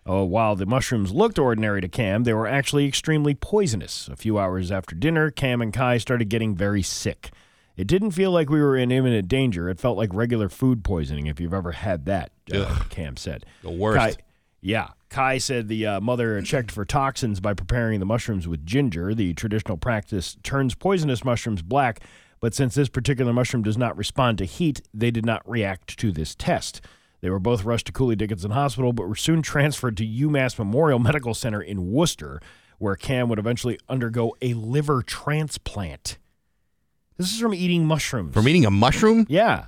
[0.08, 4.10] Uh, while the mushrooms looked ordinary to Cam, they were actually extremely poisonous.
[4.10, 7.32] A few hours after dinner, Cam and Kai started getting very sick.
[7.80, 9.70] It didn't feel like we were in imminent danger.
[9.70, 13.46] It felt like regular food poisoning, if you've ever had that, uh, Cam said.
[13.64, 13.98] The worst.
[13.98, 14.24] Kai,
[14.60, 14.90] yeah.
[15.08, 19.16] Kai said the uh, mother checked for toxins by preparing the mushrooms with ginger.
[19.16, 22.02] The traditional practice turns poisonous mushrooms black,
[22.42, 26.12] but since this particular mushroom does not respond to heat, they did not react to
[26.12, 26.82] this test.
[27.22, 31.00] They were both rushed to Cooley Dickinson Hospital, but were soon transferred to UMass Memorial
[31.00, 32.42] Medical Center in Worcester,
[32.78, 36.18] where Cam would eventually undergo a liver transplant.
[37.20, 38.34] This is from eating mushrooms.
[38.34, 39.26] From eating a mushroom?
[39.30, 39.66] Yeah.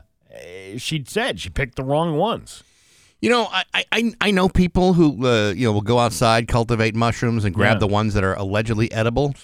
[0.77, 2.63] She said she picked the wrong ones.
[3.19, 6.95] You know, I I, I know people who uh, you know will go outside, cultivate
[6.95, 7.79] mushrooms, and grab Yeah.
[7.79, 9.35] the ones that are allegedly edible.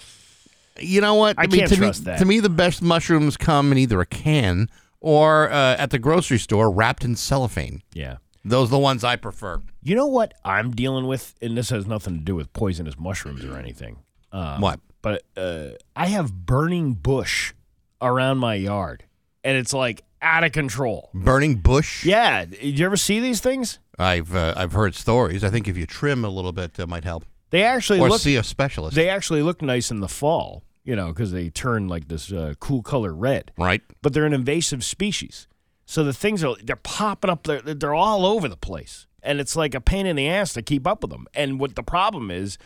[0.80, 1.36] You know what?
[1.38, 2.18] I mean, can't to trust me, that.
[2.20, 4.68] To me, the best mushrooms come in either a can
[5.00, 7.82] or uh, at the grocery store, wrapped in cellophane.
[7.92, 8.16] Yeah.
[8.44, 9.60] Those are the ones I prefer.
[9.82, 13.44] You know what I'm dealing with, and this has nothing to do with poisonous mushrooms
[13.44, 13.98] or anything.
[14.32, 14.80] Um, What?
[15.02, 17.52] But uh, I have burning bush
[18.00, 19.04] around my yard,
[19.44, 21.10] and it's like out of control.
[21.14, 22.04] Burning bush.
[22.04, 23.78] Yeah, did you ever see these things?
[23.98, 25.44] I've uh, I've heard stories.
[25.44, 27.24] I think if you trim a little bit, it might help.
[27.50, 28.94] They actually or look see a specialist.
[28.94, 32.54] They actually look nice in the fall, you know, because they turn like this uh,
[32.60, 33.52] cool color red.
[33.56, 33.82] Right.
[34.02, 35.48] But they're an invasive species,
[35.86, 37.44] so the things are they're popping up.
[37.44, 40.62] They're they're all over the place, and it's like a pain in the ass to
[40.62, 41.26] keep up with them.
[41.34, 42.58] And what the problem is,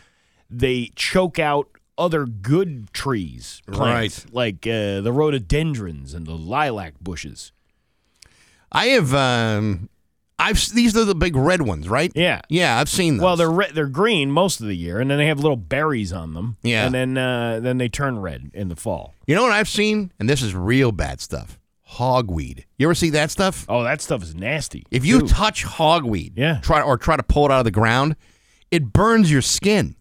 [0.49, 7.51] they choke out other good trees, plants, like uh, the rhododendrons and the lilac bushes.
[8.71, 9.89] I have um,
[10.39, 12.11] I've these are the big red ones, right?
[12.15, 12.41] Yeah.
[12.49, 13.23] Yeah, I've seen them.
[13.23, 16.11] Well, they're re- they're green most of the year, and then they have little berries
[16.11, 16.57] on them.
[16.63, 16.85] Yeah.
[16.85, 19.13] and then uh, then they turn red in the fall.
[19.27, 20.11] You know what I've seen?
[20.19, 21.59] And this is real bad stuff.
[21.97, 22.63] Hogweed.
[22.79, 23.65] You ever see that stuff?
[23.69, 24.83] Oh, that stuff is nasty.
[24.89, 25.27] If you too.
[25.27, 26.59] touch hogweed, Yeah.
[26.63, 28.15] try or try to pull it out of the ground,
[28.71, 29.95] it burns your skin.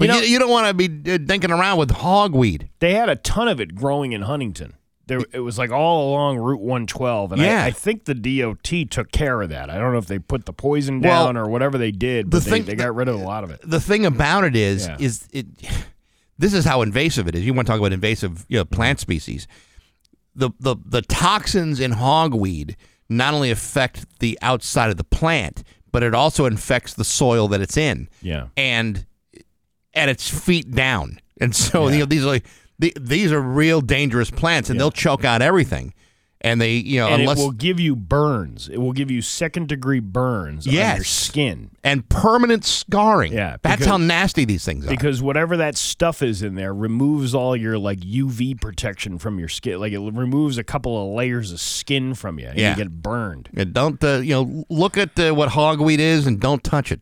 [0.00, 2.68] But you, know- you, don't want to be uh, dinking around with hogweed.
[2.80, 4.74] They had a ton of it growing in Huntington.
[5.06, 7.64] There, it was like all along Route 112, and Yeah.
[7.64, 9.68] I, I think the DOT took care of that.
[9.70, 12.38] I don't know if they put the poison Well, down or whatever they did, the
[12.38, 13.60] but they, thing- they got rid of a lot of it.
[13.64, 14.96] The thing about it is, Yeah.
[14.98, 15.46] is it.
[16.38, 17.44] This is how invasive it is.
[17.44, 19.02] You want to talk about invasive you know, plant Mm-hmm.
[19.02, 19.46] species.
[20.34, 22.76] The, the the toxins in hogweed
[23.10, 25.62] not only affect the outside of the plant,
[25.92, 28.08] but it also infects the soil that it's in.
[28.22, 28.46] Yeah.
[28.56, 29.04] and
[29.94, 31.20] at its feet down.
[31.40, 32.46] And so you know these are like,
[32.78, 35.94] the, these are real dangerous plants, and they'll choke out everything.
[36.42, 38.70] And they you know and unless it will give you burns.
[38.70, 41.70] It will give you second degree burns on your skin.
[41.84, 43.34] and permanent scarring.
[43.34, 44.88] Yeah, that's how nasty these things are.
[44.88, 49.48] Because whatever that stuff is in there removes all your like UV protection from your
[49.48, 49.80] skin.
[49.80, 52.46] Like it removes a couple of layers of skin from you.
[52.48, 52.70] And Yeah.
[52.70, 53.50] You get burned.
[53.54, 57.00] And don't uh, you know look at uh, what hogweed is and don't touch it.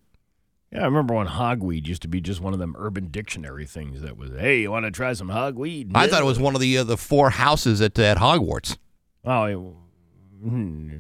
[0.73, 4.03] Yeah, I remember when hogweed used to be just one of them urban dictionary things
[4.03, 5.93] that was, hey, you want to try some hogweed?
[5.95, 8.77] I thought it was one of the uh, the four houses at at Hogwarts.
[9.25, 9.57] Oh, it,
[10.47, 10.97] hmm.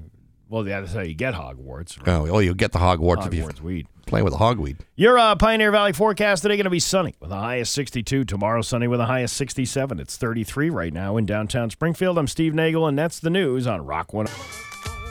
[0.48, 1.98] well, yeah, that's how you get Hogwarts.
[1.98, 2.08] right?
[2.08, 3.86] Oh, oh, you'll get the Hogwarts, if you Hogwarts weed.
[4.06, 4.78] play with a hogweed.
[4.96, 8.24] Your uh, Pioneer Valley forecast today going to be sunny with a high of 62.
[8.24, 10.00] Tomorrow, sunny with a high of 67.
[10.00, 12.16] It's 33 right now in downtown Springfield.
[12.16, 14.26] I'm Steve Nagel, and that's the news on Rock 1.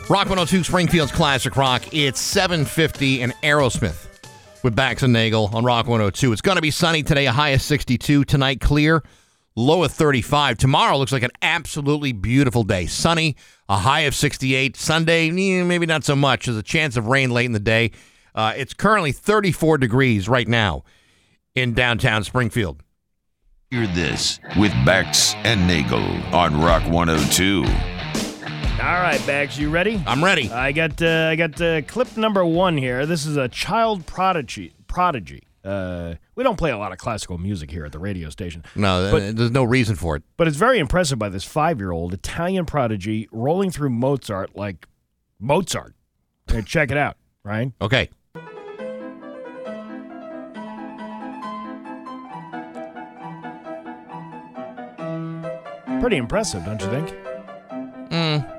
[0.10, 1.84] Rock 102 Springfield's Classic Rock.
[1.94, 4.17] It's 750 and Aerosmith
[4.64, 6.32] with Bax and Nagel on Rock 102.
[6.32, 8.26] It's going to be sunny today, a high of 62.
[8.26, 9.04] Tonight, clear,
[9.56, 10.58] low of 35.
[10.58, 12.86] Tomorrow looks like an absolutely beautiful day.
[12.86, 13.36] Sunny,
[13.70, 14.76] a high of 68.
[14.76, 16.46] Sunday, maybe not so much.
[16.46, 17.92] There's a chance of rain late in the day.
[18.36, 20.84] Uh, it's currently 34 degrees right now
[21.56, 22.84] in downtown Springfield.
[23.72, 26.04] Hear this with Bax and Nagel
[26.34, 27.97] on Rock 102.
[28.80, 30.02] All right, Bags, you ready?
[30.06, 30.52] I'm ready.
[30.52, 33.06] I got uh, I got uh, clip number one here.
[33.08, 34.74] This is a child prodigy.
[34.88, 35.44] Prodigy.
[35.66, 38.64] Uh, we don't play a lot of classical music here at the radio station.
[38.76, 40.24] No, But- there's no reason for it.
[40.38, 44.88] But it's very impressive by this five-year-old Italian prodigy rolling through Mozart like
[45.40, 45.94] Mozart.
[46.50, 47.72] Okay, check it out, right?
[47.82, 48.10] Okay.
[56.00, 57.10] Pretty impressive, don't you think?
[58.12, 58.57] Mm.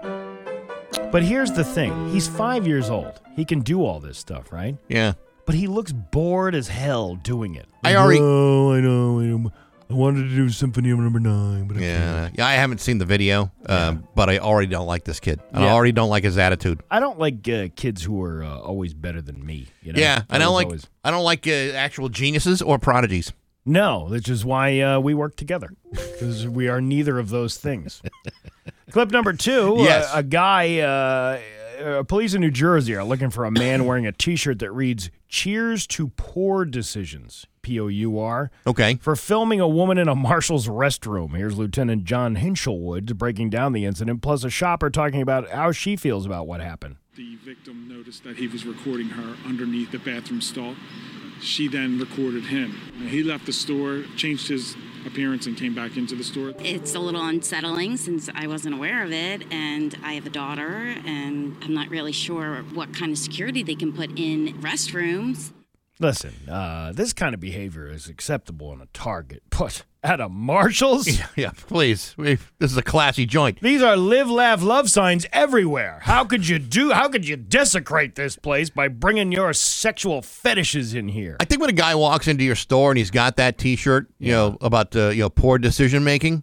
[1.10, 3.20] But here's the thing: he's five years old.
[3.35, 4.76] He can do all this stuff, right?
[4.89, 5.14] Yeah.
[5.47, 7.66] But he looks bored as hell doing it.
[7.82, 9.20] I already- Oh, I know.
[9.20, 9.51] I know.
[9.90, 12.47] I wanted to do Symphony number nine, but I Yeah, yeah.
[12.47, 15.40] I haven't seen the video, um, but I already don't like this kid.
[15.55, 15.72] I Yeah.
[15.72, 16.82] already don't like his attitude.
[16.90, 19.68] I don't like uh, kids who are uh, always better than me.
[19.80, 20.01] You know?
[20.01, 20.66] yeah, I don't Always, like.
[20.66, 23.32] always- I don't like uh, actual geniuses or prodigies.
[23.64, 28.01] No, which is why uh, we work together because we are neither of those things.
[28.90, 29.76] Clip number two.
[29.78, 30.10] uh, Yes.
[30.14, 30.78] a guy.
[30.80, 31.40] Uh,
[31.82, 35.10] uh, police in New Jersey are looking for a man wearing a T-shirt that reads
[35.28, 38.51] "Cheers to Poor Decisions." P O U R.
[38.66, 38.94] Okay.
[38.94, 41.36] For filming a woman in a Marshall's restroom.
[41.36, 45.94] Here's Lieutenant John Hinchelwood breaking down the incident, plus a shopper talking about how she
[45.94, 46.97] feels about what happened.
[47.14, 50.74] The victim noticed that he was recording her underneath the bathroom stall.
[51.40, 52.73] She then recorded him.
[53.09, 56.52] He left the store, changed his appearance, and came back into the store.
[56.59, 60.94] It's a little unsettling since I wasn't aware of it, and I have a daughter,
[61.05, 65.52] and I'm not really sure what kind of security they can put in restrooms.
[66.01, 71.08] Listen, uh, this kind of behavior is acceptable in a Target, but at a Marshall's?
[71.36, 72.14] Yeah, please.
[72.16, 73.60] We, this is a classy joint.
[73.60, 76.00] These are live, laugh, love signs everywhere.
[76.02, 76.90] How could you do?
[76.90, 81.36] How could you desecrate this place by bringing your sexual fetishes in here?
[81.38, 84.32] I think when a guy walks into your store and he's got that T-shirt, you
[84.32, 86.42] know about uh, you know poor decision making,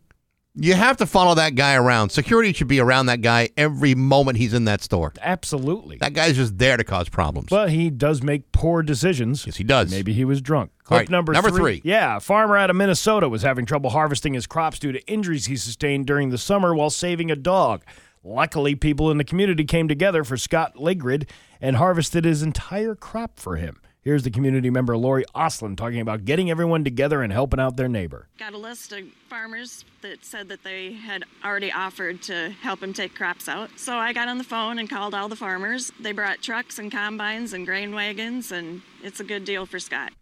[0.56, 2.10] you have to follow that guy around.
[2.10, 5.14] Security should be around that guy every moment he's in that store.
[5.22, 5.98] Absolutely.
[5.98, 7.49] That guy's just there to cause problems.
[7.49, 9.45] But he does make poor decisions.
[9.45, 9.91] Yes, he does.
[9.91, 10.72] Maybe he was drunk.
[10.84, 11.80] Clip right, number, number three.
[11.80, 11.82] three.
[11.84, 15.48] Yeah, a farmer out of Minnesota was having trouble harvesting his crops due to injuries
[15.48, 17.84] he sustained during the summer while saving a dog.
[18.23, 21.30] Luckily, people in the community came together for Scott Ligrid
[21.61, 23.80] and harvested his entire crop for him.
[24.06, 27.88] Here's the community member Lori Oslin talking about getting everyone together and helping out their
[27.90, 28.27] neighbor.
[28.38, 32.94] Got a list of farmers that said that they had already offered to help him
[32.94, 33.72] take crops out.
[33.77, 35.91] So I got on the phone and called all the farmers.
[35.99, 40.14] They brought trucks and combines and grain wagons, and it's a good deal for Scott.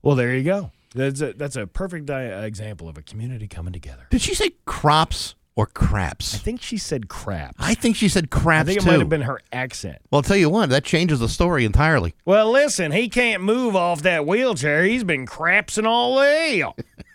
[0.00, 0.70] Well, there you go.
[0.94, 4.06] That's a, that's a perfect uh, example of a community coming together.
[4.08, 6.34] Did she say crops or craps?
[6.34, 7.56] I think she said craps.
[7.58, 8.90] I think she said craps I think it too.
[8.90, 9.98] might have been her accent.
[10.10, 12.14] Well, I'll tell you what, that changes the story entirely.
[12.24, 14.84] Well, listen, he can't move off that wheelchair.
[14.84, 16.64] He's been crapsing all day.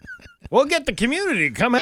[0.51, 1.75] we'll get the community to come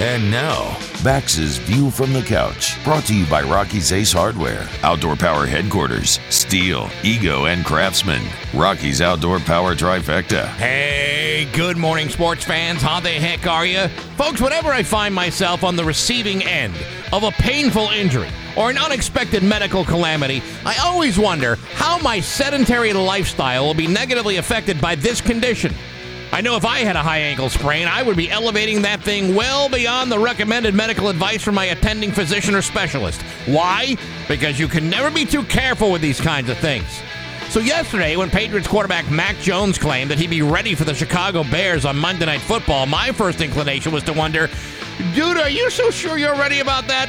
[0.00, 5.14] And now, Bax's View from the Couch, brought to you by Rocky's Ace Hardware, Outdoor
[5.14, 8.22] Power Headquarters, Stihl, Ego, and Craftsman.
[8.52, 10.46] Rocky's Outdoor Power Trifecta.
[10.56, 12.82] Hey, good morning, sports fans.
[12.82, 13.86] How the heck are you?
[14.16, 16.74] Folks, whenever I find myself on the receiving end
[17.12, 22.92] of a painful injury or an unexpected medical calamity, I always wonder how my sedentary
[22.92, 25.72] lifestyle will be negatively affected by this condition.
[26.32, 29.34] I know if I had a high ankle sprain, I would be elevating that thing
[29.34, 33.22] well beyond the recommended medical advice from my attending physician or specialist.
[33.46, 33.96] Why?
[34.26, 37.02] Because you can never be too careful with these kinds of things.
[37.50, 41.44] So, yesterday, when Patriots quarterback Mac Jones claimed that he'd be ready for the Chicago
[41.44, 44.48] Bears on Monday Night Football, my first inclination was to wonder,
[45.14, 47.08] dude, are you so sure you're ready about that?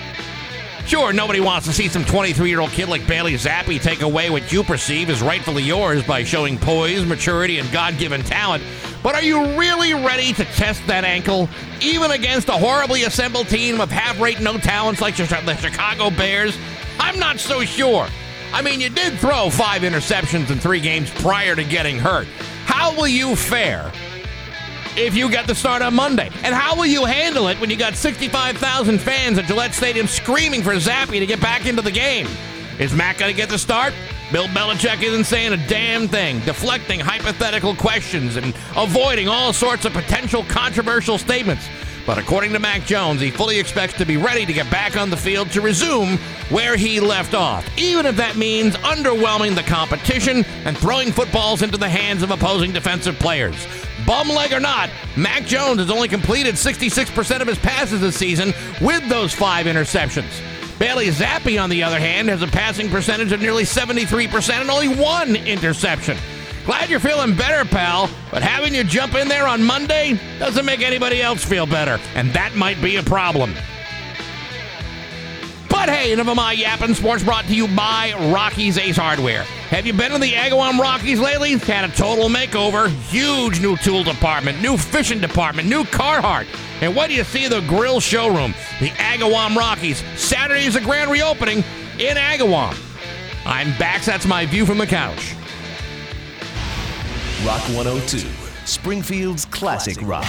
[0.86, 4.30] Sure, nobody wants to see some 23 year old kid like Bailey Zappe take away
[4.30, 8.64] what you perceive as rightfully yours by showing poise, maturity, and God given talent.
[9.02, 11.49] But are you really ready to test that ankle,
[11.82, 16.56] even against a horribly assembled team of half rate no talents like the Chicago Bears?
[16.99, 18.07] I'm not so sure.
[18.53, 22.28] I mean, you did throw five interceptions in three games prior to getting hurt.
[22.66, 23.91] How will you fare
[24.97, 26.30] if you get the start on Monday?
[26.43, 30.63] And how will you handle it when you got 65,000 fans at Gillette Stadium screaming
[30.63, 32.27] for Zappe to get back into the game?
[32.80, 33.93] Is Matt going to get the start?
[34.31, 39.93] Bill Belichick isn't saying a damn thing, deflecting hypothetical questions and avoiding all sorts of
[39.93, 41.67] potential controversial statements.
[42.05, 45.09] But according to Mac Jones, he fully expects to be ready to get back on
[45.09, 46.17] the field to resume
[46.49, 51.77] where he left off, even if that means underwhelming the competition and throwing footballs into
[51.77, 53.67] the hands of opposing defensive players.
[54.06, 58.53] Bum leg or not, Mac Jones has only completed 66% of his passes this season
[58.80, 60.41] with those five interceptions.
[60.77, 64.90] Bailey Zappe, on the other hand, has a passing percentage of nearly 73% and only
[64.90, 66.18] one interception.
[66.65, 70.82] Glad you're feeling better, pal, but having you jump in there on Monday doesn't make
[70.82, 73.53] anybody else feel better, and that might be a problem.
[75.90, 76.94] Hey, enough of my yapping.
[76.94, 79.44] Sports brought to you by Rocky's Ace Hardware.
[79.70, 81.57] Have you been to the Agawam Rocky's lately?
[81.57, 82.90] Had a total makeover.
[83.10, 86.48] Huge new tool department, new fishing department, new Carhartt.
[86.82, 88.53] And what do you see the grill showroom?
[88.80, 90.03] The Agawam Rocky's.
[90.20, 91.60] Saturday is the grand reopening
[91.99, 92.76] in Agawam.
[93.45, 94.03] I'm back.
[94.03, 95.36] That's my view from the couch.
[97.45, 98.28] Rock 102,
[98.66, 100.26] Springfield's classic rock.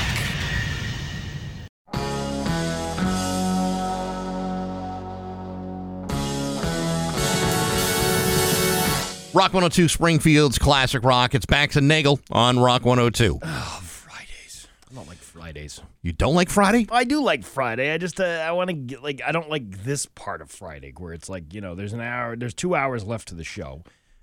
[9.36, 11.34] Rock 102 Springfield's Classic Rock.
[11.34, 13.38] It's Bax and Nagel on Rock 102.
[13.42, 14.66] Oh, Fridays.
[14.90, 15.82] I don't like Fridays.
[16.00, 16.86] You don't like Friday?
[16.90, 17.92] I do like Friday.
[17.92, 20.94] I just uh, I want to get like I don't like this part of Friday
[20.96, 23.82] where it's like you know there's an hour there's two hours left to the show,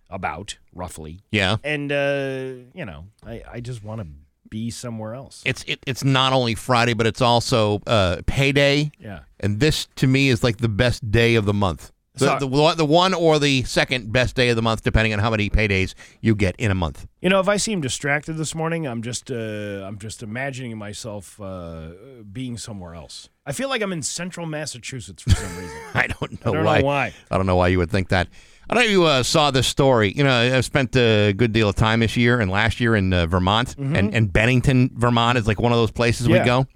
[0.10, 1.20] about roughly.
[1.32, 1.58] Yeah.
[1.64, 4.08] And uh, you know I I just want to
[4.50, 5.44] be somewhere else.
[5.46, 8.92] It's it, it's not only Friday, but it's also uh, payday.
[9.00, 9.20] Yeah.
[9.40, 11.92] And this to me is like the best day of the month.
[12.16, 15.14] The, So- the, one- the one or the second best day of the month, depending
[15.14, 17.08] on how many paydays you get in a month.
[17.22, 21.42] You know, if I seem distracted this morning, I'm just uh, I'm just imagining myself
[21.42, 21.88] uh,
[22.32, 23.30] being somewhere else.
[23.48, 25.76] I feel like I'm in central Massachusetts for some reason.
[25.96, 26.80] I don't know, I don't why.
[26.80, 27.14] know why.
[27.32, 28.28] I don't know why you would think that.
[28.70, 30.14] I don't know if you uh, saw this story.
[30.16, 33.12] You know, I've spent a good deal of time this year and last year in
[33.12, 33.98] uh, Vermont, Mhm.
[33.98, 36.40] and, and Bennington, Vermont is like one of those places Yeah.
[36.40, 36.68] we go.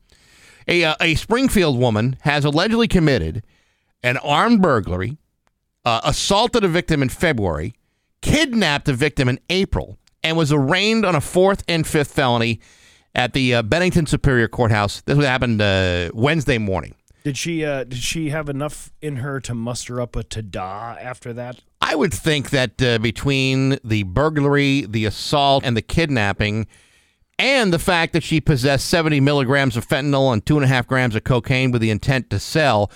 [0.68, 3.43] A, uh, a Springfield woman has allegedly committed
[4.03, 5.18] an armed burglary,
[5.88, 7.73] uh, assaulted a victim in February,
[8.22, 12.59] kidnapped a victim in April, and was arraigned on a fourth and fifth felony
[13.15, 14.99] at the uh, Bennington Superior Courthouse.
[15.01, 16.93] This happened uh, Wednesday morning.
[17.23, 21.31] Did she uh, did she have enough in her to muster up a tada after
[21.34, 21.61] that?
[21.81, 26.68] I would think that uh, between the burglary, the assault, and the kidnapping,
[27.39, 30.85] and the fact that she possessed 70 milligrams of fentanyl and two and a half
[30.85, 32.91] grams of cocaine with the intent to sell,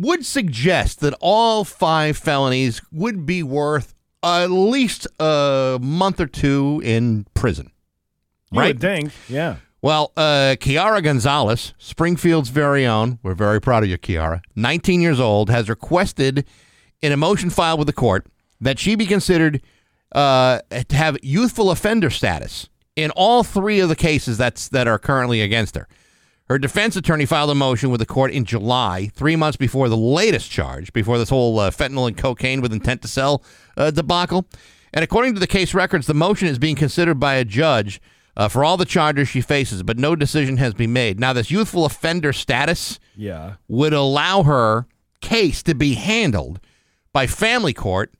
[0.00, 6.80] would suggest that all five felonies would be worth at least a month or two
[6.82, 7.70] in prison.
[8.50, 8.68] You right?
[8.68, 9.56] would think, yeah.
[9.82, 15.20] Well, uh, Kiara Gonzalez, Springfield's very own, we're very proud of you, Kiara, 19 years
[15.20, 16.46] old, has requested
[17.00, 18.26] in a motion filed with the court
[18.60, 19.62] that she be considered
[20.12, 24.98] uh, to have youthful offender status in all three of the cases that's that are
[24.98, 25.88] currently against her.
[26.50, 29.96] Her defense attorney filed a motion with the court in July, three months before the
[29.96, 33.44] latest charge, before this whole uh, fentanyl and cocaine with intent to sell
[33.76, 34.44] uh, debacle.
[34.92, 38.00] And according to the case records, the motion is being considered by a judge
[38.36, 41.20] uh, for all the charges she faces, but no decision has been made.
[41.20, 43.54] Now, this youthful offender status Yeah.
[43.68, 44.88] would allow her
[45.20, 46.58] case to be handled
[47.12, 48.12] by family court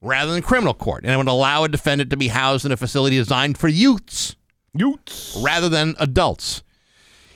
[0.00, 2.76] rather than criminal court, and it would allow a defendant to be housed in a
[2.78, 4.34] facility designed for youths,
[4.72, 6.62] youths, rather than adults.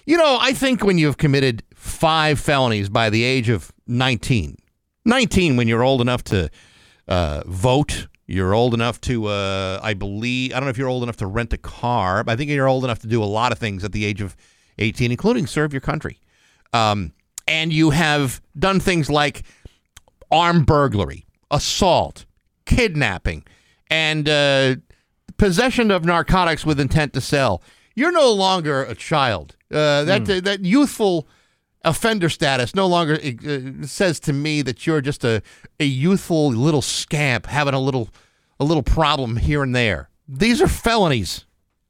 [0.06, 4.56] You know, I think when you've committed five felonies by the age of 19,
[5.06, 6.51] 19 when you're old enough to
[7.09, 11.02] uh, vote, you're old enough to, uh, I believe, I don't know if you're old
[11.02, 13.51] enough to rent a car, but I think you're old enough to do a lot
[13.51, 14.36] of things at the age of
[14.78, 16.20] 18, including serve your country.
[16.74, 17.12] Um,
[17.48, 19.44] and you have done things like
[20.31, 22.26] armed burglary, assault,
[22.66, 23.44] kidnapping,
[23.90, 24.76] and uh,
[25.39, 27.62] possession of narcotics with intent to sell.
[27.95, 29.57] You're no longer a child.
[29.73, 30.39] Uh, that Hmm.
[30.45, 31.27] that youthful
[31.85, 35.43] offender status no longer uh, says to me that you're just a,
[35.79, 38.09] a youthful little scamp having a little
[38.59, 40.09] a little problem here and there.
[40.29, 41.45] These are felonies.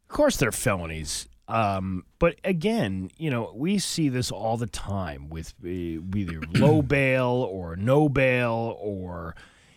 [0.08, 1.28] Of course, they're felonies.
[1.46, 6.80] Um, but again, you know, we see this all the time with uh, either low
[6.82, 9.36] bail or no bail or,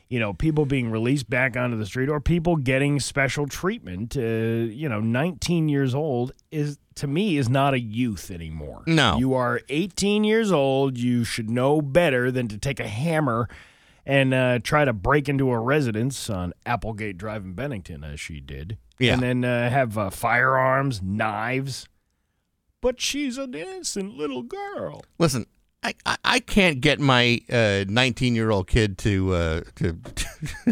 [0.09, 4.15] you know, people being released back onto the street or people getting special treatment.
[4.15, 8.83] Uh, you know, 19 years old is, to me, is not a youth anymore.
[8.87, 9.17] No.
[9.17, 10.97] You are 18 years old.
[10.97, 13.49] You should know better than to take a hammer
[14.05, 18.39] and uh, try to break into a residence on Applegate Drive in Bennington, as she
[18.39, 18.77] did.
[18.99, 19.13] Yeah.
[19.13, 21.87] And then uh, have uh, firearms, knives.
[22.79, 25.03] But she's an innocent little girl.
[25.19, 25.47] Listen,
[26.05, 29.97] I, I, can't get my 19 year old kid to, uh, to,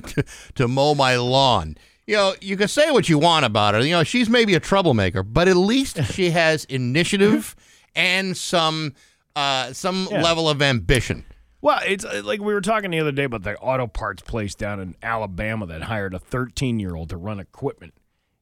[0.01, 0.23] to
[0.55, 1.77] to mow my lawn.
[2.07, 3.81] You know, you can say what you want about her.
[3.81, 7.55] You know, she's maybe a troublemaker, but at least she has initiative
[7.95, 8.93] and some
[9.35, 10.21] uh, some Yeah.
[10.21, 11.25] level of ambition.
[11.61, 14.53] Well, it's uh, like we were talking the other day about the auto parts place
[14.53, 17.93] down in Alabama that hired a 13 year old to run equipment.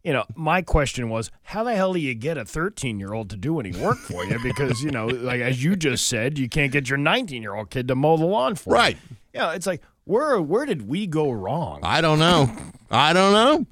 [0.03, 3.30] You know, my question was, how the hell do you get a 13 year old
[3.30, 4.38] to do any work for you?
[4.43, 7.69] Because, you know, like as you just said, you can't get your 19 year old
[7.69, 8.75] kid to mow the lawn for you.
[8.75, 8.97] Right.
[9.09, 9.17] you.
[9.34, 11.80] Yeah, it's like, where where did we go wrong?
[11.84, 12.53] I don't know.
[12.91, 13.65] I don't know.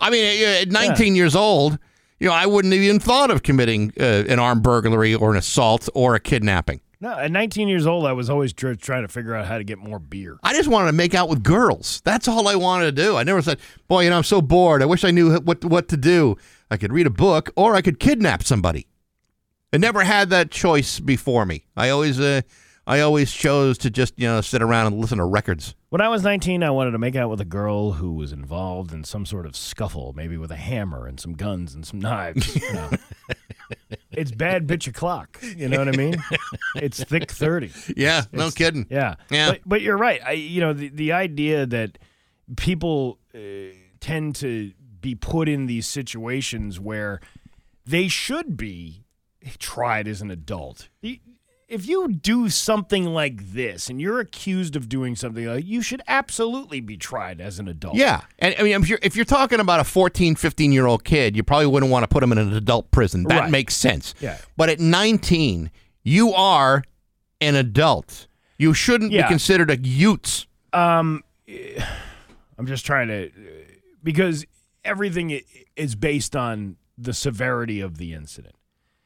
[0.00, 1.78] I mean, at 19 years old,
[2.18, 5.36] you know, I wouldn't have even thought of committing uh, an armed burglary or an
[5.36, 6.80] assault or a kidnapping.
[7.02, 9.64] No, at 19 years old, I was always tr- trying to figure out how to
[9.64, 10.38] get more beer.
[10.44, 12.00] I just wanted to make out with girls.
[12.04, 13.16] That's all I wanted to do.
[13.16, 13.58] I never said,
[13.88, 14.82] "Boy, you know, I'm so bored.
[14.82, 16.36] I wish I knew what what to do.
[16.70, 18.86] I could read a book or I could kidnap somebody."
[19.72, 21.64] I never had that choice before me.
[21.76, 22.42] I always uh,
[22.86, 25.74] I always chose to just, you know, sit around and listen to records.
[25.90, 28.92] When I was 19, I wanted to make out with a girl who was involved
[28.92, 32.56] in some sort of scuffle, maybe with a hammer and some guns and some knives.
[32.56, 32.90] you know.
[34.10, 35.38] it's bad bitch o'clock.
[35.56, 36.16] You know what I mean?
[36.74, 37.70] It's thick 30.
[37.96, 38.86] Yeah, no It's- kidding.
[38.90, 39.14] Yeah.
[39.30, 39.50] Yeah.
[39.52, 40.20] But, but you're right.
[40.24, 41.98] I, you know, the, the idea that
[42.56, 43.38] people uh,
[44.00, 47.20] tend to be put in these situations where
[47.86, 49.04] they should be
[49.58, 50.88] tried as an adult.
[51.72, 56.02] If you do something like this and you're accused of doing something like you should
[56.06, 57.94] absolutely be tried as an adult.
[57.94, 58.20] Yeah.
[58.38, 61.34] And I mean, if you're, if you're talking about a 14, 15 year old kid,
[61.34, 63.24] you probably wouldn't want to put him in an adult prison.
[63.24, 63.50] That Right.
[63.50, 64.14] makes sense.
[64.20, 64.36] Yeah.
[64.56, 65.70] But at 19,
[66.04, 66.84] you are
[67.40, 68.26] an adult.
[68.58, 69.22] You shouldn't Yeah.
[69.22, 70.44] be considered a youth.
[70.74, 71.24] Um,
[72.58, 73.30] I'm just trying to
[74.04, 74.44] because
[74.84, 75.40] everything
[75.74, 78.54] is based on the severity of the incident.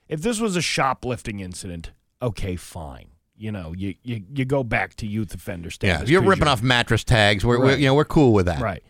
[0.09, 3.07] If this was a shoplifting incident, okay, fine.
[3.37, 5.73] You know, you you, you go back to youth offender Yeah.
[5.73, 6.03] status.
[6.05, 8.61] If you're ripping off mattress tags, we're, we're you know we're cool with that.
[8.63, 8.83] right.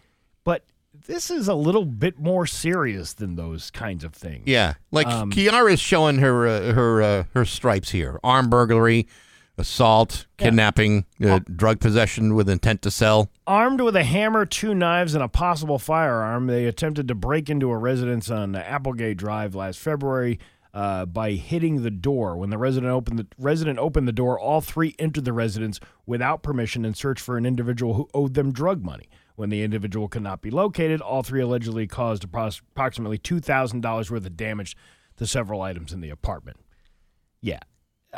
[0.44, 0.64] But
[1.06, 4.44] this is a little bit more serious than those kinds of things.
[4.46, 4.74] Yeah.
[4.92, 9.08] Like Um, Kiara is showing her uh, her uh, her stripes here: armed burglary,
[9.58, 13.30] assault, kidnapping, uh, drug possession with intent to sell.
[13.48, 17.70] Armed with a hammer, two knives, and a possible firearm, they attempted to break into
[17.70, 20.38] a residence on Applegate Drive last February
[20.76, 22.36] uh, by hitting the door.
[22.36, 26.42] When the resident opened the resident opened the door, all three entered the residence without
[26.42, 29.08] permission and searched for an individual who owed them drug money.
[29.36, 34.10] When the individual could not be located, all three allegedly caused approximately two thousand dollars
[34.10, 34.76] worth of damage
[35.16, 36.58] to several items in the apartment.
[37.40, 37.60] Yeah,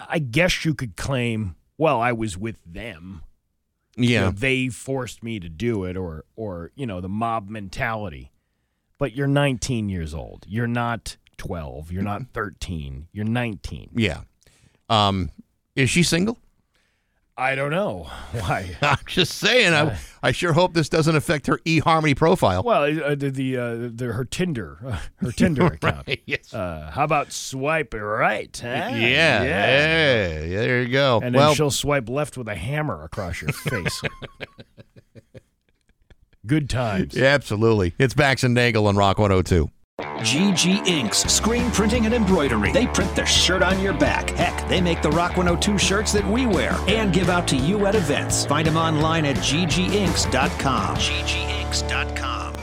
[0.08, 3.22] I guess you could claim, well, I was with them.
[3.96, 4.20] You Yeah.
[4.26, 8.32] know, they forced me to do it, or or you know, the mob mentality.
[8.98, 10.44] But you're 19 years old.
[10.48, 11.90] You're not 12.
[11.90, 13.08] You're not 13.
[13.12, 13.90] You're 19.
[13.94, 14.20] Yeah.
[14.90, 15.30] Um,
[15.74, 16.38] is she single?
[17.36, 18.76] I don't know why.
[18.82, 19.72] I'm just saying.
[19.72, 22.64] I, I sure hope this doesn't affect her eHarmony profile.
[22.64, 26.08] Well, uh, the, the, uh, the her Tinder, uh, her Tinder account.
[26.08, 26.52] Right, yes.
[26.52, 28.58] Uh, how about swipe right?
[28.60, 28.66] Huh?
[28.66, 31.20] Yeah, yeah, yeah, There you go.
[31.22, 34.02] And well, then she'll swipe left with a hammer across your face.
[36.46, 37.14] Good times.
[37.14, 37.94] yeah, absolutely.
[37.98, 39.70] It's Bax and Nagel on Rock 102.
[40.00, 42.70] GG Inks, screen printing and embroidery.
[42.70, 44.30] They print the shirt on your back.
[44.30, 47.84] Heck, they make the Rock 102 shirts that we wear and give out to you
[47.86, 48.46] at events.
[48.46, 50.96] Find them online at gginks.com.
[50.96, 52.54] gginks.com.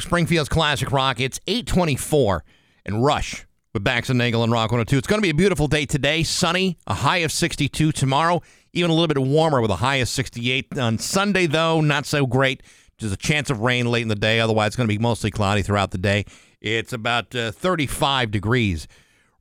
[0.00, 1.20] Springfield's Classic Rock.
[1.20, 2.44] It's 824
[2.86, 4.96] and Rush with Bax and Nagel and Rock 102.
[4.96, 6.22] It's going to be a beautiful day today.
[6.22, 8.40] Sunny, a high of 62 tomorrow,
[8.72, 10.78] even a little bit warmer with a high of 68.
[10.78, 12.62] On Sunday, though, not so great.
[12.98, 14.40] There's a chance of rain late in the day.
[14.40, 16.24] Otherwise, it's going to be mostly cloudy throughout the day.
[16.60, 18.88] It's about uh, 35 degrees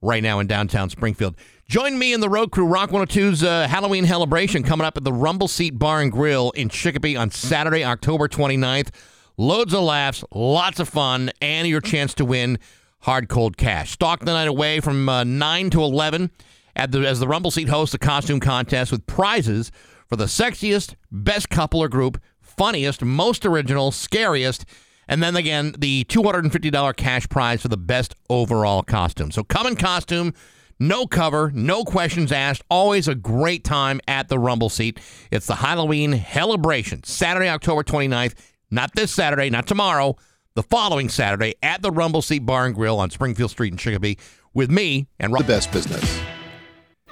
[0.01, 1.35] right now in downtown Springfield.
[1.67, 5.11] Join me and the road crew, Rock 102's uh, Halloween celebration coming up at the
[5.11, 8.89] Rumble Seat Bar and Grill in Chicopee on Saturday, October 29th.
[9.37, 12.57] Loads of laughs, lots of fun, and your chance to win
[13.01, 13.91] hard cold cash.
[13.91, 16.31] Stalk the night away from uh, 9 to 11
[16.75, 19.71] at the, as the Rumble Seat hosts a costume contest with prizes
[20.07, 22.21] for the sexiest, best couple or group,
[22.57, 24.65] funniest, most original, scariest,
[25.07, 29.31] and then again, the $250 cash prize for the best overall costume.
[29.31, 30.33] So come in costume,
[30.79, 32.63] no cover, no questions asked.
[32.69, 34.99] Always a great time at the Rumble Seat.
[35.31, 38.33] It's the Halloween Celebration, Saturday, October 29th.
[38.69, 40.17] Not this Saturday, not tomorrow,
[40.55, 44.17] the following Saturday at the Rumble Seat Bar and Grill on Springfield Street in Chicopee
[44.53, 45.43] with me and Rob.
[45.43, 46.19] The best business.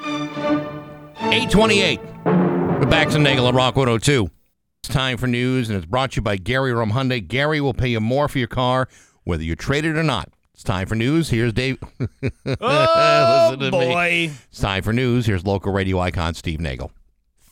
[0.01, 1.99] 828
[2.79, 4.29] with Bax and Nagel on Rock 102.
[4.85, 7.27] It's time for news, and it's brought to you by Gary Rome Hyundai.
[7.27, 8.87] Gary will pay you more for your car,
[9.23, 10.29] whether you trade it or not.
[10.53, 11.29] It's time for news.
[11.29, 11.79] Here's Dave.
[12.45, 13.95] Oh, Listen to boy.
[13.95, 14.31] Me.
[14.47, 15.25] It's time for news.
[15.25, 16.91] Here's local radio icon Steve Nagel.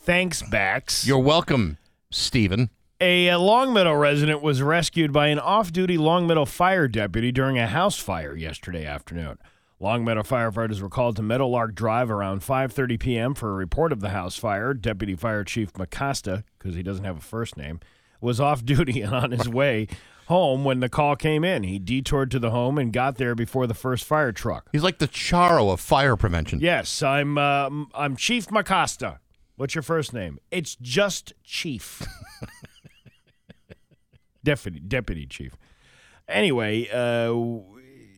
[0.04, 1.08] Thanks, Bax.
[1.08, 1.80] You're welcome,
[2.12, 2.70] Steven.
[3.02, 7.98] A uh, Longmeadow resident was rescued by an off-duty Longmeadow fire deputy during a house
[7.98, 9.40] fire yesterday afternoon.
[9.84, 13.34] Longmeadow firefighters were called to Meadowlark Drive around 5:30 p.m.
[13.34, 14.74] for a report of the house fire.
[14.74, 17.82] Deputy Fire Chief Macasta, because he doesn't have a first name,
[18.22, 19.90] was off duty and on his way
[20.28, 21.64] home when the call came in.
[21.64, 24.70] He detoured to the home and got there before the first fire truck.
[24.72, 26.62] He's like the Charo of fire prevention.
[26.62, 29.18] Yes, I'm uh, I'm Chief Macasta.
[29.58, 30.40] What's your first name?
[30.50, 32.08] It's just Chief.
[34.46, 35.58] Deputy Deputy Chief.
[36.30, 37.34] Anyway, uh,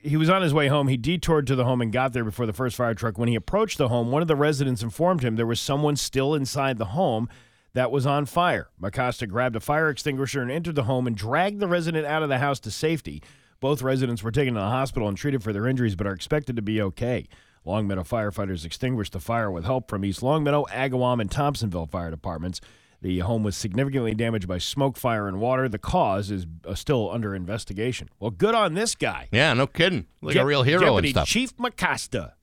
[0.06, 0.88] he was on his way home.
[0.88, 3.18] He detoured to the home and got there before the first fire truck.
[3.18, 6.36] When he approached the home, one of the residents informed him there was someone still
[6.36, 7.28] inside the home
[7.74, 8.70] that was on fire.
[8.82, 12.30] Macasta grabbed a fire extinguisher and entered the home and dragged the resident out of
[12.30, 13.22] the house to safety.
[13.60, 16.56] Both residents were taken to the hospital and treated for their injuries, but are expected
[16.56, 17.28] to be okay.
[17.66, 22.62] Longmeadow firefighters extinguished the fire with help from East Longmeadow, Agawam, and Thompsonville fire departments.
[23.02, 25.70] The home was significantly damaged by smoke, fire, and water.
[25.70, 28.10] The cause is uh, still under investigation.
[28.20, 29.28] Well, good on this guy.
[29.32, 30.08] Yeah, no kidding.
[30.22, 31.28] Like Dep- a real hero Deputy and stuff.
[31.28, 32.34] Chief Macasta.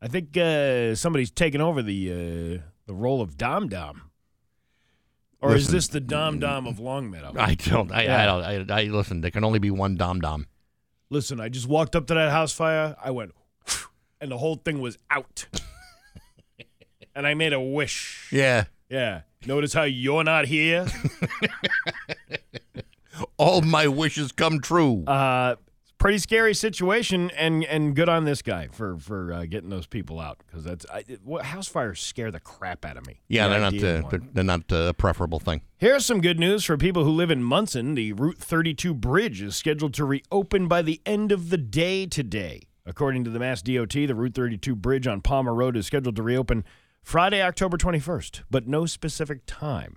[0.00, 4.02] I think uh, somebody's taken over the uh, the role of Dom Dom.
[5.40, 7.34] Or is this the Dom Dom of Longmeadow?
[7.38, 7.92] I don't.
[7.92, 8.22] I, Yeah.
[8.22, 8.70] I don't.
[8.70, 9.20] I, I listen.
[9.20, 10.46] There can only be one Dom Dom.
[11.10, 12.96] Listen, I just walked up to that house fire.
[13.02, 13.32] I went,
[14.20, 15.46] and the whole thing was out.
[17.14, 18.28] and I made a wish.
[18.32, 18.64] Yeah.
[18.90, 19.22] Yeah.
[19.46, 20.86] Notice how you're not here?
[23.36, 25.04] All my wishes come true.
[25.04, 25.56] Uh,
[25.98, 30.20] pretty scary situation, and and good on this guy for for uh, getting those people
[30.20, 33.20] out because that's I, it- what, house fires scare the crap out of me.
[33.28, 33.74] yeah, The they're not.
[33.74, 35.62] Uh, they're, they're not uh, a preferable thing.
[35.78, 37.94] Here's some good news for people who live in Monson.
[37.94, 42.62] The Route 32 bridge is scheduled to reopen by the end of the day today.
[42.86, 46.22] According to the Mass DOT, the Route 32 bridge on Palmer Road is scheduled to
[46.22, 46.64] reopen
[47.08, 49.96] Friday, October 21st, but no specific time.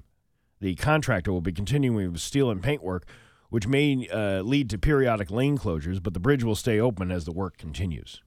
[0.62, 3.06] The contractor will be continuing with steel and paint work,
[3.50, 7.26] which may uh, lead to periodic lane closures, but the bridge will stay open as
[7.26, 8.22] the work continues.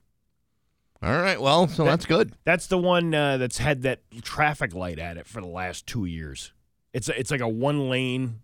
[1.01, 1.41] All right.
[1.41, 2.33] Well, so That- that's good.
[2.43, 6.05] That's the one uh, that's had that traffic light at it for the last two
[6.05, 6.53] years.
[6.93, 8.41] It's a, it's like a one lane.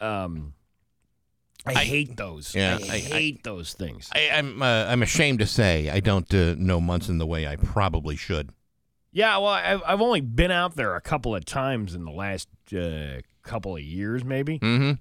[0.00, 0.54] Um,
[1.66, 2.54] I, hate those.
[2.54, 4.08] yeah, I, I- I- hate those things.
[4.14, 4.62] I, I'm.
[4.62, 8.50] Uh, I'm ashamed to say I don't uh, know Monson the way I probably should.
[9.14, 12.48] Yeah, well, I've, I've only been out there a couple of times in the last
[12.76, 14.58] uh, couple of years, maybe.
[14.58, 14.92] Mm-hmm.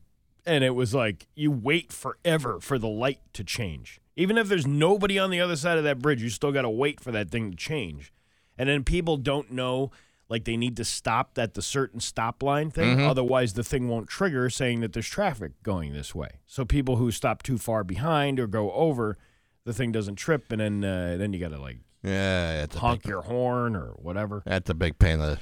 [0.45, 3.99] And it was like you wait forever for the light to change.
[4.15, 6.69] Even if there's nobody on the other side of that bridge, you still got to
[6.69, 8.13] wait for that thing to change.
[8.57, 9.91] And then people don't know
[10.29, 12.97] Like they need to stop at the certain stop line thing.
[12.97, 13.07] Mhm.
[13.07, 16.39] Otherwise, the thing won't trigger saying that there's traffic going this way.
[16.47, 19.17] So people who stop too far behind or go over,
[19.65, 23.09] the thing doesn't trip, and then uh, then you got to like Yeah, honk big,
[23.09, 24.43] your horn or whatever.
[24.45, 25.39] that's a big pain in the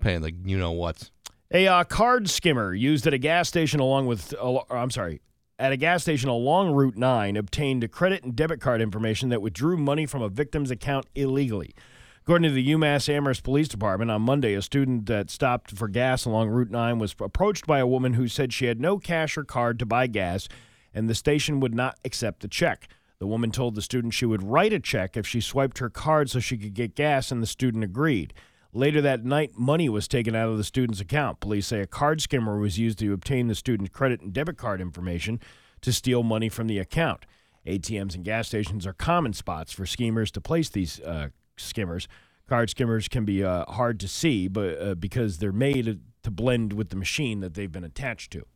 [0.00, 1.10] pain in the you know what's.
[1.50, 5.22] A uh, card skimmer used at a gas station along with, uh, I'm sorry,
[5.58, 9.76] at a gas station along Route 9 obtained credit and debit card information that withdrew
[9.78, 11.74] money from a victim's account illegally.
[12.20, 16.26] According to the UMass Amherst Police Department, on Monday, a student that stopped for gas
[16.26, 19.44] along Route 9 was approached by a woman who said she had no cash or
[19.44, 20.48] card to buy gas
[20.92, 22.88] and the station would not accept the check.
[23.20, 26.30] The woman told the student she would write a check if she swiped her card
[26.30, 28.32] so she could get gas, and the student agreed.
[28.72, 31.40] Later that night, money was taken out of the student's account.
[31.40, 34.80] Police say a card skimmer was used to obtain the student's credit and debit card
[34.80, 35.40] information
[35.80, 37.26] to steal money from the account.
[37.66, 42.06] ATMs and gas stations are common spots for schemers to place these uh, skimmers.
[42.48, 46.72] Card skimmers can be uh, hard to see, but uh, because they're made to blend
[46.72, 48.46] with the machine that they've been attached to.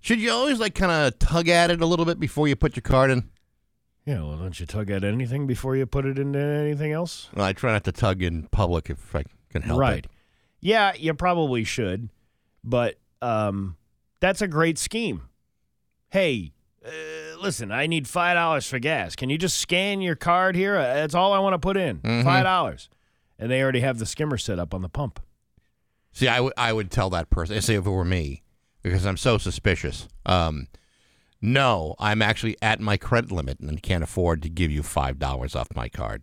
[0.00, 2.76] Should you always like kind of tug at it a little bit before you put
[2.76, 3.30] your card in?
[4.06, 7.28] Yeah, well, don't you tug at anything before you put it into anything else?
[7.34, 10.04] Well, I try not to tug in public if I can help right.
[10.04, 10.10] it.
[10.60, 12.08] Yeah, you probably should,
[12.62, 13.76] but um,
[14.20, 15.22] that's a great scheme.
[16.10, 16.52] Hey,
[16.84, 16.90] uh,
[17.40, 19.16] listen, I need five dollars for gas.
[19.16, 20.76] Can you just scan your card here?
[20.76, 21.98] Uh, That's all I want to put in.
[21.98, 22.22] Mhm.
[22.22, 22.88] Five dollars,
[23.40, 25.18] and they already have the skimmer set up on the pump.
[26.12, 28.44] See, I would I would tell that person, say if it were me,
[28.82, 30.06] because I'm so suspicious.
[30.24, 30.68] Um,
[31.40, 35.54] no, I'm actually at my credit limit and can't afford to give you five dollars
[35.54, 36.22] off my card.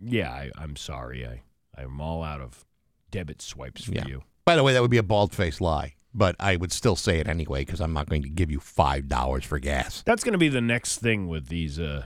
[0.00, 1.26] Yeah, I, I'm sorry.
[1.26, 1.42] I
[1.80, 2.64] I'm all out of
[3.10, 4.06] debit swipes for Yeah.
[4.06, 4.22] you.
[4.44, 7.18] By the way, that would be a bald faced lie, but I would still say
[7.18, 10.02] it anyway because I'm not going to give you five dollars for gas.
[10.06, 12.04] That's going to be the next thing with these uh,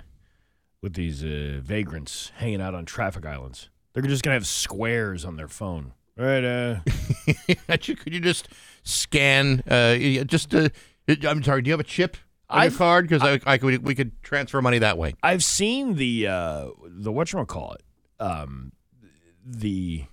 [0.82, 3.68] with these uh, vagrants hanging out on traffic islands.
[3.92, 5.92] They're just going to have squares on their phone.
[6.16, 6.80] Right, uh,
[7.68, 8.48] could you just
[8.82, 9.62] scan?
[9.68, 10.68] Uh, just uh,
[11.24, 11.62] I'm sorry.
[11.62, 12.16] Do you have a chip
[12.50, 13.08] on I've- your card?
[13.08, 15.14] Because I, I could we could transfer money that way.
[15.22, 17.76] I've seen the uh the whatchamacallit,
[18.20, 18.72] um
[19.44, 20.04] the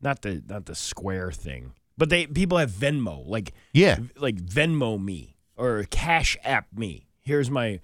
[0.00, 1.72] not the not the square thing.
[1.98, 3.98] But they people have Venmo, like Yeah.
[4.16, 7.06] like Venmo me or Cash App me.
[7.20, 7.80] Here's my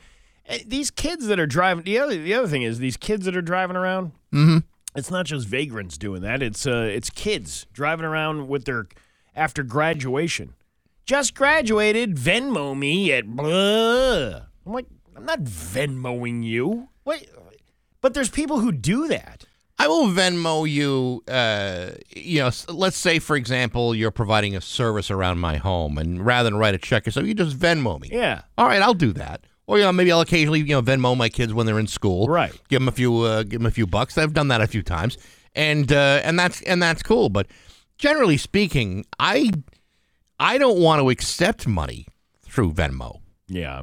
[0.46, 3.36] eh, these kids that are driving the other the other thing is these kids that
[3.36, 4.58] are driving around Mm-hmm.
[4.94, 6.42] it's not just vagrants doing that.
[6.42, 8.86] It's uh, it's kids driving around with their
[9.36, 10.54] after graduation.
[11.08, 12.16] Just graduated.
[12.16, 14.42] Venmo me at blah.
[14.66, 14.84] I'm like,
[15.16, 16.90] I'm not Venmoing you.
[17.06, 17.30] Wait,
[18.02, 19.46] but there's people who do that.
[19.78, 21.24] I will Venmo you.
[21.26, 26.26] Uh, you know, let's say for example, you're providing a service around my home, and
[26.26, 28.10] rather than write a check or so, you just Venmo me.
[28.12, 28.42] Yeah.
[28.58, 29.46] All right, I'll do that.
[29.66, 32.26] Or you know, maybe I'll occasionally you know Venmo my kids when they're in school.
[32.26, 32.52] Right.
[32.68, 33.22] Give them a few.
[33.22, 34.18] Uh, give them a few bucks.
[34.18, 35.16] I've done that a few times,
[35.54, 37.30] and uh, and that's and that's cool.
[37.30, 37.46] But
[37.96, 39.52] generally speaking, I
[40.38, 42.06] I don't want to accept money
[42.42, 43.20] through Venmo.
[43.48, 43.82] Yeah.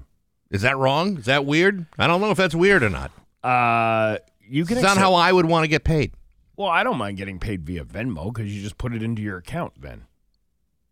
[0.51, 1.17] Is that wrong?
[1.17, 1.85] Is that weird?
[1.97, 3.11] I don't know if that's weird or not.
[3.43, 4.17] Uh,
[4.47, 4.77] you can.
[4.77, 6.13] It's not how I would want to get paid.
[6.55, 9.37] Well, I don't mind getting paid via Venmo because you just put it into your
[9.37, 9.73] account.
[9.81, 10.05] Then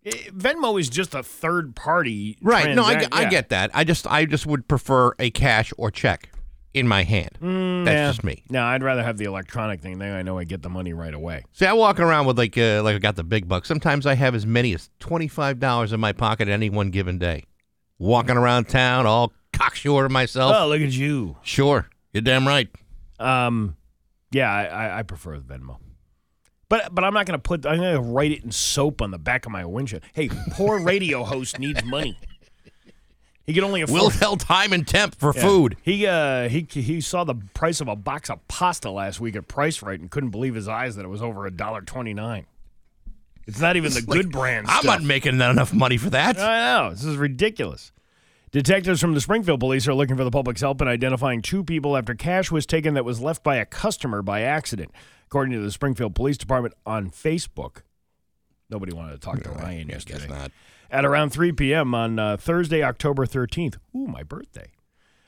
[0.05, 2.37] Venmo is just a third party.
[2.41, 2.75] Right.
[2.75, 3.71] No, I, transac- I get that.
[3.73, 6.29] I just I just would prefer a cash or check
[6.73, 7.37] in my hand.
[7.41, 8.07] Mm, That's yeah.
[8.09, 8.43] just me.
[8.49, 9.99] No, I'd rather have the electronic thing.
[9.99, 11.43] Then I know I get the money right away.
[11.53, 13.67] See, I walk around with like uh, like I got the big bucks.
[13.67, 17.17] Sometimes I have as many as twenty five dollars in my pocket any one given
[17.17, 17.43] day.
[17.99, 20.55] Walking around town, all cocksure of myself.
[20.57, 21.37] Oh, look at you.
[21.43, 22.67] Sure, you're damn right.
[23.19, 23.77] Um,
[24.31, 25.77] yeah, I, I, I prefer the Venmo.
[26.69, 27.65] But but I'm not gonna put.
[27.65, 30.01] I'm gonna write it in soap on the back of my windshield.
[30.13, 32.17] Hey, poor radio host needs money.
[33.45, 34.01] He could only afford.
[34.01, 35.41] Will tell time and temp for Yeah.
[35.41, 35.77] food.
[35.81, 39.47] He uh he he saw the price of a box of pasta last week at
[39.47, 42.45] Price Rite and couldn't believe his eyes that it was over a dollar twenty nine.
[43.45, 44.67] It's not even the like, good brand.
[44.67, 44.85] I'm stuff.
[44.85, 46.39] not making enough money for that.
[46.39, 46.91] I know.
[46.91, 47.91] This is ridiculous.
[48.51, 51.97] Detectives from the Springfield Police are looking for the public's help in identifying two people
[51.97, 54.91] after cash was taken that was left by a customer by accident.
[55.25, 57.81] According to the Springfield Police Department on Facebook,
[58.69, 60.27] nobody wanted to talk to Ryan yesterday.
[60.27, 60.51] not.
[60.93, 61.95] At around 3 p.m.
[61.95, 64.67] on uh, Thursday, October 13th, ooh, my birthday,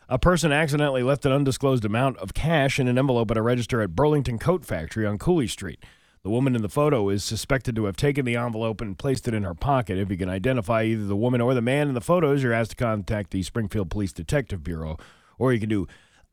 [0.07, 3.81] a person accidentally left an undisclosed amount of cash in an envelope at a register
[3.81, 5.83] at Burlington Coat Factory on Cooley Street.
[6.21, 9.33] The woman in the photo is suspected to have taken the envelope and placed it
[9.33, 9.97] in her pocket.
[9.97, 12.71] If you can identify either the woman or the man in the photos, you're asked
[12.71, 14.97] to contact the Springfield Police Detective Bureau,
[15.39, 15.87] or you can do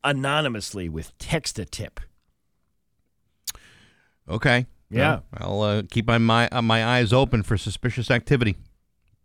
[0.05, 2.01] anonymously with text a tip.
[4.29, 4.67] Okay.
[4.91, 5.21] Yeah.
[5.41, 8.57] Well, I'll uh, keep my my, uh, my eyes open for suspicious activity.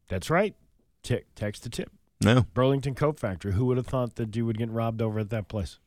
[0.07, 0.55] That's right.
[1.03, 1.91] Tick, text a tip.
[2.21, 2.45] No.
[2.53, 3.53] Burlington Coat Factory.
[3.53, 5.79] Who would have thought that you would get robbed over at that place?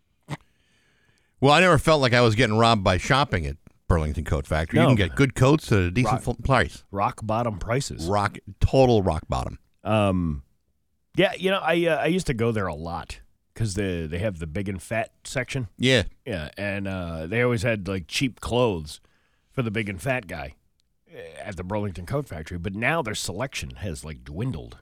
[1.40, 3.56] Well, I never felt like I was getting robbed by shopping at
[3.88, 4.78] Burlington Coat Factory.
[4.78, 4.82] No.
[4.82, 6.84] You can get good coats at a decent Rock- full price.
[6.90, 8.06] Rock bottom prices.
[8.06, 9.58] Rock total rock bottom.
[9.82, 10.42] Um,
[11.16, 13.20] yeah, you know, I uh, I used to go there a lot
[13.54, 15.68] because they they have the big and fat section.
[15.78, 16.02] Yeah.
[16.26, 19.00] Yeah, and uh, they always had like cheap clothes
[19.50, 20.54] for the big and fat guy
[21.42, 22.58] at the Burlington Coat Factory.
[22.58, 24.78] But now their selection has like dwindled.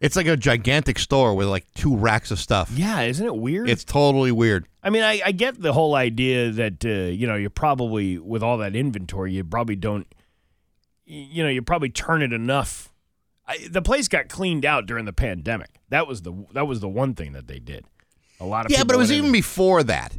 [0.00, 2.70] It's like a gigantic store with like two racks of stuff.
[2.74, 3.70] Yeah, isn't it weird?
[3.70, 4.66] It's totally weird.
[4.82, 8.42] I mean, I, I get the whole idea that uh, you know you probably with
[8.42, 10.06] all that inventory, you probably don't,
[11.06, 12.92] you know, you probably turn it enough.
[13.46, 15.80] I, the place got cleaned out during the pandemic.
[15.88, 17.86] That was the that was the one thing that they did.
[18.40, 20.18] A lot of Yeah, but it was even before that.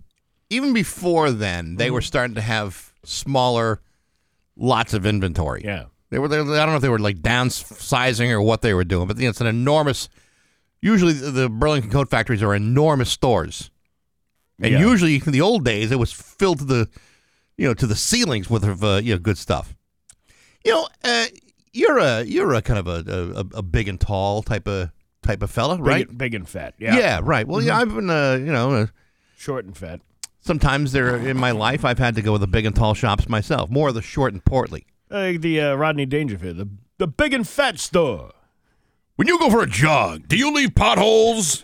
[0.49, 3.81] Even before then, they were starting to have smaller
[4.57, 5.61] lots of inventory.
[5.64, 5.86] Yeah.
[6.11, 6.27] They were.
[6.27, 9.18] They, I don't know if they were like downsizing or what they were doing, but
[9.18, 10.07] you know, it's an enormous.
[10.82, 13.72] Usually, the, Burlington coat factories are enormous stores,
[14.61, 14.80] and Yeah.
[14.80, 16.90] usually in the old days, it was filled to the,
[17.57, 19.76] you know, to the ceilings with uh, you know good stuff.
[20.64, 21.26] You know, uh,
[21.73, 24.91] you're a you're a kind of a, a, a big and tall type of
[25.23, 26.07] type of fella, right?
[26.07, 26.76] and- big and fat.
[26.77, 27.48] Yeah, Yeah, right.
[27.48, 28.88] Well, yeah, I've been, uh, you know, uh,
[29.38, 30.02] short and fat.
[30.45, 33.27] Sometimes there in my life I've had to go with the big and tall shops
[33.27, 33.69] myself.
[33.69, 34.85] More of the short and portly.
[35.09, 38.31] Like the uh, Rodney Dangerfield, the the big and fat store.
[39.17, 41.63] When you go for a jog, do you leave potholes?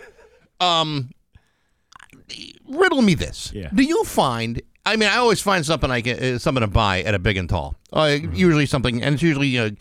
[0.59, 1.11] Um,
[2.67, 3.51] riddle me this.
[3.53, 3.69] Yeah.
[3.73, 4.61] Do you find?
[4.85, 7.37] I mean, I always find something I can, uh, something to buy at a big
[7.37, 7.75] and tall.
[7.93, 9.71] Uh, Usually something, and it's usually uh,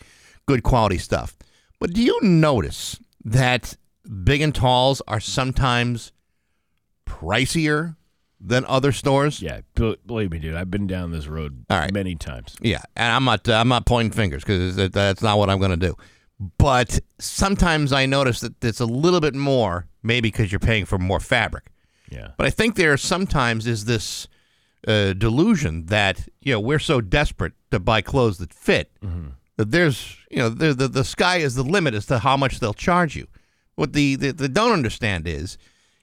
[0.47, 1.37] good quality stuff.
[1.79, 3.75] But do you notice that
[4.23, 6.11] big and talls are sometimes
[7.05, 7.95] pricier
[8.43, 9.41] than other stores?
[9.41, 10.55] Yeah, believe me, dude.
[10.55, 12.55] I've been down this road many times.
[12.61, 15.71] Yeah, and I'm not uh, I'm not pointing fingers because that's not what I'm going
[15.71, 15.95] to do.
[16.57, 20.97] But sometimes I notice that it's a little bit more, maybe because you're paying for
[20.97, 21.65] more fabric.
[22.09, 22.31] Yeah.
[22.35, 24.27] But I think there sometimes is this
[24.87, 28.91] uh, delusion that you know we're so desperate to buy clothes that fit
[29.57, 32.59] that there's you know the, the the sky is the limit as to how much
[32.59, 33.27] they'll charge you.
[33.75, 35.57] What the the, the don't understand is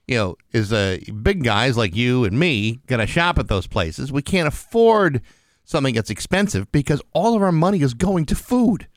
[0.08, 4.10] you know is uh, big guys like you and me gonna shop at those places.
[4.10, 5.22] We can't afford
[5.64, 8.88] something that's expensive because all of our money is going to food.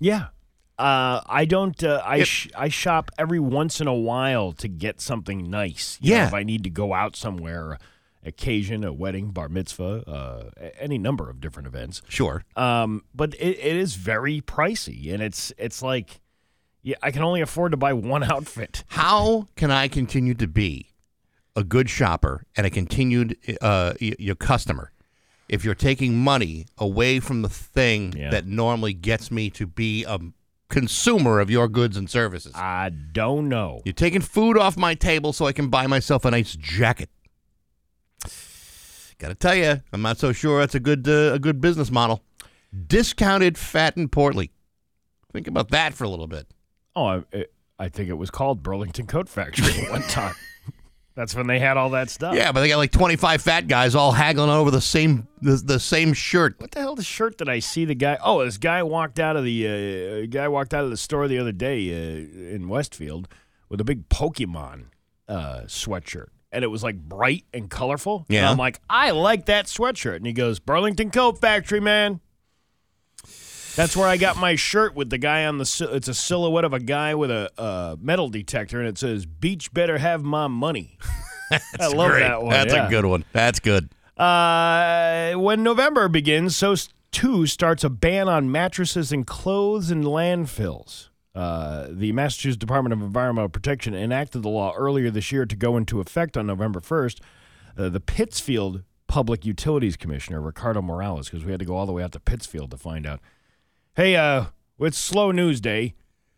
[0.00, 0.26] Yeah.
[0.78, 1.82] Uh, I don't.
[1.82, 5.98] Uh, I sh- I shop every once in a while to get something nice.
[6.00, 6.26] You know, Yeah.
[6.28, 7.78] if I need to go out somewhere,
[8.24, 12.02] occasion, a wedding, bar mitzvah, uh, any number of different events.
[12.08, 12.44] Sure.
[12.54, 16.20] Um, but it, it is very pricey, and it's it's like,
[16.88, 18.82] yeah, I can only afford to buy one outfit.
[18.88, 20.94] How can I continue to be
[21.54, 24.90] a good shopper and a continued uh, your customer
[25.50, 30.18] if you're taking money away from the thing that normally gets me to be a
[30.70, 32.52] consumer of your goods and services?
[32.54, 33.82] I don't know.
[33.84, 37.10] You're taking food off my table so I can buy myself a nice jacket.
[39.18, 41.90] Got to tell you, I'm not so sure that's a good uh, a good business
[41.90, 42.22] model.
[42.86, 44.52] Discounted fat and portly.
[45.34, 46.46] Think about that for a little bit.
[46.98, 50.34] Oh, I, it, I think it was called Burlington Coat Factory at one time.
[51.14, 52.34] That's when they had all that stuff.
[52.36, 55.80] Yeah, but they got like 25 fat guys all haggling over the same the, the
[55.80, 56.54] same shirt.
[56.60, 56.94] What the hell?
[56.94, 58.18] The shirt that I see the guy?
[58.22, 61.38] Oh, this guy walked out of the uh, guy walked out of the store the
[61.38, 63.26] other day uh, in Westfield
[63.68, 64.86] with a big Pokemon
[65.28, 68.24] uh, sweatshirt, and it was like bright and colorful.
[68.28, 68.50] And Yeah.
[68.50, 72.20] I'm like, I like that sweatshirt, and he goes, Burlington Coat Factory, man.
[73.78, 75.88] That's where I got my shirt with the guy on the.
[75.92, 79.72] It's a silhouette of a guy with a, uh metal detector, and it says "Beach
[79.72, 80.98] better have my money."
[81.52, 82.22] I love Great.
[82.22, 82.50] that one.
[82.50, 82.88] That's yeah.
[82.88, 83.24] a good one.
[83.32, 83.88] That's good.
[84.16, 86.74] Uh, when November begins, so
[87.12, 91.10] too starts a ban on mattresses and clothes in landfills.
[91.32, 95.76] Uh, the Massachusetts Department of Environmental Protection enacted the law earlier this year to go
[95.76, 97.20] into effect on November 1st.
[97.76, 101.92] Uh, the Pittsfield Public Utilities Commissioner, Ricardo Morales, because we had to go all the
[101.92, 103.20] way out to Pittsfield to find out.
[103.98, 104.44] Hey, uh,
[104.78, 105.96] it's slow news day.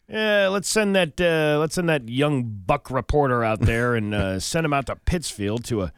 [0.08, 4.40] Yeah, let's send that uh, let's send that young buck reporter out there and uh,
[4.40, 5.92] send him out to Pittsfield to a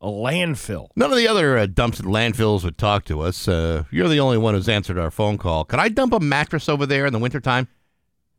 [0.00, 0.90] a landfill.
[0.94, 3.48] None of the other uh, dumps and landfills would talk to us.
[3.48, 5.64] Uh, you're the only one who's answered our phone call.
[5.64, 7.66] Can I dump a mattress over there in the wintertime?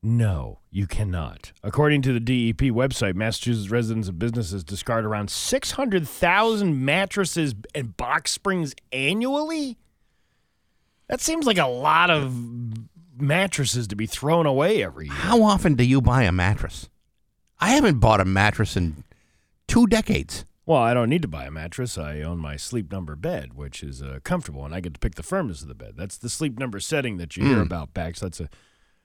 [0.02, 1.52] No, you cannot.
[1.61, 8.32] According to the DEP website, Massachusetts residents and businesses discard around 600,000 mattresses and box
[8.32, 9.77] springs annually.
[11.07, 12.34] That seems like a lot of
[13.18, 15.14] mattresses to be thrown away every year.
[15.15, 16.90] How often do you buy a mattress?
[17.60, 19.03] I haven't bought a mattress in
[19.68, 20.45] two decades.
[20.65, 21.98] Well, I don't need to buy a mattress.
[21.98, 25.14] I own my sleep number bed, which is uh, comfortable, and I get to pick
[25.15, 25.94] the firmness of the bed.
[25.95, 27.68] That's the sleep number setting that you hear Mm.
[27.68, 28.19] about, Bax.
[28.19, 28.49] That's a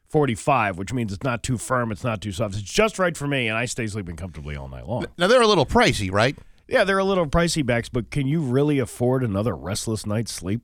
[0.09, 2.55] 45, which means it's not too firm, it's not too soft.
[2.55, 5.05] It's just right for me, and I stay sleeping comfortably all night long.
[5.19, 6.37] Now they're a little pricey, right?
[6.67, 10.63] Yeah, they're a little pricey Bax, but can you really afford another restless night's sleep?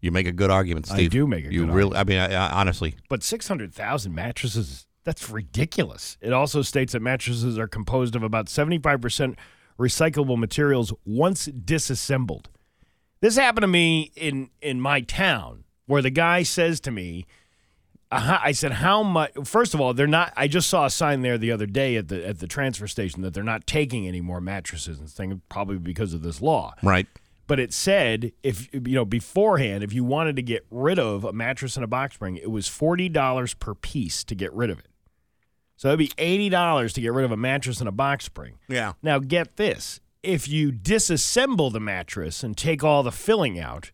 [0.00, 1.06] You make a good argument, Steve.
[1.06, 1.96] I do make a you good really.
[1.96, 6.16] I mean, I, I, honestly, But 600,000 mattresses, that's ridiculous.
[6.20, 9.36] It also states that mattresses are composed of about 75%
[9.78, 12.48] recyclable materials once disassembled.
[13.20, 17.26] This happened to me in in my town where the guy says to me,
[18.12, 20.32] uh, I said, "How much?" First of all, they're not.
[20.36, 23.22] I just saw a sign there the other day at the at the transfer station
[23.22, 26.74] that they're not taking any more mattresses and things, probably because of this law.
[26.82, 27.06] right?
[27.48, 31.32] But it said if you know beforehand, if you wanted to get rid of a
[31.32, 34.78] mattress and a box spring, it was forty dollars per piece to get rid of
[34.78, 34.86] it.
[35.74, 38.58] So it'd be eighty dollars to get rid of a mattress and a box spring.
[38.68, 38.92] Yeah.
[39.02, 43.90] Now get this: if you disassemble the mattress and take all the filling out,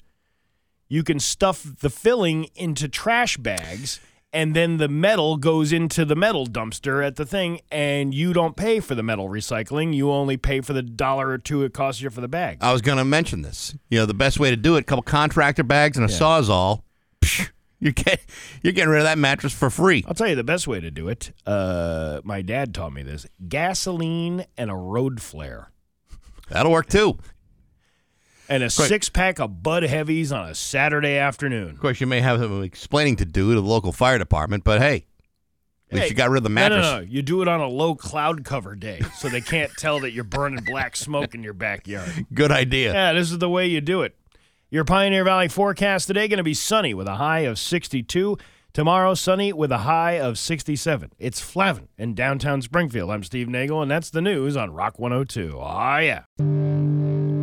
[0.88, 4.00] you can stuff the filling into trash bags.
[4.34, 8.56] And then the metal goes into the metal dumpster at the thing, and you don't
[8.56, 9.94] pay for the metal recycling.
[9.94, 12.58] You only pay for the dollar or two it costs you for the bag.
[12.60, 13.76] I was going to mention this.
[13.90, 16.18] You know, the best way to do it: a couple contractor bags and a Yeah.
[16.18, 16.82] sawzall.
[17.22, 17.50] Psh,
[17.80, 18.20] You get
[18.62, 20.04] you're getting rid of that mattress for free.
[20.08, 21.32] I'll tell you the best way to do it.
[21.46, 25.70] Uh, my dad taught me this: gasoline and a road flare,
[26.50, 27.18] That'll work too.
[28.48, 31.70] And a six pack of Bud Heavies on a Saturday afternoon.
[31.70, 34.80] Of course, you may have some explaining to do to the local fire department, but
[34.80, 35.06] hey,
[35.90, 36.84] at least Hey, you got rid of the mattress.
[36.84, 37.06] No, no, no.
[37.10, 40.24] You do it on a low cloud cover day, so they can't tell that you're
[40.24, 42.26] burning black smoke in your backyard.
[42.32, 42.92] Good idea.
[42.92, 44.16] Yeah, this is the way you do it.
[44.70, 48.36] Your Pioneer Valley forecast today going to be sunny with a high of 62.
[48.72, 51.12] Tomorrow, sunny with a high of 67.
[51.16, 53.08] It's Flavin in downtown Springfield.
[53.08, 55.56] I'm Steve Nagel, and that's the news on Rock 102.
[55.60, 57.33] Ah, yeah.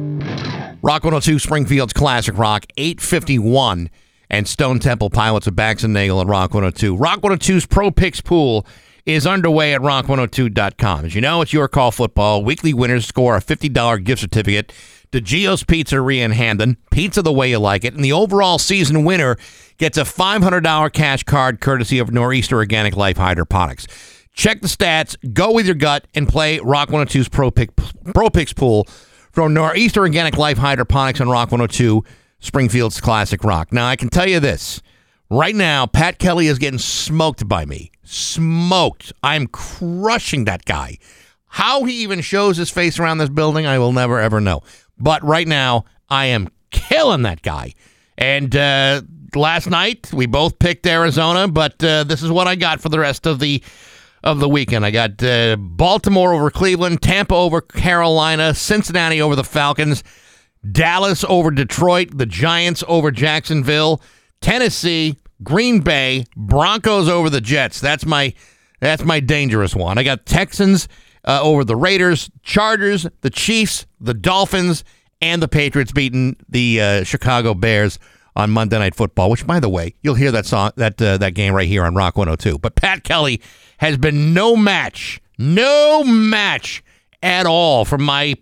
[0.82, 3.90] Rock 102, Springfield's Classic Rock, 851,
[4.30, 6.96] and Stone Temple Pilots of Bax and Nagel at Rock 102.
[6.96, 8.66] Rock 102's Pro Picks Pool
[9.06, 11.06] is underway at rock102.com.
[11.06, 12.44] As you know, it's your call football.
[12.44, 14.74] Weekly winners score a $50 gift certificate
[15.12, 16.78] to Geo's Pizzeria in Hampden.
[16.92, 17.94] Pizza the way you like it.
[17.94, 19.38] And the overall season winner
[19.78, 23.88] gets a $500 cash card courtesy of Nor'easter Organic Life Hydroponics.
[24.34, 27.76] Check the stats, go with your gut, and play Rock 102's Pro, Pick,
[28.14, 28.88] Pro Picks Pool
[29.32, 32.04] from Nor'easter Organic Life Hydroponics on Rock 102,
[32.40, 33.72] Springfield's Classic Rock.
[33.72, 34.82] Now, I can tell you this.
[35.30, 37.92] Right now, Pat Kelly is getting smoked by me.
[38.04, 39.14] Smoked.
[39.24, 40.98] I'm crushing that guy.
[41.48, 44.62] How he even shows his face around this building, I will never, ever know.
[44.98, 47.74] But right now, I am killing that guy.
[48.18, 49.02] And uh,
[49.36, 53.00] last night, we both picked Arizona, but uh, this is what I got for the
[53.00, 53.64] rest of the
[54.24, 54.86] of the weekend.
[54.86, 60.04] I got uh, Baltimore over Cleveland, Tampa over Carolina, Cincinnati over the Falcons,
[60.72, 64.02] Dallas over Detroit, the Giants over Jacksonville,
[64.42, 67.82] Tennessee, Green Bay, Broncos over the Jets.
[67.82, 68.34] That's my
[68.80, 69.98] that's my dangerous one.
[69.98, 70.88] I got Texans
[71.26, 74.84] uh, over the Raiders, Chargers, the Chiefs, the Dolphins,
[75.22, 78.00] and the Patriots beating the uh, Chicago Bears
[78.36, 79.30] on Monday Night Football.
[79.30, 81.96] Which, by the way, you'll hear that song that uh, that game right here on
[81.96, 82.60] Rock 102.
[82.60, 83.42] But Pat Kelly
[83.80, 86.84] has been no match, no match
[87.24, 88.36] at all from my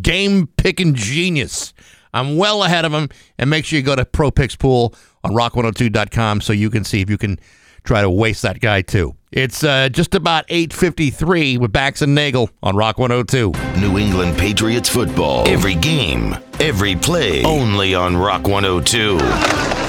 [0.00, 1.72] game picking genius.
[2.12, 5.32] I'm well ahead of him, and make sure you go to Pro Picks Pool on
[5.32, 7.38] rock102.com so you can see if you can
[7.84, 9.14] try to waste that guy too.
[9.36, 13.52] It's uh, just about 8:53 with Bax and Nagel on Rock 102.
[13.78, 15.46] New England Patriots football.
[15.46, 17.44] Every game, every play.
[17.44, 19.18] Only on Rock 102.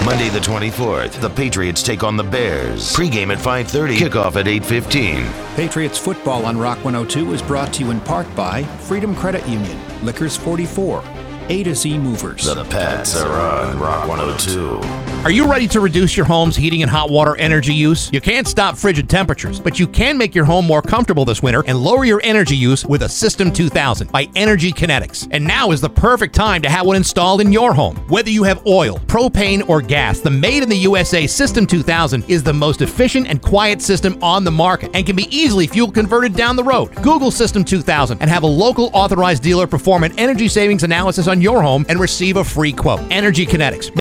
[0.03, 2.93] Monday the 24th, the Patriots take on the Bears.
[2.93, 5.25] Pre-game at 5:30, kickoff at 8:15.
[5.55, 9.79] Patriots football on Rock 102 is brought to you in part by Freedom Credit Union,
[10.03, 11.01] Liquors 44,
[11.49, 12.43] A to Z Movers.
[12.43, 15.07] The Pats are on Rock 102.
[15.23, 18.09] Are you ready to reduce your home's heating and hot water energy use?
[18.13, 21.63] You can't stop frigid temperatures, but you can make your home more comfortable this winter
[21.65, 25.27] and lower your energy use with a System 2000 by Energy Kinetics.
[25.31, 27.95] And now is the perfect time to have one installed in your home.
[28.07, 32.43] Whether you have oil, propane, or gas, the made in the USA System 2000 is
[32.43, 36.35] the most efficient and quiet system on the market and can be easily fuel converted
[36.35, 36.93] down the road.
[37.01, 41.41] Google System 2000 and have a local authorized dealer perform an energy savings analysis on
[41.41, 42.99] your home and receive a free quote.
[43.11, 43.95] Energy Kinetics.